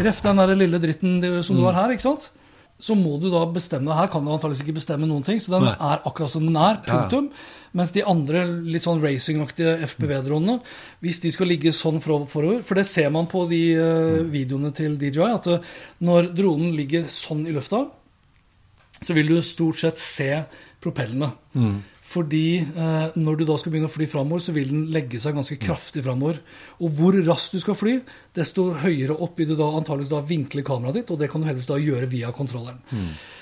Ref 0.00 0.22
den 0.24 0.40
der 0.40 0.54
lille 0.56 0.80
dritten 0.80 1.18
som 1.20 1.42
som 1.42 1.58
du 1.58 1.66
har 1.66 1.76
her, 1.76 1.92
ikke 1.92 2.06
sant? 2.06 2.30
Så 2.78 2.94
må 2.94 3.16
du 3.18 3.26
da 3.32 3.40
bestemme 3.50 3.94
Her 3.96 4.06
kan 4.10 4.22
du 4.22 4.30
antakeligvis 4.30 4.62
ikke 4.62 4.76
bestemme 4.76 5.08
noen 5.10 5.24
ting, 5.26 5.40
så 5.42 5.56
den 5.56 5.66
Nei. 5.66 5.74
er 5.74 6.04
akkurat 6.06 6.30
som 6.30 6.44
den 6.46 6.58
er. 6.58 6.78
Punktum. 6.86 7.30
ja. 7.32 7.56
Mens 7.76 7.92
de 7.92 8.04
andre 8.08 8.44
litt 8.64 8.84
sånn 8.84 9.02
racingaktige 9.02 9.74
FPV-dronene, 9.90 10.58
hvis 11.04 11.20
de 11.20 11.32
skal 11.34 11.50
ligge 11.50 11.74
sånn 11.76 12.00
forover 12.00 12.62
For 12.64 12.78
det 12.78 12.86
ser 12.88 13.10
man 13.14 13.28
på 13.28 13.44
de 13.50 13.60
eh, 13.76 14.22
videoene 14.30 14.72
til 14.76 14.96
DJI, 15.00 15.28
at 15.34 15.50
eh, 15.52 15.68
når 16.06 16.30
dronen 16.38 16.72
ligger 16.78 17.10
sånn 17.12 17.44
i 17.46 17.52
lufta, 17.52 17.84
så 18.98 19.14
vil 19.14 19.34
du 19.34 19.38
stort 19.44 19.78
sett 19.82 20.00
se 20.00 20.30
propellene. 20.82 21.32
Fordi 22.08 22.60
eh, 22.64 23.16
når 23.20 23.36
du 23.36 23.42
da 23.48 23.56
skal 23.60 23.74
begynne 23.74 23.90
å 23.90 23.92
fly 23.92 24.06
framover, 24.08 24.40
så 24.40 24.54
vil 24.56 24.70
den 24.70 24.86
legge 24.94 25.20
seg 25.20 25.36
ganske 25.36 25.58
kraftig 25.60 26.04
framover. 26.06 26.38
Og 26.80 26.94
hvor 26.96 27.18
raskt 27.26 27.56
du 27.56 27.60
skal 27.60 27.76
fly, 27.76 27.98
desto 28.36 28.70
høyere 28.80 29.18
opp 29.18 29.36
vil 29.36 29.50
du 29.50 29.58
da 29.58 29.68
antakeligvis 29.76 30.14
da 30.14 30.22
vinkle 30.24 30.64
kameraet 30.64 31.02
ditt, 31.02 31.12
og 31.12 31.20
det 31.20 31.28
kan 31.32 31.44
du 31.44 31.50
helst 31.50 31.68
da 31.68 31.76
gjøre 31.80 32.08
via 32.08 32.32
kontrolleren. 32.32 32.80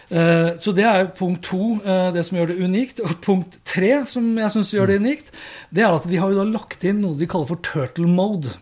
Eh, 0.09 0.51
så 0.63 0.75
det 0.75 0.87
er 0.87 1.09
punkt 1.19 1.45
to, 1.47 1.77
eh, 1.83 2.11
det 2.15 2.27
som 2.27 2.39
gjør 2.39 2.53
det 2.53 2.59
unikt. 2.63 3.03
Og 3.07 3.15
punkt 3.23 3.61
tre, 3.67 3.93
som 4.11 4.27
jeg 4.39 4.55
syns 4.57 4.75
gjør 4.75 4.91
det 4.91 5.01
unikt, 5.05 5.31
det 5.71 5.87
er 5.87 5.95
at 5.95 6.11
de 6.11 6.19
har 6.19 6.35
jo 6.35 6.43
da 6.43 6.51
lagt 6.51 6.87
inn 6.87 7.05
noe 7.05 7.19
de 7.19 7.31
kaller 7.31 7.53
for 7.53 7.63
turtle 7.63 8.11
mode. 8.11 8.55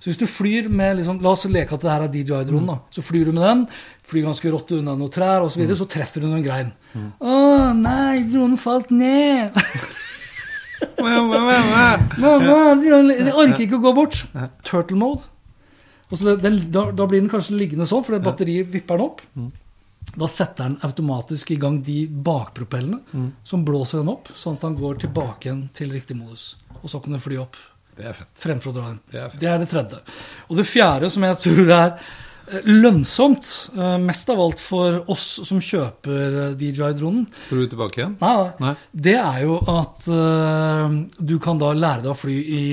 Så 0.00 0.08
hvis 0.08 0.18
du 0.18 0.24
flyr 0.26 0.70
med 0.72 0.96
liksom, 0.96 1.18
La 1.20 1.34
oss 1.34 1.44
leke 1.44 1.74
at 1.76 1.82
det 1.84 1.90
her 1.92 2.02
er 2.06 2.08
DJI-dronen. 2.08 2.66
da, 2.70 2.78
Så 2.90 3.02
flyr 3.04 3.26
du 3.28 3.32
med 3.36 3.42
den, 3.44 3.66
flyr 4.08 4.24
ganske 4.30 4.50
rått 4.54 4.72
unna 4.78 4.94
noen 4.96 5.10
trær 5.12 5.44
osv., 5.44 5.58
så, 5.58 5.60
videre, 5.60 5.76
så 5.76 5.86
treffer 5.92 6.24
du 6.24 6.28
noen 6.30 6.42
grein. 6.46 6.70
Å 7.20 7.72
nei, 7.76 8.22
dronen 8.32 8.56
falt 8.58 8.90
ned! 8.90 9.52
Mamma, 12.20 12.62
dronen- 12.80 13.18
jeg 13.18 13.34
orker 13.36 13.64
ikke 13.66 13.78
å 13.80 13.84
gå 13.84 13.92
bort. 13.96 14.22
Turtle 14.64 14.96
mode. 15.00 15.22
Og 16.10 16.18
så 16.18 16.34
den, 16.40 16.56
da, 16.74 16.86
da 16.96 17.06
blir 17.06 17.20
den 17.22 17.30
kanskje 17.30 17.54
liggende 17.60 17.86
sånn, 17.86 18.02
fordi 18.06 18.22
batteriet 18.24 18.70
vipper 18.72 18.98
den 18.98 19.06
opp. 19.06 19.20
Da 20.16 20.26
setter 20.26 20.64
den 20.70 20.78
automatisk 20.82 21.52
i 21.54 21.58
gang 21.60 21.82
de 21.86 22.06
bakpropellene 22.08 23.28
som 23.46 23.62
blåser 23.68 24.00
den 24.00 24.08
opp, 24.10 24.32
sånn 24.34 24.56
at 24.56 24.64
den 24.64 24.78
går 24.80 24.98
tilbake 25.04 25.46
igjen 25.50 25.66
til 25.76 25.92
riktig 25.94 26.16
modus. 26.18 26.56
Og 26.80 26.88
så 26.90 26.98
kan 27.04 27.12
den 27.14 27.22
fly 27.22 27.36
opp 27.44 27.60
Det 28.00 28.08
er 28.08 28.16
fett. 28.16 28.32
fremfor 28.40 28.72
å 28.72 28.78
dra 28.78 28.88
den. 28.88 28.98
Det 29.12 29.20
er 29.20 29.28
fett. 29.28 29.40
Det 29.42 29.52
er 29.52 29.62
det 29.62 29.70
tredje. 29.70 30.02
Og 30.48 30.58
det 30.60 30.66
fjerde, 30.68 31.12
som 31.12 31.26
jeg 31.26 31.38
tror 31.42 31.72
er 31.76 31.88
eh, 31.90 32.68
lønnsomt, 32.68 33.50
eh, 33.76 33.96
mest 34.02 34.32
av 34.32 34.42
alt 34.44 34.62
for 34.64 35.00
oss 35.12 35.28
som 35.48 35.60
kjøper 35.64 36.38
eh, 36.44 36.54
DJI-dronen, 36.60 37.26
Skal 37.46 37.64
du 37.64 37.72
tilbake 37.74 38.02
igjen? 38.02 38.16
Nei, 38.22 38.50
nei. 38.64 38.74
Det 39.08 39.16
er 39.20 39.42
jo 39.44 39.60
at 39.70 40.08
uh, 40.08 41.00
du 41.18 41.36
kan 41.42 41.60
da 41.60 41.74
lære 41.76 42.06
deg 42.06 42.14
å 42.14 42.18
fly 42.18 42.38
i 42.40 42.64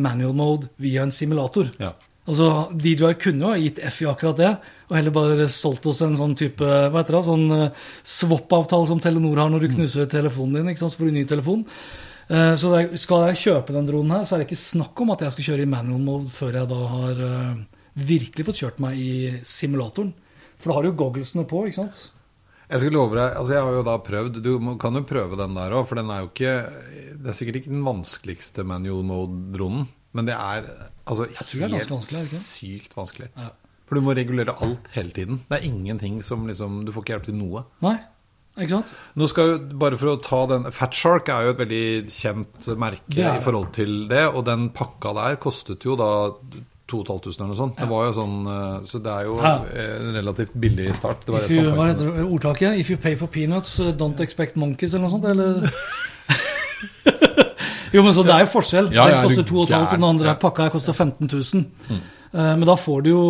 manual 0.00 0.36
mode 0.36 0.70
via 0.82 1.06
en 1.06 1.14
simulator. 1.14 1.72
Ja. 1.80 1.94
Altså, 2.26 2.68
DJI 2.74 3.12
kunne 3.22 3.44
jo 3.44 3.52
ha 3.52 3.58
gitt 3.62 3.78
F 3.86 4.00
i 4.02 4.08
akkurat 4.10 4.40
det, 4.40 4.54
og 4.90 4.96
heller 4.98 5.14
bare 5.14 5.44
solgt 5.50 5.86
oss 5.86 6.02
en 6.02 6.18
sånn 6.18 6.34
type 6.38 6.66
hva 6.66 6.98
heter 6.98 7.20
det, 7.20 7.26
sånn 7.26 7.46
swap-avtale 8.02 8.88
som 8.90 8.98
Telenor 9.02 9.38
har 9.38 9.52
når 9.52 9.62
du 9.62 9.76
knuser 9.76 10.10
telefonen 10.10 10.58
din. 10.58 10.72
ikke 10.72 10.82
sant, 10.82 10.94
så 10.94 11.00
får 11.00 11.12
du 11.12 11.20
ny 11.20 11.22
telefon. 11.30 11.62
Eh, 12.28 12.54
Så 12.58 12.72
skal 12.98 13.28
jeg 13.30 13.40
kjøpe 13.44 13.74
den 13.76 13.86
dronen 13.86 14.10
her, 14.16 14.24
så 14.26 14.34
er 14.36 14.42
det 14.42 14.48
ikke 14.50 14.58
snakk 14.64 15.00
om 15.04 15.12
at 15.14 15.22
jeg 15.26 15.32
skal 15.36 15.48
kjøre 15.50 15.62
i 15.66 15.70
manual 15.70 16.02
mode 16.02 16.32
før 16.34 16.58
jeg 16.58 16.68
da 16.72 16.80
har 16.90 17.20
eh, 17.28 17.60
virkelig 17.96 18.46
fått 18.48 18.60
kjørt 18.64 18.80
meg 18.82 18.98
i 18.98 19.12
simulatoren. 19.46 20.12
For 20.58 20.70
da 20.70 20.76
har 20.78 20.86
du 20.86 20.90
jo 20.90 20.98
gogglesene 21.04 21.44
på, 21.48 21.66
ikke 21.68 21.82
sant? 21.84 21.98
Jeg 22.66 22.82
skal 22.82 22.96
love 22.96 23.14
deg, 23.14 23.36
altså 23.38 23.54
jeg 23.54 23.62
har 23.62 23.74
jo 23.76 23.82
da 23.86 23.92
prøvd 24.02 24.40
Du 24.42 24.48
kan 24.82 24.96
jo 24.98 25.04
prøve 25.06 25.36
den 25.38 25.52
der 25.54 25.74
òg, 25.78 25.84
for 25.86 26.00
den 26.00 26.08
er 26.10 26.24
jo 26.24 26.30
ikke 26.32 26.54
Det 27.22 27.28
er 27.30 27.36
sikkert 27.38 27.60
ikke 27.60 27.70
den 27.70 27.84
vanskeligste 27.86 28.64
manual 28.66 29.04
mode-dronen, 29.06 29.84
men 30.18 30.26
det 30.26 30.34
er 30.34 30.66
altså 31.06 31.28
helt 31.28 31.52
det 31.52 31.62
er 31.62 31.86
vanskelig, 31.92 32.24
sykt 32.42 32.96
vanskelig. 32.98 33.28
Ja. 33.38 33.52
For 33.86 33.94
du 33.94 34.02
må 34.02 34.16
regulere 34.18 34.56
alt 34.66 34.88
hele 34.96 35.14
tiden. 35.14 35.38
Det 35.46 35.60
er 35.60 35.68
ingenting 35.68 36.18
som 36.26 36.42
liksom 36.50 36.80
Du 36.88 36.90
får 36.90 37.04
ikke 37.04 37.14
hjelp 37.14 37.28
til 37.28 37.38
noe. 37.38 37.62
Nei, 37.86 37.94
ikke 38.56 38.70
sant? 38.72 38.92
Nå 39.20 39.26
skal 39.28 39.50
jo, 39.50 39.56
bare 39.76 39.98
for 40.00 40.14
å 40.14 40.20
ta 40.24 40.38
den 40.48 40.64
Fatshark 40.72 41.28
er 41.28 41.48
jo 41.48 41.52
et 41.54 41.58
veldig 41.60 41.82
kjent 42.08 42.68
merke 42.80 43.20
er 43.20 43.36
i 43.40 43.44
forhold 43.44 43.68
til 43.76 44.06
det, 44.08 44.22
og 44.32 44.46
den 44.48 44.70
pakka 44.76 45.12
der 45.18 45.36
kostet 45.42 45.84
jo 45.84 45.96
da 46.00 46.08
2500 46.86 47.42
eller 47.42 47.50
noe 47.50 47.58
sånt. 47.58 47.76
Det 47.80 47.88
var 47.90 48.04
jo 48.06 48.12
sånn 48.14 48.34
eh, 48.46 48.84
Så 48.86 49.00
det 49.02 49.10
er 49.10 49.24
jo 49.26 49.40
Ja. 49.42 49.56
eh, 49.74 49.96
en 50.06 50.14
relativt 50.14 50.54
billig 50.62 50.92
start. 50.94 51.24
Det 51.26 51.34
var 51.34 51.48
you, 51.50 51.64
hva 51.74 51.88
heter 51.90 52.12
det, 52.14 52.26
ordtaket? 52.30 52.78
If 52.78 52.90
you 52.90 52.96
pay 52.96 53.16
for 53.18 53.26
peanuts, 53.26 53.80
uh, 53.80 53.90
don't 53.92 54.20
expect 54.22 54.54
monkeys, 54.56 54.94
eller 54.94 55.08
noe 55.08 55.16
sånt? 55.16 55.26
Eller? 55.26 55.66
jo, 57.92 58.02
men 58.02 58.14
så 58.14 58.22
det 58.26 58.34
er 58.36 58.44
jo 58.44 58.50
forskjell. 58.52 58.90
Ja, 58.94 59.06
ja, 59.08 59.10
den 59.10 59.18
er 59.18 59.24
koster 59.30 59.48
2500, 59.50 59.82
og 59.82 59.90
den 59.98 60.06
andre 60.10 60.28
Ja. 60.30 60.34
Pakka 60.46 60.66
her 60.68 60.72
koster 60.74 60.92
15 60.94 61.28
000. 61.32 61.64
Mm. 61.90 62.00
men 62.36 62.66
da 62.68 62.74
får 62.76 63.02
du 63.02 63.08
jo 63.10 63.22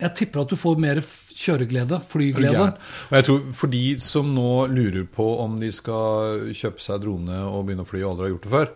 Jeg 0.00 0.14
tipper 0.16 0.40
at 0.42 0.48
du 0.50 0.56
får 0.56 0.78
mer 0.80 1.00
kjøreglede, 1.42 1.98
flyglede. 2.12 2.66
Og 3.10 3.16
jeg 3.18 3.26
tror 3.28 3.40
For 3.58 3.72
de 3.72 3.84
som 4.02 4.30
nå 4.36 4.48
lurer 4.72 5.06
på 5.10 5.26
om 5.42 5.58
de 5.62 5.70
skal 5.74 6.48
kjøpe 6.54 6.80
seg 6.84 7.02
drone 7.04 7.40
og 7.48 7.66
begynne 7.66 7.84
å 7.86 7.88
fly, 7.88 8.02
og 8.04 8.12
aldri 8.14 8.28
har 8.28 8.34
gjort 8.36 8.46
det 8.48 8.54
før, 8.56 8.70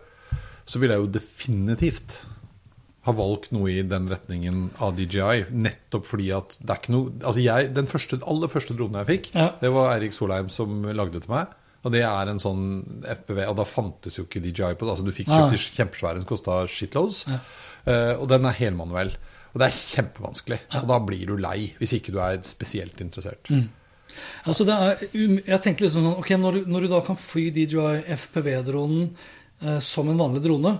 så 0.67 0.79
vil 0.83 0.91
jeg 0.91 0.99
jo 1.05 1.13
definitivt 1.19 2.17
ha 3.07 3.13
valgt 3.15 3.53
noe 3.55 3.69
i 3.71 3.83
den 3.87 4.09
retningen 4.11 4.65
av 4.83 4.97
DJI. 4.97 5.45
Nettopp 5.55 6.09
fordi 6.09 6.25
at 6.35 6.57
det 6.59 6.73
er 6.73 6.81
ikke 6.81 6.91
noe 6.91 7.13
Altså 7.21 7.39
jeg, 7.39 7.69
Den 7.77 7.87
første, 7.87 8.19
aller 8.27 8.51
første 8.51 8.75
dronen 8.75 8.99
jeg 8.99 9.07
fikk, 9.13 9.29
Ja. 9.37 9.45
det 9.61 9.71
var 9.71 9.93
Eirik 9.93 10.11
Solheim 10.17 10.49
som 10.51 10.83
lagde 10.83 11.21
til 11.23 11.31
meg. 11.31 11.47
Og 11.85 11.93
det 11.93 12.01
er 12.03 12.27
en 12.27 12.41
sånn 12.41 12.65
FPV, 13.05 13.45
og 13.47 13.55
da 13.61 13.63
fantes 13.63 14.17
jo 14.17 14.25
ikke 14.25 14.41
DJI 14.43 14.73
på 14.75 14.83
det. 14.83 14.91
Altså 14.91 15.05
Du 15.07 15.13
fikk 15.15 15.29
kjøpt 15.31 15.55
de 15.55 15.61
kjempesvære 15.77 16.19
som 16.19 16.27
kosta 16.27 16.57
shitloads. 16.67 17.21
Eh, 17.87 18.13
og 18.19 18.27
den 18.27 18.43
er 18.49 18.57
helmanuell. 18.59 19.13
Og 19.57 19.63
det 19.63 19.71
er 19.71 19.77
kjempevanskelig. 19.79 20.59
Og 20.77 20.87
da 20.91 20.99
blir 21.01 21.25
du 21.31 21.35
lei, 21.41 21.71
hvis 21.81 21.95
ikke 21.97 22.13
du 22.13 22.19
er 22.21 22.37
spesielt 22.45 23.01
interessert. 23.01 23.49
Mm. 23.49 23.65
Altså 24.49 24.65
det 24.65 24.75
er, 24.77 25.01
um- 25.17 25.41
jeg 25.45 25.61
tenkte 25.65 25.83
liksom 25.87 26.05
sånn, 26.05 26.19
ok, 26.21 26.29
når, 26.37 26.59
du- 26.59 26.69
når 26.71 26.85
du 26.85 26.87
da 26.93 26.99
kan 27.05 27.17
fly 27.17 27.47
DJI 27.55 28.03
FPV-dronen 28.15 29.09
eh, 29.63 29.79
som 29.81 30.09
en 30.09 30.17
vanlig 30.21 30.43
drone, 30.45 30.75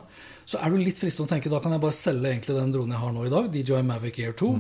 så 0.48 0.62
er 0.64 0.70
du 0.72 0.78
litt 0.80 0.98
fristende 1.02 1.28
å 1.28 1.34
tenke 1.34 1.50
da 1.52 1.60
kan 1.60 1.74
jeg 1.76 1.82
bare 1.84 1.98
selge 1.98 2.30
egentlig 2.32 2.56
den 2.56 2.72
dronen 2.72 2.94
jeg 2.96 3.02
har 3.02 3.12
nå 3.18 3.26
i 3.26 3.34
dag, 3.34 3.50
DJI 3.52 3.82
Mavic 3.84 4.20
Air 4.24 4.32
2. 4.40 4.52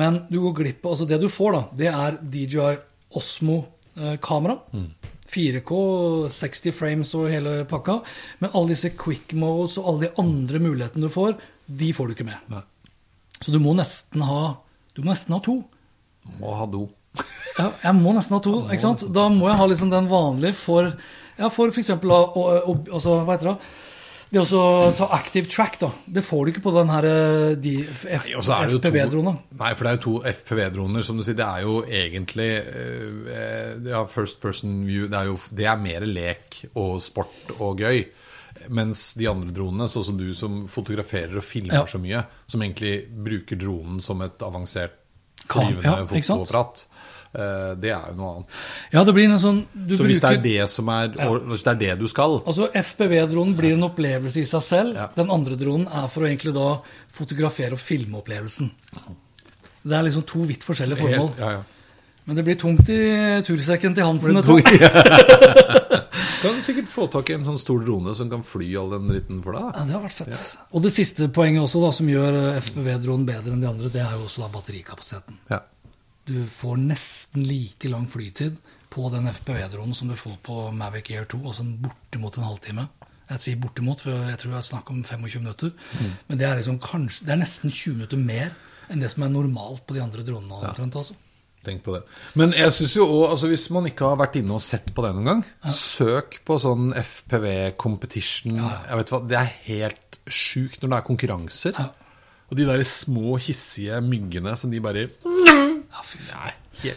Men 0.00 0.22
du 0.30 0.38
går 0.40 0.54
glipp 0.62 0.86
av, 0.86 0.94
altså 0.94 1.06
det 1.10 1.18
du 1.20 1.28
får 1.28 1.52
da, 1.58 1.62
det 1.82 1.90
er 1.92 2.16
DJI 2.22 2.78
Osmo-kamera. 3.18 4.58
4K, 5.28 5.78
60 6.32 6.72
frames 6.72 7.10
og 7.18 7.26
hele 7.28 7.64
pakka. 7.68 7.98
Men 8.40 8.50
alle 8.56 8.72
disse 8.72 8.94
quick 8.96 9.34
modes 9.36 9.76
og 9.78 9.90
alle 9.90 10.06
de 10.08 10.12
andre 10.22 10.58
mulighetene 10.64 11.04
du 11.04 11.12
får, 11.12 11.36
de 11.68 11.90
får 11.92 12.08
du 12.08 12.14
ikke 12.16 12.28
med. 12.30 12.40
Nei. 12.48 12.62
Så 13.38 13.54
du 13.54 13.58
må 13.62 13.74
nesten 13.78 14.22
ha, 14.26 14.40
du 14.96 15.02
må 15.04 15.12
nesten 15.12 15.36
ha 15.36 15.40
to. 15.44 15.58
Må 16.40 16.54
ha 16.58 16.66
do. 16.70 16.86
Ja, 17.58 17.70
jeg 17.84 17.94
må 17.98 18.12
nesten 18.16 18.36
ha 18.36 18.42
to. 18.44 18.56
ikke 18.68 18.82
sant? 18.84 19.06
Da 19.14 19.28
må 19.32 19.48
jeg 19.50 19.58
ha 19.60 19.66
liksom 19.70 19.90
den 19.94 20.08
vanlige 20.10 20.54
for 20.58 20.92
ja, 21.38 21.48
for 21.54 21.70
f.eks. 21.70 21.90
Altså, 21.94 23.20
hva 23.22 23.36
heter 23.36 23.52
det? 23.52 23.58
Det 24.28 24.42
å 24.44 24.64
ta 24.92 25.06
active 25.16 25.48
track, 25.48 25.78
da. 25.80 25.88
Det 26.04 26.20
får 26.26 26.42
du 26.44 26.50
ikke 26.52 26.62
på 26.66 26.72
den 26.74 26.90
her 26.92 27.06
eh, 27.08 27.52
de 27.56 27.70
F- 27.88 28.02
Nei, 28.04 28.66
FPV-drona. 28.76 29.32
For 29.56 29.86
det 29.86 29.92
er 29.92 29.96
jo 29.96 30.02
to 30.04 30.14
FPV-droner, 30.34 31.06
som 31.06 31.16
du 31.16 31.24
sier. 31.24 31.38
Det 31.38 31.46
er 31.46 31.62
jo 31.64 31.78
egentlig 31.86 32.48
eh, 32.60 33.70
ja, 33.88 34.02
first 34.12 34.36
person 34.42 34.82
view. 34.84 35.06
Det 35.08 35.16
er 35.22 35.30
jo 35.30 35.38
det 35.62 35.70
er 35.72 35.80
mer 35.80 36.04
lek 36.10 36.58
og 36.74 36.98
sport 37.00 37.54
og 37.56 37.80
gøy. 37.80 38.02
Mens 38.70 39.14
de 39.14 39.26
andre 39.30 39.50
dronene, 39.54 39.88
sånn 39.88 40.04
som 40.04 40.16
du 40.18 40.32
som 40.34 40.66
fotograferer 40.68 41.36
og 41.36 41.44
filmer 41.44 41.74
Ja. 41.74 41.84
så 41.86 41.98
mye, 42.00 42.24
som 42.46 42.60
egentlig 42.62 43.08
bruker 43.08 43.56
dronen 43.56 44.00
som 44.00 44.20
et 44.22 44.38
avansert 44.42 44.92
flyvende 45.48 45.82
ja, 45.84 46.04
fotoapparat, 46.04 46.82
eh, 47.34 47.74
det 47.80 47.90
er 47.94 48.08
jo 48.10 48.16
noe 48.18 48.32
annet. 48.34 48.58
Ja, 48.92 49.04
det 49.04 49.14
blir 49.14 49.24
en 49.30 49.38
sånn 49.38 49.60
du 49.72 49.96
Så 49.96 50.04
hvis 50.04 50.20
det 50.20 50.32
er 50.32 50.42
det 50.42 50.68
som 50.70 50.88
er, 50.88 51.14
Ja. 51.16 51.28
hvis 51.38 51.62
det 51.64 51.72
er 51.72 51.78
det 51.84 51.98
du 52.00 52.06
skal 52.08 52.40
Altså 52.44 52.68
FPV-dronen 52.74 53.56
blir 53.56 53.72
en 53.74 53.86
opplevelse 53.88 54.36
i 54.42 54.44
seg 54.44 54.62
selv. 54.62 55.14
Den 55.16 55.30
andre 55.30 55.56
dronen 55.56 55.86
er 55.88 56.08
for 56.08 56.22
å 56.22 56.28
egentlig 56.28 56.52
da 56.54 56.80
fotografere 57.10 57.72
og 57.72 57.78
filme 57.80 58.18
opplevelsen. 58.20 58.70
Det 59.86 59.96
er 59.96 60.02
liksom 60.02 60.26
to 60.26 60.42
vidt 60.44 60.64
forskjellige 60.64 60.98
formål. 60.98 61.28
Helt- 61.34 61.38
ja, 61.38 61.50
ja. 61.50 61.62
Men 62.26 62.36
det 62.36 62.44
blir 62.44 62.56
tungt 62.60 62.88
i 62.90 63.40
tursekken 63.40 63.94
til 63.94 64.04
Hansen. 64.04 64.34
Det 64.34 64.44
blir 64.44 64.62
du. 64.62 66.04
Kan 66.38 66.60
sikkert 66.62 66.90
få 66.92 67.06
tak 67.10 67.30
i 67.32 67.34
en 67.34 67.46
sånn 67.46 67.58
stor 67.58 67.80
drone 67.82 68.12
som 68.14 68.28
kan 68.30 68.44
fly 68.46 68.68
all 68.78 68.92
den 68.94 69.08
dritten 69.10 69.40
for 69.42 69.56
deg. 69.56 69.64
da. 69.64 69.80
Ja, 69.80 69.86
det 69.88 69.96
har 69.96 70.04
vært 70.04 70.18
fett. 70.20 70.42
Og 70.70 70.84
det 70.84 70.92
siste 70.94 71.26
poenget 71.34 71.64
også 71.64 71.82
da, 71.82 71.90
som 71.96 72.10
gjør 72.10 72.38
eh, 72.38 72.60
FPV-dronen 72.62 73.26
bedre 73.26 73.54
enn 73.56 73.64
de 73.64 73.70
andre, 73.70 73.90
det 73.94 74.04
er 74.04 74.14
jo 74.14 74.28
også 74.28 74.44
da 74.44 74.50
batterikapasiteten. 74.54 75.40
Ja. 75.50 75.62
Du 76.28 76.36
får 76.60 76.78
nesten 76.84 77.46
like 77.48 77.90
lang 77.90 78.06
flytid 78.12 78.60
på 78.92 79.08
den 79.12 79.26
FPV-dronen 79.32 79.96
som 79.96 80.12
du 80.12 80.16
får 80.16 80.38
på 80.46 80.60
Mavic 80.76 81.10
Air 81.16 81.26
2, 81.28 81.42
altså 81.42 81.64
en 81.66 81.74
bortimot 81.82 82.38
en 82.38 82.48
halvtime. 82.48 82.86
Jeg 83.28 83.44
sier 83.44 83.60
bortimot, 83.60 84.00
for 84.06 84.28
jeg 84.30 84.38
tror 84.40 84.54
det 84.54 84.58
er 84.62 84.68
snakk 84.70 84.90
om 84.94 85.02
25 85.04 85.42
minutter. 85.42 85.72
Men 86.28 86.38
det 86.40 86.46
er, 86.48 86.60
liksom 86.60 86.78
kanskje, 86.80 87.26
det 87.28 87.34
er 87.34 87.42
nesten 87.42 87.72
20 87.72 87.98
minutter 87.98 88.20
mer 88.22 88.54
enn 88.88 89.02
det 89.02 89.10
som 89.12 89.26
er 89.26 89.34
normalt 89.34 89.82
på 89.84 89.98
de 89.98 90.00
andre 90.00 90.24
dronene. 90.24 90.62
omtrent, 90.70 90.96
altså. 90.96 91.16
Tenk 91.68 91.82
på 91.84 91.94
det. 91.98 92.02
Men 92.40 92.54
jeg 92.56 92.72
synes 92.72 92.96
jo 92.96 93.04
også, 93.06 93.30
altså 93.34 93.50
hvis 93.52 93.66
man 93.76 93.88
ikke 93.90 94.08
har 94.08 94.18
vært 94.22 94.38
inne 94.40 94.56
og 94.56 94.62
sett 94.64 94.88
på 94.96 95.04
det 95.04 95.12
noen 95.18 95.28
gang, 95.30 95.42
søk 95.76 96.40
på 96.48 96.56
sånn 96.62 96.90
FPV 96.96 97.46
competition. 97.80 98.56
Jeg 98.58 99.00
vet 99.02 99.12
hva, 99.12 99.20
Det 99.28 99.38
er 99.40 99.50
helt 99.68 100.20
sjukt 100.26 100.80
når 100.82 100.94
det 100.94 101.00
er 101.02 101.08
konkurranser. 101.10 101.76
Ja. 101.76 101.90
Og 102.48 102.56
de 102.56 102.64
der 102.64 102.80
små, 102.88 103.36
hissige 103.44 104.00
myggene 104.04 104.56
som 104.56 104.72
de 104.72 104.80
bare 104.80 105.08
Ja. 105.28 106.02
Nei, 106.30 106.52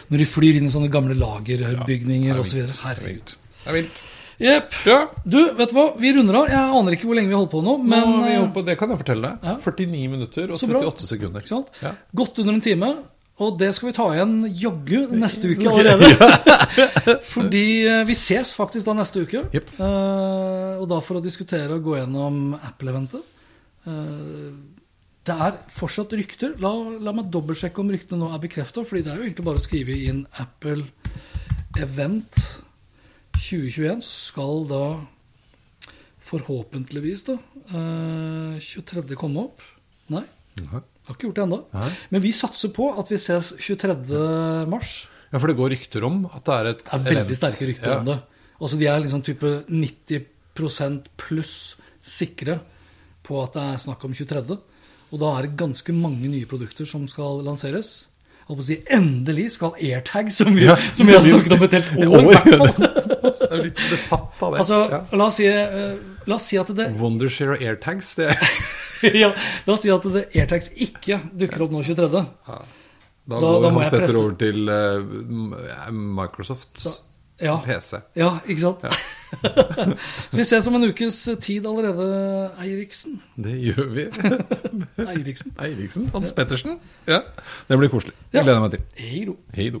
Når 0.08 0.20
de 0.22 0.26
flyr 0.30 0.56
inn 0.60 0.68
i 0.68 0.72
sånne 0.72 0.88
gamle 0.92 1.14
lagerbygninger 1.18 2.32
Ja, 2.34 2.40
osv. 2.40 2.60
Er 2.62 2.74
Herregud. 2.84 3.32
Det 3.62 3.70
er 3.70 3.76
vilt. 3.80 4.02
Jepp. 4.42 4.74
Ja. 4.88 4.98
Du, 5.24 5.38
vet 5.58 5.70
du 5.70 5.76
hva? 5.76 5.84
Vi 6.00 6.12
runder 6.16 6.40
av. 6.40 6.48
Jeg 6.50 6.76
aner 6.78 6.96
ikke 6.96 7.08
hvor 7.10 7.18
lenge 7.18 7.30
vi 7.30 7.36
holder 7.36 7.52
på 7.52 7.62
nå, 7.62 7.76
Men, 7.82 8.06
nå 8.08 8.22
vi 8.26 8.34
eh, 8.34 8.46
på, 8.54 8.64
det 8.66 8.76
kan 8.80 8.90
jeg 8.92 9.00
fortelle 9.02 9.28
deg. 9.28 9.48
ja. 9.50 9.56
49 9.62 10.08
minutter 10.12 10.52
og 10.54 10.58
Så 10.60 10.68
38 10.70 11.10
sekunder. 11.12 11.46
Ja. 11.82 11.92
Godt 12.22 12.40
under 12.42 12.56
en 12.56 12.64
time. 12.64 12.90
Og 13.42 13.56
det 13.60 13.70
skal 13.76 13.90
vi 13.90 13.94
ta 13.96 14.06
igjen 14.14 14.34
jaggu 14.58 15.14
neste 15.18 15.50
uke 15.52 15.70
allerede. 15.72 16.08
Fordi 17.34 17.66
eh, 17.88 18.02
vi 18.08 18.16
ses 18.18 18.54
faktisk 18.56 18.88
da 18.88 18.96
neste 18.98 19.24
uke. 19.24 19.44
Yep. 19.52 19.72
Eh, 19.78 20.82
og 20.82 20.86
da 20.92 21.00
for 21.04 21.18
å 21.18 21.24
diskutere 21.24 21.76
og 21.76 21.88
gå 21.88 21.98
gjennom 21.98 22.54
Apple-eventet. 22.60 23.26
Eh, 23.90 24.50
det 25.22 25.38
er 25.46 25.58
fortsatt 25.70 26.14
rykter. 26.18 26.56
La, 26.62 26.72
la 27.02 27.14
meg 27.14 27.30
dobbeltsjekke 27.34 27.82
om 27.82 27.92
ryktene 27.94 28.22
nå 28.22 28.32
er 28.34 28.42
bekrefta. 28.42 28.86
Fordi 28.86 29.04
det 29.06 29.12
er 29.12 29.20
jo 29.20 29.26
egentlig 29.28 29.48
bare 29.48 29.62
å 29.62 29.66
skrive 29.66 29.98
inn 30.08 30.24
Apple 30.42 30.86
Event 31.80 32.38
2021, 33.42 34.02
så 34.04 34.12
skal 34.12 34.66
da 34.70 34.84
forhåpentligvis 36.22 37.26
da 37.28 37.36
eh, 37.74 38.60
23. 38.62 39.16
komme 39.18 39.46
opp. 39.48 39.64
Nei, 40.12 40.24
Jaha. 40.60 40.82
Har 41.08 41.16
ikke 41.16 41.26
gjort 41.28 41.38
det 41.40 41.44
ennå. 41.46 41.60
Men 42.12 42.22
vi 42.22 42.32
satser 42.36 42.70
på 42.74 42.90
at 43.00 43.08
vi 43.10 43.18
ses 43.18 43.52
23. 43.58 43.96
mars. 44.70 44.92
Ja, 45.32 45.38
for 45.40 45.48
det 45.48 45.56
går 45.58 45.72
rykter 45.74 46.04
om 46.06 46.26
at 46.28 46.44
det 46.44 46.54
er 46.58 46.68
et 46.74 46.84
Det 46.84 46.98
er 47.00 47.18
veldig 47.22 47.38
sterke 47.38 47.66
rykter 47.70 47.96
om 47.98 48.04
det. 48.10 48.18
Altså 48.62 48.78
De 48.78 48.86
er 48.86 49.00
liksom 49.02 49.22
type 49.26 49.50
90% 49.66 51.08
pluss 51.18 51.54
sikre 52.04 52.60
på 53.26 53.38
at 53.42 53.54
det 53.56 53.62
er 53.72 53.82
snakk 53.82 54.04
om 54.06 54.14
23. 54.14 54.58
Og 55.12 55.20
da 55.20 55.34
er 55.38 55.46
det 55.46 55.56
ganske 55.60 55.92
mange 55.94 56.28
nye 56.30 56.46
produkter 56.48 56.86
som 56.88 57.04
skal 57.10 57.42
lanseres. 57.46 58.06
Jeg 58.42 58.48
holdt 58.48 58.58
på 58.58 58.64
å 58.64 58.68
si 58.68 58.76
Endelig 58.90 59.48
skal 59.54 59.74
AirTag, 59.78 60.30
som 60.34 60.54
vi, 60.54 60.64
Ja. 60.66 60.74
som 60.94 61.06
vi 61.06 61.14
har 61.14 61.22
snakket 61.22 61.52
om 61.56 61.62
et 61.62 61.76
helt 61.78 61.92
år. 61.96 62.20
i 62.20 62.24
hvert 62.26 62.48
fall. 62.58 62.72
Jeg 63.42 63.58
er 63.58 63.64
litt 63.68 63.82
besatt 63.90 64.42
av 64.42 64.54
det. 64.54 64.58
Altså, 64.62 64.78
ja. 64.90 65.00
la, 65.12 65.26
oss 65.26 65.36
si, 65.38 65.46
eh, 65.46 65.92
la 66.26 66.34
oss 66.38 66.46
si 66.50 66.58
at 66.58 66.72
det 66.74 66.88
Wondershare 66.98 67.54
og 67.56 67.62
AirTags, 67.62 68.14
det 68.18 68.30
ja, 69.22 69.32
La 69.66 69.74
oss 69.74 69.82
si 69.84 69.90
at 69.92 70.04
det 70.14 70.24
AirTags 70.34 70.70
ikke 70.76 71.20
dukker 71.38 71.64
opp 71.66 71.72
nå 71.74 71.82
23. 71.86 72.10
Da, 72.46 72.60
Da- 73.28 73.38
går 73.40 73.62
da 73.62 73.70
Hans 73.76 73.90
Petter 73.94 74.18
over 74.18 74.36
til 74.40 74.68
uh, 74.68 75.92
Microsofts 75.92 76.88
Ja, 77.42 77.56
PC. 77.64 77.98
ja 78.18 78.32
ikke 78.46 78.60
sant? 78.62 78.82
Ja. 78.82 78.90
vi 80.36 80.44
ses 80.46 80.66
om 80.68 80.76
en 80.78 80.84
ukes 80.90 81.16
tid 81.42 81.64
allerede, 81.66 82.50
Eiriksen. 82.62 83.16
Det 83.40 83.54
gjør 83.70 83.88
vi. 83.96 84.04
Eiriksen. 85.14 85.54
Eiriksen. 85.58 86.10
Hans 86.14 86.32
Pettersen. 86.36 86.76
Ja. 87.08 87.22
Det 87.68 87.78
blir 87.80 87.90
koselig. 87.90 88.14
Ja. 88.32 88.42
Gleder 88.44 88.60
jeg 88.60 88.62
meg 88.66 88.76
til. 88.76 88.84
Hei 89.06 89.24
då. 89.30 89.36
Hei 89.56 89.70
do. 89.74 89.80